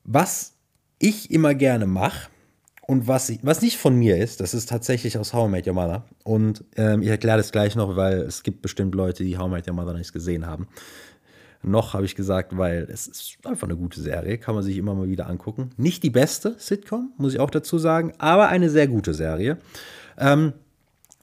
was 0.04 0.54
ich 0.98 1.30
immer 1.30 1.54
gerne 1.54 1.86
mache, 1.86 2.28
und 2.86 3.08
was, 3.08 3.32
was 3.42 3.62
nicht 3.62 3.78
von 3.78 3.96
mir 3.96 4.18
ist, 4.18 4.40
das 4.40 4.52
ist 4.52 4.68
tatsächlich 4.68 5.16
aus 5.16 5.32
How 5.32 5.48
I 5.48 5.50
Met 5.50 5.66
Your 5.66 5.72
Mother. 5.74 6.04
Und 6.22 6.64
ähm, 6.76 7.00
ich 7.00 7.08
erkläre 7.08 7.38
das 7.38 7.50
gleich 7.50 7.76
noch, 7.76 7.96
weil 7.96 8.20
es 8.20 8.42
gibt 8.42 8.60
bestimmt 8.60 8.94
Leute, 8.94 9.24
die 9.24 9.38
How 9.38 9.48
I 9.48 9.52
Met 9.52 9.68
Your 9.68 9.74
Mother 9.74 9.94
nicht 9.94 10.12
gesehen 10.12 10.46
haben. 10.46 10.68
Noch 11.62 11.94
habe 11.94 12.04
ich 12.04 12.14
gesagt, 12.14 12.58
weil 12.58 12.86
es 12.90 13.06
ist 13.06 13.38
einfach 13.44 13.66
eine 13.66 13.76
gute 13.76 14.02
Serie, 14.02 14.36
kann 14.36 14.54
man 14.54 14.62
sich 14.62 14.76
immer 14.76 14.94
mal 14.94 15.08
wieder 15.08 15.28
angucken. 15.28 15.70
Nicht 15.78 16.02
die 16.02 16.10
beste 16.10 16.56
Sitcom, 16.58 17.12
muss 17.16 17.32
ich 17.32 17.40
auch 17.40 17.48
dazu 17.48 17.78
sagen, 17.78 18.12
aber 18.18 18.48
eine 18.48 18.68
sehr 18.68 18.86
gute 18.86 19.14
Serie. 19.14 19.56
Ähm, 20.18 20.52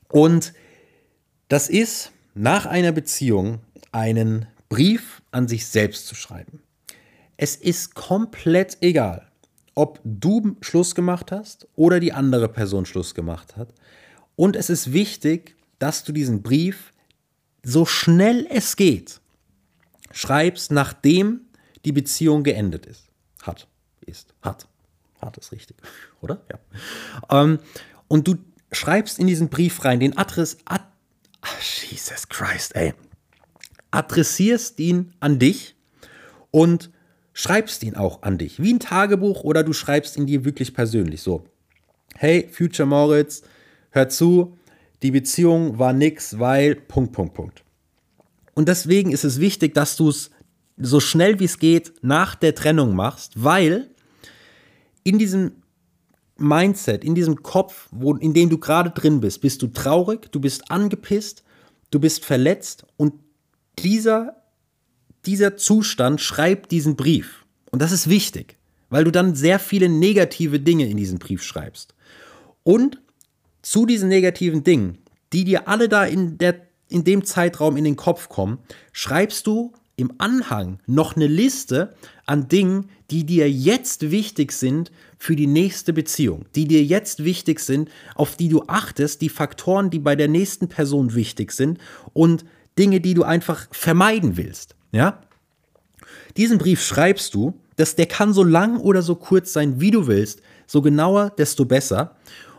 und 0.10 0.54
das 1.48 1.70
ist 1.70 2.12
nach 2.34 2.66
einer 2.66 2.92
Beziehung 2.92 3.60
einen 3.92 4.48
Brief 4.72 5.22
an 5.32 5.50
sich 5.50 5.66
selbst 5.66 6.08
zu 6.08 6.16
schreiben. 6.16 6.64
Es 7.36 7.58
ist 7.58 7.94
komplett 7.94 8.78
egal, 8.80 9.30
ob 9.76 10.00
du 10.06 10.56
Schluss 10.62 10.96
gemacht 10.96 11.34
hast 11.34 11.68
oder 11.76 12.00
die 12.00 12.14
andere 12.14 12.48
Person 12.48 12.86
Schluss 12.86 13.14
gemacht 13.14 13.58
hat. 13.58 13.74
Und 14.38 14.56
es 14.56 14.70
ist 14.70 14.94
wichtig, 14.94 15.58
dass 15.78 16.06
du 16.06 16.14
diesen 16.14 16.42
Brief 16.42 16.94
so 17.64 17.86
schnell 17.86 18.48
es 18.50 18.78
geht 18.78 19.20
schreibst, 20.14 20.72
nachdem 20.72 21.42
die 21.84 21.92
Beziehung 21.92 22.44
geendet 22.44 22.86
ist. 22.86 23.10
Hat, 23.42 23.68
ist, 24.06 24.34
hat. 24.42 24.70
Hat 25.20 25.38
ist 25.38 25.52
richtig, 25.52 25.76
oder? 26.22 26.42
Ja. 26.50 27.42
Ähm, 27.42 27.60
und 28.08 28.26
du 28.26 28.36
schreibst 28.72 29.20
in 29.20 29.28
diesen 29.28 29.50
Brief 29.50 29.84
rein 29.84 30.00
den 30.00 30.18
Adress, 30.18 30.60
ad, 30.64 30.86
Jesus 31.90 32.30
Christ, 32.30 32.74
ey. 32.74 32.94
Adressierst 33.92 34.80
ihn 34.80 35.14
an 35.20 35.40
dich 35.40 35.76
und 36.50 36.90
schreibst 37.34 37.84
ihn 37.84 37.96
auch 37.96 38.24
an 38.24 38.38
dich. 38.38 38.62
Wie 38.62 38.74
ein 38.74 38.80
Tagebuch 38.80 39.44
oder 39.44 39.64
du 39.64 39.74
schreibst 39.74 40.18
ihn 40.18 40.26
dir 40.26 40.46
wirklich 40.46 40.74
persönlich. 40.74 41.22
So, 41.22 41.44
hey, 42.16 42.48
Future 42.52 42.88
Moritz, 42.88 43.44
hör 43.92 44.10
zu, 44.10 44.58
die 45.02 45.12
Beziehung 45.12 45.80
war 45.80 45.94
nix, 45.94 46.40
weil, 46.40 46.76
Punkt, 46.76 47.14
Punkt, 47.14 47.34
Punkt. 47.34 47.64
Und 48.54 48.68
deswegen 48.68 49.12
ist 49.12 49.24
es 49.24 49.40
wichtig, 49.40 49.74
dass 49.74 49.96
du 49.96 50.10
es 50.10 50.30
so 50.78 51.00
schnell 51.00 51.40
wie 51.40 51.46
es 51.46 51.60
geht 51.60 51.94
nach 52.02 52.36
der 52.36 52.56
Trennung 52.56 52.96
machst, 52.96 53.44
weil 53.44 53.90
in 55.04 55.18
diesem 55.18 55.54
Mindset, 56.38 57.04
in 57.04 57.16
diesem 57.16 57.44
Kopf, 57.44 57.88
wo, 57.92 58.16
in 58.16 58.34
dem 58.34 58.50
du 58.50 58.58
gerade 58.58 58.90
drin 58.92 59.22
bist, 59.22 59.42
bist 59.42 59.62
du 59.62 59.68
traurig, 59.68 60.32
du 60.32 60.40
bist 60.40 60.70
angepisst, 60.72 61.44
du 61.92 62.00
bist 62.00 62.26
verletzt 62.26 62.86
und 62.98 63.14
dieser, 63.80 64.42
dieser 65.26 65.58
Zustand 65.58 66.22
schreibt 66.22 66.72
diesen 66.72 66.96
Brief. 66.96 67.46
Und 67.72 67.82
das 67.82 67.92
ist 67.92 68.10
wichtig, 68.10 68.58
weil 68.90 69.04
du 69.04 69.12
dann 69.12 69.36
sehr 69.36 69.60
viele 69.60 69.90
negative 69.90 70.60
Dinge 70.60 70.90
in 70.90 70.98
diesen 70.98 71.20
Brief 71.20 71.44
schreibst. 71.44 71.96
Und 72.64 73.02
zu 73.62 73.86
diesen 73.86 74.10
negativen 74.10 74.64
Dingen, 74.64 74.98
die 75.34 75.44
dir 75.44 75.68
alle 75.68 75.88
da 75.88 76.04
in 76.06 76.38
der 76.38 76.68
in 76.92 77.06
dem 77.06 77.24
Zeitraum 77.24 77.78
in 77.78 77.86
den 77.86 77.96
Kopf 77.96 78.28
kommen, 78.28 78.60
schreibst 78.92 79.48
du 79.48 79.72
im 79.96 80.12
Anhang 80.18 80.80
noch 80.88 81.16
eine 81.16 81.28
Liste 81.28 81.96
an 82.26 82.48
Dingen, 82.48 82.90
die 83.12 83.26
dir 83.26 83.50
jetzt 83.50 84.12
wichtig 84.12 84.52
sind 84.52 84.92
für 85.18 85.36
die 85.36 85.48
nächste 85.48 85.94
Beziehung, 85.94 86.46
die 86.56 86.68
dir 86.68 86.84
jetzt 86.84 87.24
wichtig 87.24 87.60
sind, 87.60 87.90
auf 88.16 88.36
die 88.36 88.50
du 88.50 88.64
achtest, 88.68 89.22
die 89.22 89.30
Faktoren, 89.30 89.90
die 89.90 90.00
bei 90.00 90.16
der 90.16 90.28
nächsten 90.28 90.68
Person 90.68 91.14
wichtig 91.14 91.52
sind 91.52 91.78
und 92.14 92.46
Dinge, 92.78 93.02
die 93.02 93.14
du 93.14 93.24
einfach 93.24 93.68
vermeiden 93.72 94.38
willst. 94.38 94.76
Ja? 94.92 95.22
Diesen 96.38 96.58
Brief 96.58 96.82
schreibst 96.82 97.34
du, 97.34 97.60
dass 97.76 97.96
der 97.96 98.06
kann 98.06 98.34
so 98.34 98.44
lang 98.44 98.78
oder 98.80 99.02
so 99.02 99.16
kurz 99.16 99.54
sein, 99.54 99.80
wie 99.80 99.92
du 99.92 100.08
willst, 100.08 100.42
so 100.68 100.82
genauer, 100.82 101.32
desto 101.32 101.66
besser. 101.66 102.16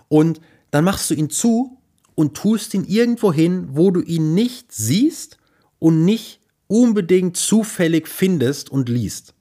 Und 0.09 0.41
dann 0.71 0.85
machst 0.85 1.11
du 1.11 1.15
ihn 1.15 1.31
zu 1.31 1.79
und 2.15 2.37
tust 2.37 2.75
ihn 2.75 2.85
irgendwo 2.85 3.33
hin, 3.33 3.69
wo 3.73 3.91
du 3.91 4.01
ihn 4.01 4.35
nicht 4.35 4.73
siehst 4.73 5.39
und 5.79 6.05
nicht 6.05 6.41
unbedingt 6.67 7.37
zufällig 7.37 8.09
findest 8.09 8.71
und 8.71 8.89
liest. 8.89 9.35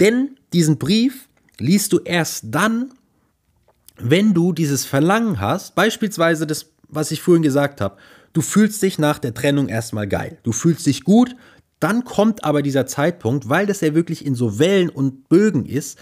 Denn 0.00 0.36
diesen 0.52 0.78
Brief 0.78 1.28
liest 1.58 1.92
du 1.92 1.98
erst 1.98 2.44
dann, 2.48 2.92
wenn 3.96 4.34
du 4.34 4.52
dieses 4.52 4.84
Verlangen 4.84 5.40
hast, 5.40 5.74
beispielsweise 5.74 6.46
das, 6.46 6.66
was 6.88 7.10
ich 7.10 7.22
vorhin 7.22 7.42
gesagt 7.42 7.80
habe, 7.80 7.96
du 8.36 8.42
fühlst 8.42 8.82
dich 8.82 8.98
nach 8.98 9.18
der 9.18 9.32
Trennung 9.32 9.68
erstmal 9.68 10.06
geil, 10.06 10.36
du 10.42 10.52
fühlst 10.52 10.84
dich 10.84 11.04
gut, 11.04 11.34
dann 11.80 12.04
kommt 12.04 12.44
aber 12.44 12.60
dieser 12.60 12.86
Zeitpunkt, 12.86 13.48
weil 13.48 13.64
das 13.64 13.80
ja 13.80 13.94
wirklich 13.94 14.26
in 14.26 14.34
so 14.34 14.58
Wellen 14.58 14.90
und 14.90 15.30
Bögen 15.30 15.64
ist, 15.64 15.98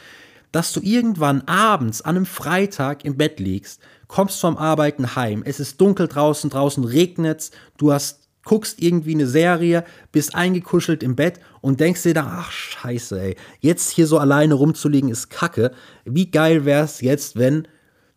dass 0.51 0.73
du 0.73 0.81
irgendwann 0.83 1.43
abends 1.43 2.03
an 2.03 2.17
einem 2.17 2.27
Freitag 2.27 3.05
im 3.05 3.17
Bett 3.17 3.39
liegst, 3.39 3.81
kommst 4.09 4.41
vom 4.41 4.57
Arbeiten 4.57 5.15
heim, 5.15 5.45
es 5.47 5.61
ist 5.61 5.81
dunkel 5.81 6.09
draußen, 6.09 6.51
draußen 6.51 6.83
regnet's, 6.83 7.53
du 7.77 7.93
hast 7.93 8.29
guckst 8.45 8.83
irgendwie 8.83 9.15
eine 9.15 9.29
Serie, 9.29 9.85
bist 10.11 10.35
eingekuschelt 10.35 11.05
im 11.05 11.15
Bett 11.15 11.39
und 11.61 11.79
denkst 11.79 12.03
dir 12.03 12.15
dann, 12.15 12.27
ach 12.29 12.51
scheiße, 12.51 13.19
ey, 13.21 13.37
jetzt 13.61 13.91
hier 13.91 14.09
so 14.09 14.19
alleine 14.19 14.55
rumzuliegen 14.55 15.09
ist 15.09 15.31
kacke. 15.31 15.71
Wie 16.05 16.31
geil 16.31 16.65
wäre 16.65 16.85
es 16.85 17.01
jetzt, 17.01 17.39
wenn 17.39 17.69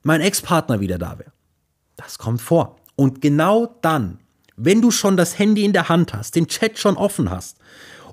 mein 0.01 0.21
Ex-Partner 0.21 0.81
wieder 0.81 0.97
da 0.97 1.17
wäre? 1.19 1.31
Das 1.95 2.17
kommt 2.17 2.41
vor. 2.41 2.77
Und 2.97 3.21
genau 3.21 3.77
dann, 3.81 4.17
wenn 4.57 4.81
du 4.81 4.89
schon 4.89 5.17
das 5.17 5.37
Handy 5.37 5.63
in 5.63 5.71
der 5.71 5.87
Hand 5.87 6.13
hast, 6.13 6.35
den 6.35 6.47
Chat 6.47 6.79
schon 6.79 6.97
offen 6.97 7.29
hast 7.29 7.57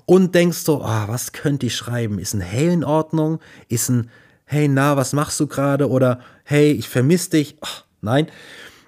und 0.05 0.35
denkst 0.35 0.59
so, 0.59 0.83
ah, 0.83 1.07
was 1.07 1.31
könnte 1.31 1.65
ich 1.65 1.75
schreiben? 1.75 2.19
Ist 2.19 2.35
ein 2.35 2.41
Hey 2.41 2.71
in 2.71 2.85
Ordnung? 2.85 3.39
Ist 3.67 3.89
ein 3.89 4.09
Hey, 4.45 4.67
na, 4.67 4.95
was 4.95 5.11
machst 5.11 5.39
du 5.39 5.47
gerade? 5.47 5.89
Oder 5.89 6.19
Hey, 6.43 6.71
ich 6.71 6.87
vermisse 6.87 7.31
dich. 7.31 7.57
Ach, 7.61 7.83
nein. 8.01 8.27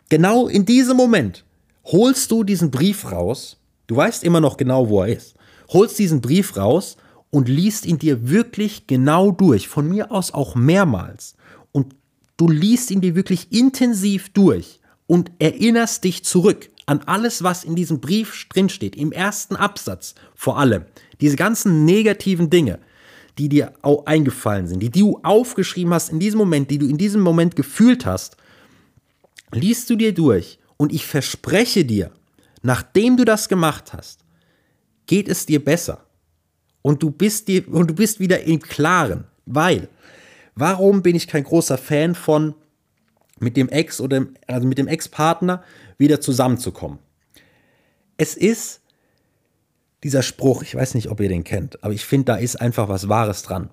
Genau 0.09 0.47
in 0.47 0.65
diesem 0.65 0.95
Moment 0.95 1.43
holst 1.83 2.29
du 2.29 2.43
diesen 2.43 2.69
Brief 2.69 3.11
raus. 3.11 3.57
Du 3.87 3.95
weißt 3.95 4.23
immer 4.23 4.39
noch 4.39 4.57
genau, 4.57 4.87
wo 4.89 5.01
er 5.01 5.17
ist. 5.17 5.33
Holst 5.69 5.97
diesen 5.97 6.21
Brief 6.21 6.57
raus 6.57 6.97
und 7.31 7.49
liest 7.49 7.87
ihn 7.87 7.97
dir 7.97 8.29
wirklich 8.29 8.85
genau 8.85 9.31
durch. 9.31 9.67
Von 9.67 9.89
mir 9.89 10.11
aus 10.11 10.31
auch 10.31 10.53
mehrmals. 10.53 11.33
Und 11.71 11.95
du 12.37 12.47
liest 12.47 12.91
ihn 12.91 13.01
dir 13.01 13.15
wirklich 13.15 13.51
intensiv 13.51 14.29
durch 14.29 14.76
und 15.07 15.31
erinnerst 15.39 16.03
dich 16.03 16.23
zurück 16.23 16.69
an 16.85 17.01
alles, 17.05 17.43
was 17.43 17.63
in 17.63 17.75
diesem 17.75 17.99
Brief 17.99 18.47
drinsteht, 18.49 18.95
im 18.95 19.11
ersten 19.11 19.55
Absatz 19.55 20.15
vor 20.35 20.59
allem. 20.59 20.85
Diese 21.19 21.35
ganzen 21.35 21.85
negativen 21.85 22.49
Dinge, 22.49 22.79
die 23.37 23.49
dir 23.49 23.73
eingefallen 24.05 24.67
sind, 24.67 24.81
die 24.81 24.89
du 24.89 25.19
aufgeschrieben 25.23 25.93
hast 25.93 26.09
in 26.09 26.19
diesem 26.19 26.37
Moment, 26.37 26.71
die 26.71 26.77
du 26.77 26.87
in 26.87 26.97
diesem 26.97 27.21
Moment 27.21 27.55
gefühlt 27.55 28.05
hast, 28.05 28.37
liest 29.51 29.89
du 29.89 29.95
dir 29.95 30.13
durch 30.13 30.59
und 30.77 30.93
ich 30.93 31.05
verspreche 31.05 31.85
dir, 31.85 32.11
nachdem 32.61 33.17
du 33.17 33.25
das 33.25 33.49
gemacht 33.49 33.93
hast, 33.93 34.21
geht 35.07 35.27
es 35.27 35.45
dir 35.45 35.63
besser. 35.63 36.05
Und 36.81 37.03
du 37.03 37.11
bist 37.11 37.47
dir 37.47 37.67
und 37.67 37.89
du 37.89 37.95
bist 37.95 38.19
wieder 38.19 38.43
im 38.43 38.61
Klaren, 38.61 39.25
weil 39.45 39.89
warum 40.55 41.01
bin 41.01 41.15
ich 41.15 41.27
kein 41.27 41.43
großer 41.43 41.77
Fan 41.77 42.15
von 42.15 42.55
mit 43.39 43.57
dem 43.57 43.69
Ex 43.69 44.01
oder 44.01 44.27
also 44.47 44.67
mit 44.67 44.77
dem 44.77 44.87
Ex-Partner 44.87 45.63
wieder 45.97 46.21
zusammenzukommen? 46.21 46.99
Es 48.17 48.35
ist 48.35 48.81
dieser 50.03 50.23
Spruch, 50.23 50.63
ich 50.63 50.75
weiß 50.75 50.95
nicht, 50.95 51.09
ob 51.09 51.19
ihr 51.19 51.29
den 51.29 51.43
kennt, 51.43 51.83
aber 51.83 51.93
ich 51.93 52.05
finde, 52.05 52.25
da 52.25 52.35
ist 52.35 52.55
einfach 52.55 52.89
was 52.89 53.09
Wahres 53.09 53.43
dran. 53.43 53.69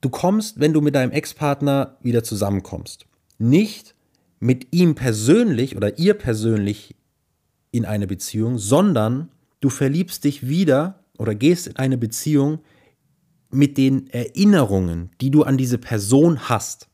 Du 0.00 0.10
kommst, 0.10 0.60
wenn 0.60 0.72
du 0.72 0.80
mit 0.80 0.94
deinem 0.94 1.12
Ex-Partner 1.12 1.96
wieder 2.02 2.22
zusammenkommst, 2.22 3.06
nicht 3.38 3.94
mit 4.40 4.68
ihm 4.72 4.94
persönlich 4.94 5.76
oder 5.76 5.98
ihr 5.98 6.14
persönlich 6.14 6.94
in 7.70 7.84
eine 7.84 8.06
Beziehung, 8.06 8.58
sondern 8.58 9.30
du 9.60 9.70
verliebst 9.70 10.24
dich 10.24 10.46
wieder 10.46 11.00
oder 11.18 11.34
gehst 11.34 11.66
in 11.66 11.76
eine 11.76 11.96
Beziehung 11.96 12.60
mit 13.50 13.78
den 13.78 14.08
Erinnerungen, 14.08 15.10
die 15.20 15.30
du 15.30 15.42
an 15.44 15.56
diese 15.56 15.78
Person 15.78 16.48
hast. 16.48 16.88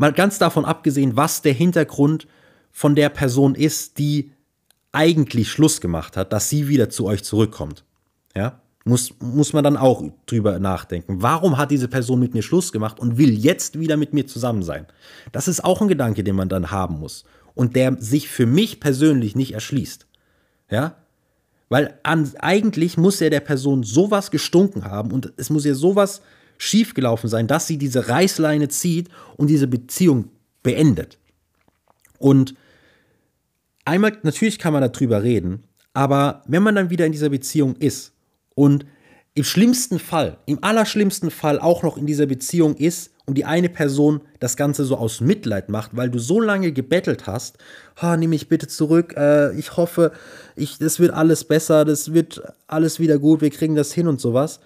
Mal 0.00 0.14
ganz 0.14 0.38
davon 0.38 0.64
abgesehen, 0.64 1.14
was 1.14 1.42
der 1.42 1.52
Hintergrund 1.52 2.26
von 2.70 2.94
der 2.94 3.10
Person 3.10 3.54
ist, 3.54 3.98
die 3.98 4.32
eigentlich 4.92 5.50
Schluss 5.50 5.82
gemacht 5.82 6.16
hat, 6.16 6.32
dass 6.32 6.48
sie 6.48 6.68
wieder 6.68 6.88
zu 6.88 7.04
euch 7.04 7.22
zurückkommt. 7.22 7.84
Ja? 8.34 8.62
Muss, 8.86 9.12
muss 9.20 9.52
man 9.52 9.62
dann 9.62 9.76
auch 9.76 10.02
drüber 10.24 10.58
nachdenken. 10.58 11.20
Warum 11.20 11.58
hat 11.58 11.70
diese 11.70 11.86
Person 11.86 12.18
mit 12.18 12.32
mir 12.32 12.40
Schluss 12.40 12.72
gemacht 12.72 12.98
und 12.98 13.18
will 13.18 13.30
jetzt 13.30 13.78
wieder 13.78 13.98
mit 13.98 14.14
mir 14.14 14.26
zusammen 14.26 14.62
sein? 14.62 14.86
Das 15.32 15.48
ist 15.48 15.62
auch 15.62 15.82
ein 15.82 15.88
Gedanke, 15.88 16.24
den 16.24 16.34
man 16.34 16.48
dann 16.48 16.70
haben 16.70 16.98
muss. 16.98 17.24
Und 17.54 17.76
der 17.76 18.00
sich 18.00 18.30
für 18.30 18.46
mich 18.46 18.80
persönlich 18.80 19.36
nicht 19.36 19.52
erschließt. 19.52 20.06
Ja? 20.70 20.94
Weil 21.68 21.98
an, 22.04 22.32
eigentlich 22.38 22.96
muss 22.96 23.20
ja 23.20 23.28
der 23.28 23.40
Person 23.40 23.82
sowas 23.82 24.30
gestunken 24.30 24.86
haben 24.86 25.10
und 25.10 25.30
es 25.36 25.50
muss 25.50 25.66
ja 25.66 25.74
sowas 25.74 26.22
schiefgelaufen 26.60 27.30
sein, 27.30 27.46
dass 27.46 27.66
sie 27.66 27.78
diese 27.78 28.08
Reißleine 28.08 28.68
zieht 28.68 29.08
und 29.38 29.48
diese 29.48 29.66
Beziehung 29.66 30.26
beendet. 30.62 31.18
Und 32.18 32.54
einmal, 33.86 34.18
natürlich 34.22 34.58
kann 34.58 34.74
man 34.74 34.82
darüber 34.82 35.22
reden, 35.22 35.64
aber 35.94 36.42
wenn 36.46 36.62
man 36.62 36.74
dann 36.74 36.90
wieder 36.90 37.06
in 37.06 37.12
dieser 37.12 37.30
Beziehung 37.30 37.76
ist 37.76 38.12
und 38.54 38.84
im 39.32 39.44
schlimmsten 39.44 39.98
Fall, 39.98 40.36
im 40.44 40.62
allerschlimmsten 40.62 41.30
Fall 41.30 41.58
auch 41.58 41.82
noch 41.82 41.96
in 41.96 42.04
dieser 42.04 42.26
Beziehung 42.26 42.76
ist 42.76 43.10
und 43.24 43.38
die 43.38 43.46
eine 43.46 43.70
Person 43.70 44.20
das 44.38 44.58
Ganze 44.58 44.84
so 44.84 44.98
aus 44.98 45.22
Mitleid 45.22 45.70
macht, 45.70 45.96
weil 45.96 46.10
du 46.10 46.18
so 46.18 46.40
lange 46.40 46.72
gebettelt 46.72 47.26
hast, 47.26 47.56
oh, 48.02 48.16
nimm 48.16 48.30
mich 48.30 48.48
bitte 48.48 48.66
zurück, 48.66 49.14
äh, 49.16 49.54
ich 49.54 49.78
hoffe, 49.78 50.12
ich, 50.56 50.76
das 50.78 51.00
wird 51.00 51.14
alles 51.14 51.44
besser, 51.44 51.86
das 51.86 52.12
wird 52.12 52.42
alles 52.66 53.00
wieder 53.00 53.18
gut, 53.18 53.40
wir 53.40 53.50
kriegen 53.50 53.76
das 53.76 53.92
hin 53.92 54.08
und 54.08 54.20
sowas, 54.20 54.60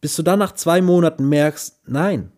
bis 0.00 0.16
du 0.16 0.22
dann 0.22 0.38
nach 0.38 0.52
zwei 0.52 0.80
Monaten 0.80 1.28
merkst, 1.28 1.80
nein, 1.86 2.32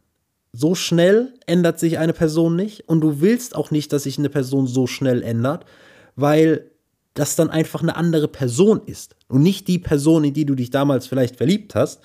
so 0.53 0.75
schnell 0.75 1.35
ändert 1.47 1.79
sich 1.79 1.99
eine 1.99 2.13
Person 2.13 2.57
nicht 2.57 2.89
und 2.89 3.01
du 3.01 3.21
willst 3.21 3.55
auch 3.55 3.71
nicht, 3.71 3.93
dass 3.93 4.05
sich 4.05 4.19
eine 4.19 4.31
Person 4.31 4.67
so 4.67 4.87
schnell 4.87 5.23
ändert, 5.23 5.65
weil 6.17 6.71
das 7.15 7.37
dann 7.37 7.51
einfach 7.51 7.83
eine 7.83 7.97
andere 7.97 8.29
Person 8.29 8.83
ist 8.87 9.17
und 9.29 9.43
nicht 9.43 9.69
die 9.69 9.79
Person, 9.79 10.25
in 10.25 10.35
die 10.35 10.47
du 10.47 10.55
dich 10.55 10.71
damals 10.71 11.07
vielleicht 11.07 11.37
verliebt 11.37 11.75
hast, 11.75 12.01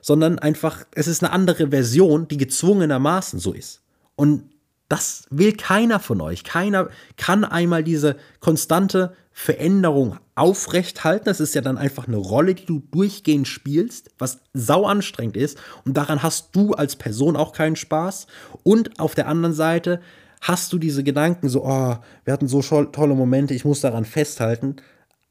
sondern 0.00 0.38
einfach, 0.38 0.84
es 0.94 1.06
ist 1.06 1.22
eine 1.22 1.32
andere 1.32 1.68
Version, 1.68 2.28
die 2.28 2.36
gezwungenermaßen 2.36 3.38
so 3.38 3.52
ist. 3.52 3.82
Und 4.14 4.44
das 4.88 5.26
will 5.30 5.52
keiner 5.52 6.00
von 6.00 6.20
euch. 6.20 6.44
Keiner 6.44 6.88
kann 7.16 7.44
einmal 7.44 7.84
diese 7.84 8.16
konstante 8.40 9.14
Veränderung 9.40 10.18
aufrechthalten. 10.34 11.26
Das 11.26 11.38
ist 11.38 11.54
ja 11.54 11.60
dann 11.60 11.78
einfach 11.78 12.08
eine 12.08 12.16
Rolle, 12.16 12.56
die 12.56 12.66
du 12.66 12.80
durchgehend 12.90 13.46
spielst, 13.46 14.10
was 14.18 14.40
sau 14.52 14.84
anstrengend 14.84 15.36
ist. 15.36 15.58
Und 15.84 15.96
daran 15.96 16.24
hast 16.24 16.56
du 16.56 16.72
als 16.72 16.96
Person 16.96 17.36
auch 17.36 17.52
keinen 17.52 17.76
Spaß. 17.76 18.26
Und 18.64 18.98
auf 18.98 19.14
der 19.14 19.28
anderen 19.28 19.54
Seite 19.54 20.00
hast 20.40 20.72
du 20.72 20.78
diese 20.78 21.04
Gedanken 21.04 21.48
so, 21.48 21.64
oh, 21.64 21.98
wir 22.24 22.32
hatten 22.32 22.48
so 22.48 22.62
tolle 22.62 23.14
Momente, 23.14 23.54
ich 23.54 23.64
muss 23.64 23.80
daran 23.80 24.04
festhalten. 24.04 24.74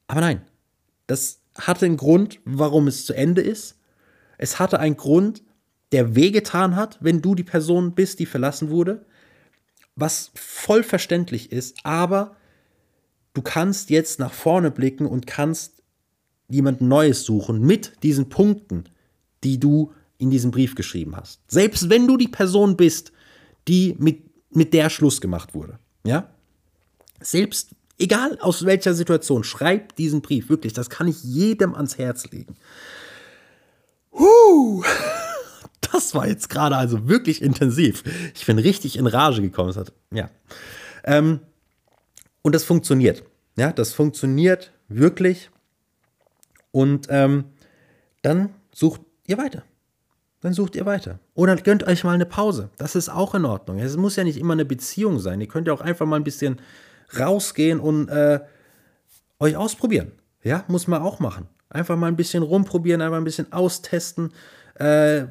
Aber 0.07 0.21
nein, 0.21 0.41
das 1.07 1.41
hatte 1.59 1.85
einen 1.85 1.97
Grund, 1.97 2.39
warum 2.45 2.87
es 2.87 3.05
zu 3.05 3.13
Ende 3.13 3.41
ist. 3.41 3.77
Es 4.37 4.57
hatte 4.57 4.79
einen 4.79 4.95
Grund, 4.95 5.43
der 5.91 6.15
wehgetan 6.15 6.77
hat, 6.77 6.97
wenn 7.01 7.21
du 7.21 7.35
die 7.35 7.43
Person 7.43 7.93
bist, 7.93 8.19
die 8.19 8.25
verlassen 8.25 8.69
wurde, 8.69 9.05
was 9.97 10.31
voll 10.33 10.83
verständlich 10.83 11.51
ist, 11.51 11.79
aber 11.83 12.36
du 13.37 13.43
kannst 13.43 13.91
jetzt 13.91 14.19
nach 14.19 14.33
vorne 14.33 14.71
blicken 14.71 15.05
und 15.05 15.27
kannst 15.27 15.83
jemand 16.49 16.81
Neues 16.81 17.23
suchen 17.23 17.61
mit 17.61 17.93
diesen 18.01 18.29
Punkten, 18.29 18.85
die 19.43 19.59
du 19.59 19.93
in 20.17 20.31
diesem 20.31 20.49
Brief 20.49 20.73
geschrieben 20.73 21.15
hast. 21.15 21.39
Selbst 21.47 21.91
wenn 21.91 22.07
du 22.07 22.17
die 22.17 22.29
Person 22.29 22.75
bist, 22.75 23.11
die 23.67 23.95
mit, 23.99 24.23
mit 24.49 24.73
der 24.73 24.89
Schluss 24.89 25.21
gemacht 25.21 25.53
wurde. 25.53 25.77
Ja? 26.03 26.31
Selbst, 27.21 27.75
egal 27.99 28.39
aus 28.39 28.65
welcher 28.65 28.95
Situation, 28.95 29.43
schreib 29.43 29.95
diesen 29.97 30.23
Brief. 30.23 30.49
Wirklich, 30.49 30.73
das 30.73 30.89
kann 30.89 31.07
ich 31.07 31.23
jedem 31.23 31.75
ans 31.75 31.99
Herz 31.99 32.31
legen. 32.31 32.55
Huh, 34.13 34.83
das 35.91 36.15
war 36.15 36.27
jetzt 36.27 36.49
gerade 36.49 36.75
also 36.75 37.07
wirklich 37.07 37.43
intensiv. 37.43 38.03
Ich 38.33 38.47
bin 38.47 38.57
richtig 38.57 38.97
in 38.97 39.05
Rage 39.05 39.43
gekommen. 39.43 39.75
Hat, 39.75 39.93
ja. 40.11 40.31
Ähm, 41.03 41.41
und 42.47 42.55
das 42.55 42.63
funktioniert. 42.63 43.25
Ja, 43.57 43.73
das 43.73 43.91
funktioniert 43.91 44.71
wirklich. 44.87 45.51
Und 46.71 47.07
ähm, 47.09 47.43
dann 48.21 48.51
sucht 48.73 49.01
ihr 49.25 49.37
weiter. 49.37 49.63
Dann 50.39 50.53
sucht 50.53 50.77
ihr 50.77 50.85
weiter. 50.85 51.19
Oder 51.33 51.57
gönnt 51.57 51.85
euch 51.85 52.05
mal 52.05 52.13
eine 52.13 52.25
Pause. 52.25 52.69
Das 52.77 52.95
ist 52.95 53.09
auch 53.09 53.35
in 53.35 53.43
Ordnung. 53.43 53.79
Es 53.79 53.97
muss 53.97 54.15
ja 54.15 54.23
nicht 54.23 54.37
immer 54.37 54.53
eine 54.53 54.63
Beziehung 54.63 55.19
sein. 55.19 55.41
Ihr 55.41 55.49
könnt 55.49 55.67
ja 55.67 55.73
auch 55.73 55.81
einfach 55.81 56.05
mal 56.05 56.15
ein 56.15 56.23
bisschen 56.23 56.61
rausgehen 57.19 57.81
und 57.81 58.07
äh, 58.07 58.39
euch 59.41 59.57
ausprobieren. 59.57 60.13
Ja, 60.41 60.63
muss 60.69 60.87
man 60.87 61.01
auch 61.01 61.19
machen. 61.19 61.49
Einfach 61.67 61.97
mal 61.97 62.07
ein 62.07 62.15
bisschen 62.15 62.43
rumprobieren, 62.43 63.01
einfach 63.01 63.17
ein 63.17 63.25
bisschen 63.25 63.51
austesten. 63.51 64.31
Äh, 64.75 65.25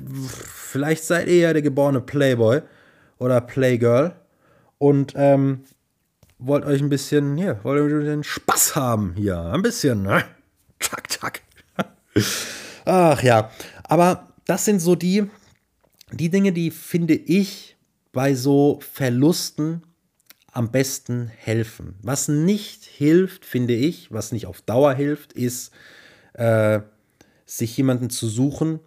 vielleicht 0.53 1.05
seid 1.05 1.29
ihr 1.29 1.39
ja 1.39 1.53
der 1.55 1.63
geborene 1.63 2.03
Playboy 2.03 2.61
oder 3.19 3.41
Playgirl 3.41 4.13
und 4.77 5.15
ähm, 5.17 5.65
wollt 6.39 6.65
euch 6.65 6.81
ein 6.81 6.89
bisschen, 6.89 7.37
hier, 7.37 7.61
wollt 7.63 7.91
ihr 7.91 8.01
den 8.01 8.25
Spaß 8.25 8.77
haben 8.77 9.15
hier. 9.17 9.41
Ein 9.41 9.63
bisschen, 9.63 10.03
ne? 10.03 10.25
Tschak, 10.81 11.09
tschak. 11.09 11.43
Ach 12.85 13.23
ja. 13.23 13.51
Aber 13.85 14.29
das 14.45 14.65
sind 14.65 14.81
so 14.81 14.95
die, 14.95 15.29
die 16.13 16.31
Dinge, 16.31 16.53
die 16.53 16.71
finde 16.71 17.15
ich 17.15 17.77
bei 18.13 18.35
so 18.35 18.81
Verlusten 18.81 19.83
am 20.53 20.71
besten 20.71 21.29
helfen. 21.29 21.97
Was 22.03 22.29
nicht 22.29 22.85
hilft, 22.85 23.45
finde 23.45 23.75
ich, 23.75 24.11
was 24.11 24.33
nicht 24.33 24.47
auf 24.47 24.63
Dauer 24.63 24.95
hilft, 24.95 25.35
ist 25.35 25.73
äh, 26.33 26.81
sich 27.45 27.77
jemanden 27.77 28.09
zu 28.09 28.29
suchen, 28.29 28.81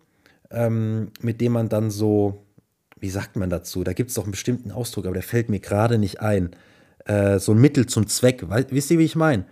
ähm, 0.49 1.11
mit 1.21 1.41
dem 1.41 1.51
man 1.51 1.69
dann 1.69 1.91
so, 1.91 2.45
wie 2.99 3.09
sagt 3.09 3.35
man 3.35 3.49
dazu? 3.49 3.83
Da 3.83 3.93
gibt 3.93 4.09
es 4.09 4.15
doch 4.15 4.23
einen 4.23 4.31
bestimmten 4.31 4.71
Ausdruck, 4.71 5.05
aber 5.05 5.13
der 5.13 5.23
fällt 5.23 5.49
mir 5.49 5.59
gerade 5.59 5.99
nicht 5.99 6.21
ein. 6.21 6.55
Äh, 7.09 7.39
so 7.39 7.53
ein 7.53 7.57
Mittel 7.57 7.87
zum 7.87 8.05
Zweck. 8.07 8.45
wisst 8.47 8.91
ihr, 8.91 8.99
wie 8.99 9.05
ich 9.05 9.15
meine? 9.15 9.45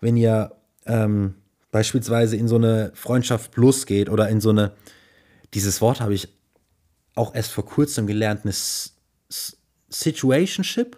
Wenn 0.00 0.16
ihr 0.16 0.56
ähm, 0.86 1.36
beispielsweise 1.70 2.36
in 2.36 2.48
so 2.48 2.56
eine 2.56 2.90
Freundschaft 2.94 3.52
Plus 3.52 3.86
geht 3.86 4.10
oder 4.10 4.28
in 4.28 4.40
so 4.40 4.50
eine, 4.50 4.72
dieses 5.54 5.80
Wort 5.80 6.00
habe 6.00 6.14
ich 6.14 6.28
auch 7.14 7.32
erst 7.32 7.52
vor 7.52 7.64
kurzem 7.64 8.08
gelernt, 8.08 8.40
eine 8.42 8.50
S 8.50 8.96
S 9.28 9.56
Situationship. 9.88 10.96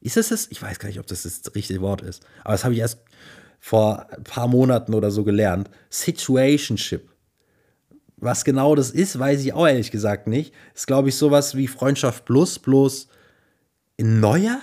Ist 0.00 0.16
das 0.16 0.30
es? 0.30 0.50
Ich 0.50 0.62
weiß 0.62 0.78
gar 0.78 0.88
nicht, 0.88 0.98
ob 1.00 1.06
das 1.06 1.24
das 1.24 1.54
richtige 1.54 1.82
Wort 1.82 2.00
ist. 2.00 2.24
Aber 2.42 2.52
das 2.52 2.64
habe 2.64 2.72
ich 2.72 2.80
erst 2.80 3.00
vor 3.60 4.10
ein 4.10 4.24
paar 4.24 4.48
Monaten 4.48 4.94
oder 4.94 5.10
so 5.10 5.22
gelernt. 5.22 5.68
Situationship. 5.90 7.10
Was 8.16 8.44
genau 8.44 8.74
das 8.74 8.90
ist, 8.90 9.18
weiß 9.18 9.42
ich 9.44 9.52
auch 9.52 9.66
ehrlich 9.66 9.90
gesagt 9.90 10.28
nicht. 10.28 10.54
Ist, 10.74 10.86
glaube 10.86 11.10
ich, 11.10 11.16
sowas 11.16 11.54
wie 11.56 11.68
Freundschaft 11.68 12.24
Plus, 12.24 12.58
bloß 12.58 13.08
in 13.98 14.18
neuer? 14.20 14.62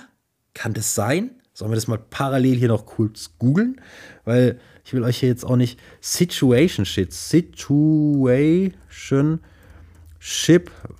Kann 0.54 0.72
das 0.72 0.94
sein? 0.94 1.30
Sollen 1.52 1.70
wir 1.70 1.76
das 1.76 1.88
mal 1.88 1.98
parallel 1.98 2.56
hier 2.56 2.68
noch 2.68 2.86
kurz 2.86 3.30
googeln? 3.38 3.80
Weil 4.24 4.58
ich 4.84 4.92
will 4.92 5.02
euch 5.02 5.18
hier 5.18 5.28
jetzt 5.28 5.44
auch 5.44 5.56
nicht 5.56 5.78
Situationship, 6.00 7.12
Situationship, 7.12 8.70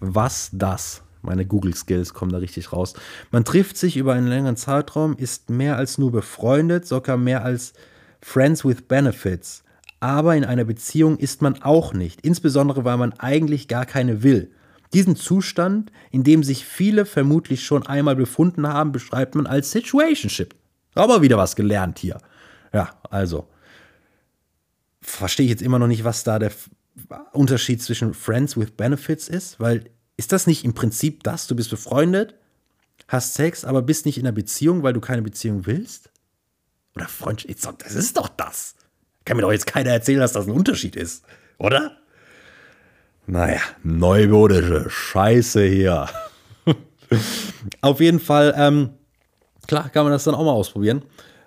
was 0.01 0.51
das? 0.53 1.03
Meine 1.23 1.47
Google-Skills 1.47 2.13
kommen 2.13 2.33
da 2.33 2.39
richtig 2.39 2.73
raus. 2.73 2.95
Man 3.31 3.45
trifft 3.45 3.77
sich 3.79 3.97
über 3.97 4.13
einen 4.13 4.27
längeren 4.29 4.57
Zeitraum, 4.57 5.17
ist 5.17 5.49
mehr 5.51 5.77
als 5.77 5.97
nur 5.99 6.13
befreundet, 6.13 6.87
sogar 6.87 7.17
mehr 7.17 7.45
als 7.45 7.73
Friends 8.21 8.65
with 8.65 8.83
Benefits. 8.83 9.65
Aber 10.01 10.37
in 10.37 10.45
einer 10.45 10.65
Beziehung 10.65 11.17
ist 11.17 11.41
man 11.41 11.63
auch 11.63 11.95
nicht, 11.95 12.21
insbesondere 12.21 12.85
weil 12.85 12.99
man 12.99 13.15
eigentlich 13.15 13.69
gar 13.69 13.87
keine 13.87 14.23
will. 14.23 14.51
Diesen 14.95 15.17
Zustand, 15.17 15.91
in 16.11 16.23
dem 16.23 16.43
sich 16.45 16.65
viele 16.65 17.05
vermutlich 17.05 17.65
schon 17.65 17.87
einmal 17.87 18.17
befunden 18.17 18.67
haben, 18.67 18.93
beschreibt 18.93 19.35
man 19.35 19.47
als 19.47 19.73
Situationship. 19.73 20.55
Aber 20.95 21.21
wieder 21.21 21.37
was 21.37 21.57
gelernt 21.57 21.99
hier. 21.99 22.19
Ja, 22.73 22.91
also. 23.11 23.49
Verstehe 25.01 25.45
ich 25.45 25.51
jetzt 25.51 25.63
immer 25.63 25.79
noch 25.79 25.89
nicht, 25.89 26.05
was 26.05 26.25
da 26.25 26.39
der 26.39 26.53
Unterschied 27.33 27.83
zwischen 27.83 28.15
Friends 28.15 28.57
with 28.57 28.71
Benefits 28.71 29.29
ist, 29.29 29.61
weil 29.61 29.91
ist 30.17 30.33
das 30.33 30.47
nicht 30.47 30.65
im 30.65 30.75
Prinzip 30.75 31.25
das? 31.25 31.47
Du 31.47 31.57
bist 31.57 31.71
befreundet, 31.71 32.37
hast 33.09 33.35
Sex, 33.35 33.65
aber 33.65 33.83
bist 33.83 34.07
nicht 34.07 34.17
in 34.17 34.25
einer 34.25 34.33
Beziehung, 34.33 34.83
weil 34.83 34.93
du 34.93 35.01
keine 35.01 35.23
Beziehung 35.23 35.67
willst? 35.67 36.11
Oder 36.95 37.09
Freundschaft? 37.09 37.83
Das 37.85 37.95
ist 37.95 38.17
doch 38.17 38.29
das. 38.29 38.77
Kann 39.25 39.37
mir 39.37 39.43
doch 39.43 39.53
jetzt 39.53 39.67
keiner 39.67 39.91
erzählen, 39.91 40.21
dass 40.21 40.33
das 40.33 40.47
ein 40.47 40.53
Unterschied 40.53 40.95
ist, 40.95 41.25
oder? 41.59 41.99
Naja, 43.27 43.61
neumodische 43.83 44.91
Scheiße 44.91 45.65
hier. 45.65 46.09
Auf 47.81 48.01
jeden 48.01 48.21
Fall, 48.21 48.55
ähm, 48.57 48.91
klar 49.67 49.89
kann 49.89 50.05
man 50.05 50.13
das 50.13 50.25
dann 50.25 50.35
auch 50.35 50.45
mal 50.45 50.53
ausprobieren. 50.53 51.03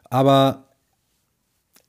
Aber 0.10 0.68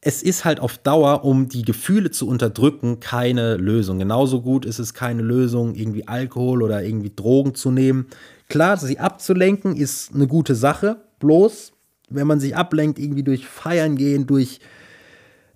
es 0.00 0.22
ist 0.22 0.44
halt 0.44 0.60
auf 0.60 0.78
Dauer, 0.78 1.24
um 1.24 1.48
die 1.48 1.62
Gefühle 1.62 2.10
zu 2.10 2.28
unterdrücken, 2.28 3.00
keine 3.00 3.56
Lösung. 3.56 3.98
Genauso 3.98 4.42
gut 4.42 4.64
ist 4.64 4.78
es 4.78 4.94
keine 4.94 5.22
Lösung, 5.22 5.74
irgendwie 5.74 6.06
Alkohol 6.06 6.62
oder 6.62 6.82
irgendwie 6.82 7.12
Drogen 7.14 7.54
zu 7.54 7.70
nehmen. 7.70 8.06
Klar, 8.48 8.76
sie 8.76 8.98
abzulenken 8.98 9.74
ist 9.76 10.14
eine 10.14 10.26
gute 10.26 10.54
Sache. 10.54 10.98
Bloß, 11.18 11.72
wenn 12.10 12.26
man 12.26 12.40
sich 12.40 12.54
ablenkt, 12.54 12.98
irgendwie 12.98 13.24
durch 13.24 13.46
Feiern 13.46 13.96
gehen, 13.96 14.26
durch 14.26 14.60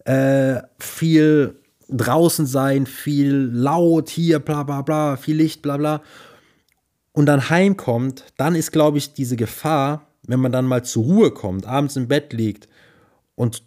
äh, 0.04 0.60
viel 0.78 1.61
draußen 1.92 2.46
sein, 2.46 2.86
viel 2.86 3.32
laut 3.52 4.08
hier, 4.08 4.38
bla 4.38 4.62
bla 4.62 4.82
bla, 4.82 5.16
viel 5.16 5.36
Licht, 5.36 5.62
bla 5.62 5.76
bla. 5.76 6.02
Und 7.12 7.26
dann 7.26 7.50
heimkommt, 7.50 8.24
dann 8.36 8.54
ist, 8.54 8.72
glaube 8.72 8.98
ich, 8.98 9.12
diese 9.12 9.36
Gefahr, 9.36 10.06
wenn 10.26 10.40
man 10.40 10.52
dann 10.52 10.66
mal 10.66 10.84
zur 10.84 11.04
Ruhe 11.04 11.30
kommt, 11.30 11.66
abends 11.66 11.96
im 11.96 12.08
Bett 12.08 12.32
liegt 12.32 12.68
und 13.34 13.62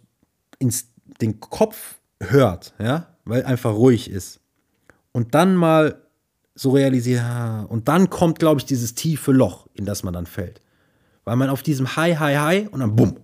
ins, 0.58 0.88
den 1.20 1.40
Kopf 1.40 1.96
hört, 2.20 2.74
ja, 2.78 3.08
weil 3.24 3.44
einfach 3.44 3.74
ruhig 3.74 4.10
ist. 4.10 4.40
Und 5.12 5.34
dann 5.34 5.54
mal 5.54 6.02
so 6.54 6.70
realisiert, 6.70 7.22
und 7.68 7.88
dann 7.88 8.10
kommt, 8.10 8.38
glaube 8.38 8.60
ich, 8.60 8.66
dieses 8.66 8.94
tiefe 8.94 9.32
Loch, 9.32 9.66
in 9.74 9.84
das 9.84 10.02
man 10.02 10.14
dann 10.14 10.26
fällt. 10.26 10.60
Weil 11.24 11.36
man 11.36 11.50
auf 11.50 11.62
diesem 11.62 11.96
High, 11.96 12.18
High, 12.18 12.38
High 12.38 12.68
und 12.72 12.80
dann 12.80 12.96
bumm. 12.96 13.16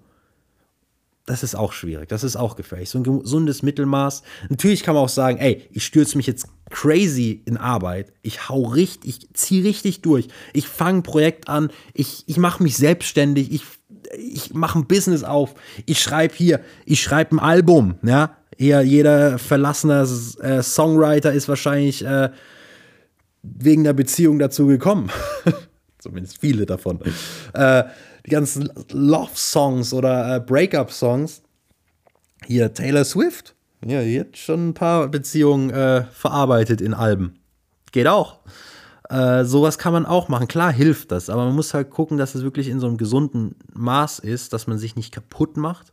Das 1.27 1.45
ist 1.45 1.55
auch 1.55 1.73
schwierig, 1.73 2.09
das 2.09 2.25
ist 2.25 2.35
auch 2.35 2.57
gefährlich. 2.57 2.91
So 2.91 2.99
ein 2.99 3.05
gesundes 3.05 3.62
Mittelmaß. 3.62 4.23
Natürlich 4.49 4.83
kann 4.83 4.95
man 4.95 5.05
auch 5.05 5.09
sagen, 5.09 5.39
ey, 5.39 5.68
ich 5.70 5.85
stürze 5.85 6.16
mich 6.16 6.27
jetzt 6.27 6.49
crazy 6.68 7.43
in 7.45 7.57
Arbeit. 7.57 8.12
Ich 8.23 8.49
hau 8.49 8.62
richtig, 8.62 9.09
ich 9.09 9.35
ziehe 9.35 9.62
richtig 9.62 10.03
durch. 10.03 10.27
Ich 10.53 10.66
fange 10.66 10.99
ein 10.99 11.03
Projekt 11.05 11.49
an, 11.49 11.70
ich, 11.95 12.25
ich 12.27 12.39
mache 12.39 12.62
mich 12.62 12.77
selbstständig, 12.77 13.53
ich, 13.53 13.62
ich 14.18 14.53
mache 14.53 14.81
ein 14.81 14.87
Business 14.89 15.23
auf, 15.23 15.55
ich 15.87 16.01
schreibe 16.01 16.35
hier, 16.35 16.61
ich 16.87 17.03
schreibe 17.03 17.37
ein 17.37 17.39
Album, 17.39 17.97
ja. 18.03 18.37
Hier, 18.59 18.83
jeder 18.83 19.39
verlassene 19.39 20.07
äh, 20.41 20.62
Songwriter 20.62 21.33
ist 21.33 21.49
wahrscheinlich 21.49 22.05
äh, 22.05 22.31
wegen 23.43 23.83
der 23.83 23.93
Beziehung 23.93 24.39
dazu 24.39 24.66
gekommen. 24.66 25.11
Zumindest 25.99 26.39
viele 26.39 26.66
davon. 26.66 27.01
Äh, 27.55 27.85
die 28.27 28.31
ganzen 28.31 28.70
Love-Songs 28.91 29.93
oder 29.93 30.37
äh, 30.37 30.41
Breakup-Songs. 30.41 31.43
Hier, 32.47 32.73
Taylor 32.73 33.05
Swift 33.05 33.55
ja, 33.85 34.03
die 34.03 34.20
hat 34.20 34.37
schon 34.37 34.68
ein 34.68 34.75
paar 34.75 35.09
Beziehungen 35.09 35.70
äh, 35.70 36.05
verarbeitet 36.05 36.81
in 36.81 36.95
Alben. 36.95 37.39
Geht 37.91 38.07
auch. 38.07 38.39
Äh, 39.09 39.45
sowas 39.45 39.77
kann 39.77 39.93
man 39.93 40.07
auch 40.07 40.29
machen. 40.29 40.49
Klar 40.49 40.73
hilft 40.73 41.11
das, 41.11 41.29
aber 41.29 41.47
man 41.47 41.55
muss 41.55 41.75
halt 41.75 41.91
gucken, 41.91 42.16
dass 42.16 42.35
es 42.35 42.43
wirklich 42.43 42.68
in 42.68 42.81
so 42.81 42.87
einem 42.87 42.97
gesunden 42.97 43.57
Maß 43.75 44.20
ist, 44.20 44.53
dass 44.53 44.66
man 44.66 44.79
sich 44.79 44.95
nicht 44.97 45.12
kaputt 45.12 45.57
macht. 45.57 45.93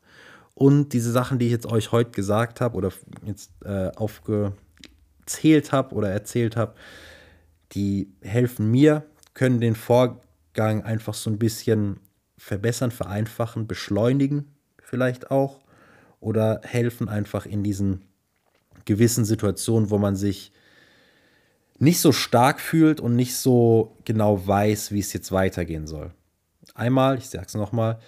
Und 0.54 0.94
diese 0.94 1.12
Sachen, 1.12 1.40
die 1.40 1.46
ich 1.46 1.52
jetzt 1.52 1.66
euch 1.66 1.92
heute 1.92 2.12
gesagt 2.12 2.62
habe 2.62 2.78
oder 2.78 2.92
jetzt 3.26 3.52
äh, 3.66 3.90
aufgezählt 3.96 5.72
habe 5.72 5.96
oder 5.96 6.10
erzählt 6.10 6.56
habe, 6.56 6.76
die 7.72 8.12
helfen 8.22 8.70
mir, 8.70 9.04
können 9.34 9.60
den 9.60 9.76
Vorgang 9.76 10.84
einfach 10.84 11.14
so 11.14 11.30
ein 11.30 11.40
bisschen 11.40 12.00
verbessern, 12.40 12.92
vereinfachen, 12.92 13.68
beschleunigen 13.68 14.56
vielleicht 14.82 15.30
auch 15.30 15.60
oder 16.20 16.62
helfen 16.64 17.08
einfach 17.08 17.46
in 17.46 17.64
diesen 17.64 18.02
gewissen 18.86 19.26
Situationen, 19.26 19.90
wo 19.90 19.98
man 19.98 20.16
sich 20.16 20.52
nicht 21.78 22.00
so 22.00 22.12
stark 22.12 22.60
fühlt 22.60 23.00
und 23.00 23.16
nicht 23.16 23.36
so 23.36 23.96
genau 24.06 24.46
weiß, 24.46 24.92
wie 24.92 25.00
es 25.00 25.14
jetzt 25.14 25.32
weitergehen 25.32 25.86
soll. 25.86 26.12
Einmal, 26.74 27.18
ich 27.18 27.30
sage 27.30 27.46
es 27.48 27.54
nochmal, 27.54 28.00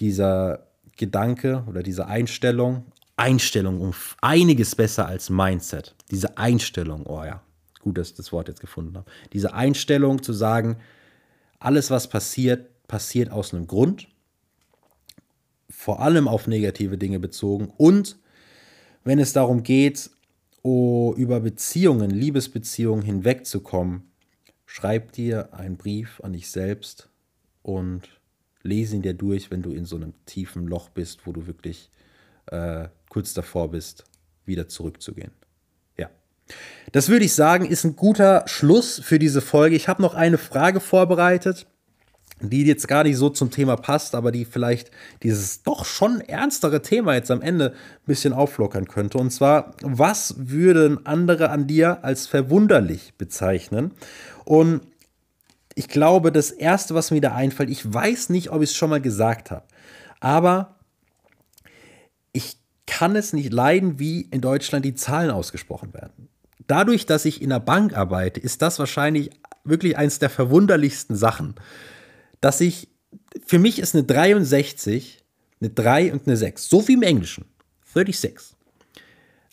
dieser 0.00 0.66
Gedanke 0.96 1.64
oder 1.66 1.82
diese 1.82 2.06
Einstellung, 2.06 2.84
Einstellung 3.16 3.80
um 3.80 3.94
einiges 4.20 4.74
besser 4.74 5.06
als 5.06 5.30
Mindset. 5.30 5.94
Diese 6.10 6.36
Einstellung, 6.36 7.06
oh 7.06 7.24
ja, 7.24 7.42
gut, 7.80 7.96
dass 7.96 8.08
ich 8.08 8.14
das 8.14 8.32
Wort 8.32 8.48
jetzt 8.48 8.60
gefunden 8.60 8.96
habe. 8.96 9.10
Diese 9.32 9.54
Einstellung 9.54 10.22
zu 10.22 10.32
sagen, 10.32 10.76
alles, 11.58 11.90
was 11.90 12.08
passiert, 12.08 12.68
passiert 12.88 13.30
aus 13.30 13.52
einem 13.52 13.66
Grund 13.66 14.08
vor 15.68 16.00
allem 16.00 16.28
auf 16.28 16.46
negative 16.46 16.98
Dinge 16.98 17.18
bezogen 17.18 17.72
und 17.76 18.16
wenn 19.04 19.18
es 19.18 19.32
darum 19.32 19.62
geht, 19.62 20.10
oh, 20.62 21.14
über 21.16 21.40
Beziehungen, 21.40 22.10
Liebesbeziehungen 22.10 23.04
hinwegzukommen, 23.04 24.10
schreib 24.64 25.12
dir 25.12 25.54
einen 25.54 25.76
Brief 25.76 26.20
an 26.24 26.32
dich 26.32 26.50
selbst 26.50 27.08
und 27.62 28.02
lese 28.62 28.96
ihn 28.96 29.02
dir 29.02 29.14
durch, 29.14 29.50
wenn 29.50 29.62
du 29.62 29.70
in 29.70 29.84
so 29.84 29.94
einem 29.94 30.12
tiefen 30.26 30.66
Loch 30.66 30.88
bist, 30.88 31.26
wo 31.26 31.32
du 31.32 31.46
wirklich 31.46 31.90
äh, 32.46 32.88
kurz 33.08 33.32
davor 33.32 33.70
bist, 33.70 34.04
wieder 34.44 34.66
zurückzugehen. 34.66 35.30
Ja. 35.96 36.10
Das 36.90 37.08
würde 37.08 37.26
ich 37.26 37.34
sagen, 37.34 37.64
ist 37.64 37.84
ein 37.84 37.94
guter 37.94 38.42
Schluss 38.48 38.98
für 38.98 39.20
diese 39.20 39.40
Folge. 39.40 39.76
Ich 39.76 39.86
habe 39.86 40.02
noch 40.02 40.14
eine 40.14 40.38
Frage 40.38 40.80
vorbereitet 40.80 41.66
die 42.40 42.64
jetzt 42.64 42.86
gar 42.86 43.04
nicht 43.04 43.16
so 43.16 43.30
zum 43.30 43.50
Thema 43.50 43.76
passt, 43.76 44.14
aber 44.14 44.30
die 44.30 44.44
vielleicht 44.44 44.90
dieses 45.22 45.62
doch 45.62 45.84
schon 45.84 46.20
ernstere 46.20 46.82
Thema 46.82 47.14
jetzt 47.14 47.30
am 47.30 47.40
Ende 47.40 47.70
ein 47.70 48.06
bisschen 48.06 48.32
auflockern 48.32 48.86
könnte. 48.86 49.18
Und 49.18 49.30
zwar, 49.30 49.74
was 49.82 50.34
würden 50.36 51.06
andere 51.06 51.50
an 51.50 51.66
dir 51.66 52.04
als 52.04 52.26
verwunderlich 52.26 53.14
bezeichnen? 53.16 53.92
Und 54.44 54.82
ich 55.74 55.88
glaube, 55.88 56.30
das 56.30 56.50
Erste, 56.50 56.94
was 56.94 57.10
mir 57.10 57.20
da 57.20 57.34
einfällt, 57.34 57.70
ich 57.70 57.92
weiß 57.92 58.30
nicht, 58.30 58.50
ob 58.50 58.62
ich 58.62 58.70
es 58.70 58.76
schon 58.76 58.90
mal 58.90 59.00
gesagt 59.00 59.50
habe, 59.50 59.64
aber 60.20 60.76
ich 62.32 62.58
kann 62.86 63.16
es 63.16 63.32
nicht 63.32 63.52
leiden, 63.52 63.98
wie 63.98 64.22
in 64.22 64.40
Deutschland 64.40 64.84
die 64.84 64.94
Zahlen 64.94 65.30
ausgesprochen 65.30 65.94
werden. 65.94 66.28
Dadurch, 66.66 67.06
dass 67.06 67.24
ich 67.24 67.40
in 67.40 67.50
der 67.50 67.60
Bank 67.60 67.96
arbeite, 67.96 68.40
ist 68.40 68.60
das 68.60 68.78
wahrscheinlich 68.78 69.30
wirklich 69.64 69.96
eines 69.96 70.18
der 70.18 70.30
verwunderlichsten 70.30 71.16
Sachen 71.16 71.54
dass 72.46 72.60
ich, 72.60 72.86
für 73.44 73.58
mich 73.58 73.80
ist 73.80 73.96
eine 73.96 74.04
63 74.04 75.24
eine 75.60 75.70
3 75.70 76.12
und 76.12 76.28
eine 76.28 76.36
6. 76.36 76.68
So 76.68 76.86
wie 76.86 76.92
im 76.92 77.02
Englischen. 77.02 77.44
36. 77.92 78.56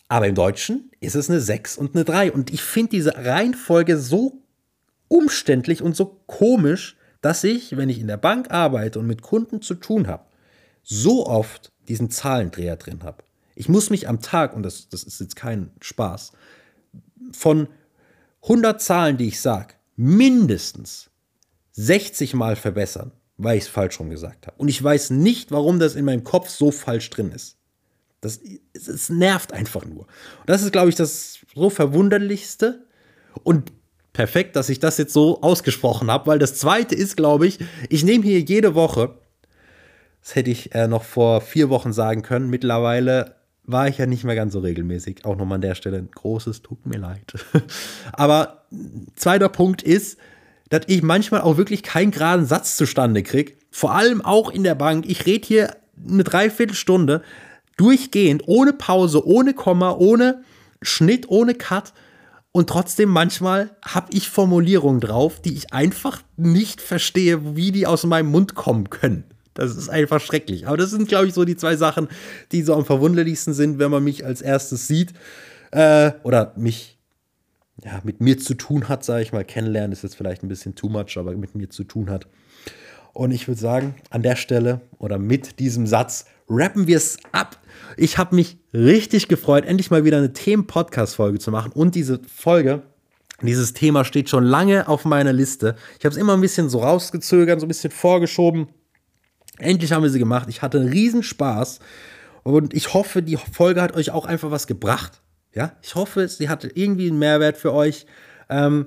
Aber 0.06 0.28
im 0.28 0.36
Deutschen 0.36 0.92
ist 1.00 1.16
es 1.16 1.28
eine 1.28 1.40
6 1.40 1.76
und 1.76 1.96
eine 1.96 2.04
3. 2.04 2.30
Und 2.30 2.52
ich 2.52 2.62
finde 2.62 2.90
diese 2.90 3.16
Reihenfolge 3.16 3.98
so 3.98 4.44
umständlich 5.08 5.82
und 5.82 5.96
so 5.96 6.20
komisch, 6.28 6.96
dass 7.20 7.42
ich, 7.42 7.76
wenn 7.76 7.88
ich 7.88 7.98
in 7.98 8.06
der 8.06 8.16
Bank 8.16 8.52
arbeite 8.52 9.00
und 9.00 9.08
mit 9.08 9.22
Kunden 9.22 9.60
zu 9.60 9.74
tun 9.74 10.06
habe, 10.06 10.26
so 10.84 11.26
oft 11.26 11.72
diesen 11.88 12.10
Zahlendreher 12.10 12.76
drin 12.76 13.02
habe. 13.02 13.24
Ich 13.56 13.68
muss 13.68 13.90
mich 13.90 14.06
am 14.06 14.20
Tag, 14.20 14.54
und 14.54 14.62
das, 14.62 14.88
das 14.88 15.02
ist 15.02 15.20
jetzt 15.20 15.34
kein 15.34 15.72
Spaß, 15.80 16.30
von 17.32 17.66
100 18.42 18.80
Zahlen, 18.80 19.16
die 19.16 19.26
ich 19.26 19.40
sage, 19.40 19.74
mindestens 19.96 21.10
60 21.74 22.34
Mal 22.34 22.56
verbessern, 22.56 23.12
weil 23.36 23.58
ich 23.58 23.64
es 23.64 23.68
falsch 23.68 24.00
rum 24.00 24.10
gesagt 24.10 24.46
habe. 24.46 24.56
Und 24.58 24.68
ich 24.68 24.82
weiß 24.82 25.10
nicht, 25.10 25.50
warum 25.50 25.78
das 25.78 25.94
in 25.94 26.04
meinem 26.04 26.24
Kopf 26.24 26.48
so 26.48 26.70
falsch 26.70 27.10
drin 27.10 27.32
ist. 27.32 27.56
Das, 28.20 28.40
es, 28.72 29.10
nervt 29.10 29.52
einfach 29.52 29.84
nur. 29.84 30.00
Und 30.00 30.46
das 30.46 30.62
ist, 30.62 30.72
glaube 30.72 30.88
ich, 30.88 30.94
das 30.94 31.40
so 31.54 31.68
verwunderlichste 31.68 32.86
und 33.42 33.70
perfekt, 34.14 34.56
dass 34.56 34.70
ich 34.70 34.78
das 34.78 34.96
jetzt 34.96 35.12
so 35.12 35.42
ausgesprochen 35.42 36.10
habe, 36.10 36.28
weil 36.28 36.38
das 36.38 36.54
zweite 36.54 36.94
ist, 36.94 37.16
glaube 37.16 37.46
ich, 37.46 37.58
ich 37.90 38.02
nehme 38.02 38.24
hier 38.24 38.40
jede 38.40 38.74
Woche, 38.74 39.18
das 40.22 40.36
hätte 40.36 40.50
ich 40.50 40.74
äh, 40.74 40.88
noch 40.88 41.02
vor 41.02 41.42
vier 41.42 41.68
Wochen 41.68 41.92
sagen 41.92 42.22
können, 42.22 42.48
mittlerweile 42.48 43.34
war 43.64 43.88
ich 43.88 43.98
ja 43.98 44.06
nicht 44.06 44.24
mehr 44.24 44.34
ganz 44.34 44.52
so 44.52 44.60
regelmäßig. 44.60 45.24
Auch 45.24 45.36
nochmal 45.36 45.56
an 45.56 45.62
der 45.62 45.74
Stelle 45.74 45.98
ein 45.98 46.10
großes 46.10 46.62
Tut 46.62 46.86
mir 46.86 46.98
leid. 46.98 47.34
Aber 48.12 48.64
zweiter 49.16 49.48
Punkt 49.48 49.82
ist, 49.82 50.18
dass 50.68 50.82
ich 50.86 51.02
manchmal 51.02 51.42
auch 51.42 51.56
wirklich 51.56 51.82
keinen 51.82 52.10
geraden 52.10 52.46
Satz 52.46 52.76
zustande 52.76 53.22
kriege. 53.22 53.52
Vor 53.70 53.94
allem 53.94 54.22
auch 54.22 54.50
in 54.50 54.64
der 54.64 54.74
Bank. 54.74 55.04
Ich 55.08 55.26
rede 55.26 55.46
hier 55.46 55.76
eine 56.08 56.24
Dreiviertelstunde 56.24 57.22
durchgehend, 57.76 58.44
ohne 58.46 58.72
Pause, 58.72 59.26
ohne 59.26 59.54
Komma, 59.54 59.92
ohne 59.92 60.42
Schnitt, 60.82 61.28
ohne 61.28 61.54
Cut. 61.54 61.92
Und 62.52 62.70
trotzdem 62.70 63.08
manchmal 63.08 63.70
habe 63.82 64.08
ich 64.12 64.28
Formulierungen 64.28 65.00
drauf, 65.00 65.40
die 65.40 65.54
ich 65.54 65.72
einfach 65.72 66.22
nicht 66.36 66.80
verstehe, 66.80 67.56
wie 67.56 67.72
die 67.72 67.86
aus 67.86 68.04
meinem 68.04 68.30
Mund 68.30 68.54
kommen 68.54 68.90
können. 68.90 69.24
Das 69.54 69.76
ist 69.76 69.88
einfach 69.88 70.20
schrecklich. 70.20 70.66
Aber 70.66 70.76
das 70.76 70.90
sind, 70.90 71.08
glaube 71.08 71.26
ich, 71.26 71.34
so 71.34 71.44
die 71.44 71.56
zwei 71.56 71.76
Sachen, 71.76 72.08
die 72.52 72.62
so 72.62 72.74
am 72.74 72.84
verwunderlichsten 72.84 73.54
sind, 73.54 73.78
wenn 73.78 73.90
man 73.90 74.04
mich 74.04 74.24
als 74.24 74.40
erstes 74.40 74.86
sieht. 74.86 75.14
Äh, 75.70 76.12
oder 76.22 76.52
mich 76.56 76.93
ja, 77.82 78.00
mit 78.04 78.20
mir 78.20 78.38
zu 78.38 78.54
tun 78.54 78.88
hat, 78.88 79.04
sage 79.04 79.22
ich 79.22 79.32
mal. 79.32 79.44
Kennenlernen 79.44 79.92
ist 79.92 80.02
jetzt 80.02 80.16
vielleicht 80.16 80.42
ein 80.42 80.48
bisschen 80.48 80.74
too 80.74 80.88
much, 80.88 81.16
aber 81.16 81.32
mit 81.36 81.54
mir 81.54 81.68
zu 81.70 81.84
tun 81.84 82.10
hat. 82.10 82.26
Und 83.12 83.30
ich 83.30 83.46
würde 83.48 83.60
sagen, 83.60 83.94
an 84.10 84.22
der 84.22 84.36
Stelle 84.36 84.80
oder 84.98 85.18
mit 85.18 85.60
diesem 85.60 85.86
Satz 85.86 86.26
rappen 86.48 86.86
wir 86.86 86.96
es 86.96 87.16
ab. 87.32 87.58
Ich 87.96 88.18
habe 88.18 88.34
mich 88.34 88.58
richtig 88.72 89.28
gefreut, 89.28 89.64
endlich 89.64 89.90
mal 89.90 90.04
wieder 90.04 90.18
eine 90.18 90.32
Themen-Podcast-Folge 90.32 91.38
zu 91.38 91.50
machen. 91.50 91.72
Und 91.72 91.94
diese 91.94 92.20
Folge, 92.26 92.82
dieses 93.40 93.72
Thema 93.72 94.04
steht 94.04 94.28
schon 94.28 94.44
lange 94.44 94.88
auf 94.88 95.04
meiner 95.04 95.32
Liste. 95.32 95.76
Ich 95.98 96.04
habe 96.04 96.12
es 96.12 96.20
immer 96.20 96.34
ein 96.34 96.40
bisschen 96.40 96.68
so 96.68 96.80
rausgezögert, 96.80 97.60
so 97.60 97.66
ein 97.66 97.68
bisschen 97.68 97.90
vorgeschoben. 97.90 98.68
Endlich 99.58 99.92
haben 99.92 100.02
wir 100.02 100.10
sie 100.10 100.18
gemacht. 100.18 100.48
Ich 100.48 100.62
hatte 100.62 100.80
einen 100.80 100.88
riesen 100.88 101.22
Spaß. 101.22 101.78
Und 102.42 102.74
ich 102.74 102.94
hoffe, 102.94 103.22
die 103.22 103.36
Folge 103.36 103.80
hat 103.80 103.96
euch 103.96 104.10
auch 104.10 104.26
einfach 104.26 104.50
was 104.50 104.66
gebracht. 104.66 105.22
Ja, 105.54 105.72
ich 105.82 105.94
hoffe, 105.94 106.28
sie 106.28 106.48
hatte 106.48 106.70
irgendwie 106.74 107.08
einen 107.08 107.18
Mehrwert 107.18 107.56
für 107.56 107.72
euch. 107.72 108.06
Ähm, 108.48 108.86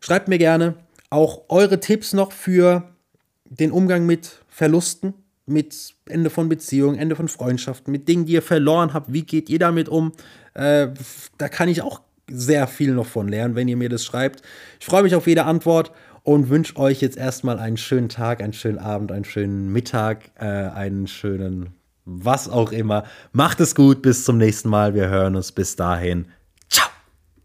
schreibt 0.00 0.28
mir 0.28 0.38
gerne 0.38 0.74
auch 1.10 1.42
eure 1.48 1.80
Tipps 1.80 2.12
noch 2.12 2.32
für 2.32 2.88
den 3.44 3.70
Umgang 3.70 4.06
mit 4.06 4.40
Verlusten, 4.48 5.14
mit 5.46 5.94
Ende 6.08 6.30
von 6.30 6.48
Beziehungen, 6.48 6.98
Ende 6.98 7.14
von 7.14 7.28
Freundschaften, 7.28 7.92
mit 7.92 8.08
Dingen, 8.08 8.26
die 8.26 8.32
ihr 8.32 8.42
verloren 8.42 8.94
habt. 8.94 9.12
Wie 9.12 9.22
geht 9.22 9.48
ihr 9.48 9.58
damit 9.58 9.88
um? 9.88 10.12
Äh, 10.54 10.88
da 11.38 11.48
kann 11.48 11.68
ich 11.68 11.82
auch 11.82 12.00
sehr 12.28 12.66
viel 12.66 12.92
noch 12.92 13.06
von 13.06 13.28
lernen, 13.28 13.54
wenn 13.54 13.68
ihr 13.68 13.76
mir 13.76 13.88
das 13.88 14.04
schreibt. 14.04 14.42
Ich 14.80 14.86
freue 14.86 15.02
mich 15.02 15.14
auf 15.14 15.26
jede 15.26 15.44
Antwort 15.44 15.92
und 16.22 16.48
wünsche 16.48 16.76
euch 16.76 17.00
jetzt 17.00 17.16
erstmal 17.16 17.58
einen 17.58 17.76
schönen 17.76 18.08
Tag, 18.08 18.42
einen 18.42 18.52
schönen 18.52 18.78
Abend, 18.78 19.12
einen 19.12 19.24
schönen 19.24 19.72
Mittag, 19.72 20.30
äh, 20.36 20.44
einen 20.44 21.06
schönen 21.06 21.74
was 22.06 22.48
auch 22.48 22.72
immer. 22.72 23.04
Macht 23.32 23.60
es 23.60 23.74
gut, 23.74 24.00
bis 24.00 24.24
zum 24.24 24.38
nächsten 24.38 24.70
Mal. 24.70 24.94
Wir 24.94 25.08
hören 25.08 25.36
uns 25.36 25.52
bis 25.52 25.76
dahin. 25.76 26.26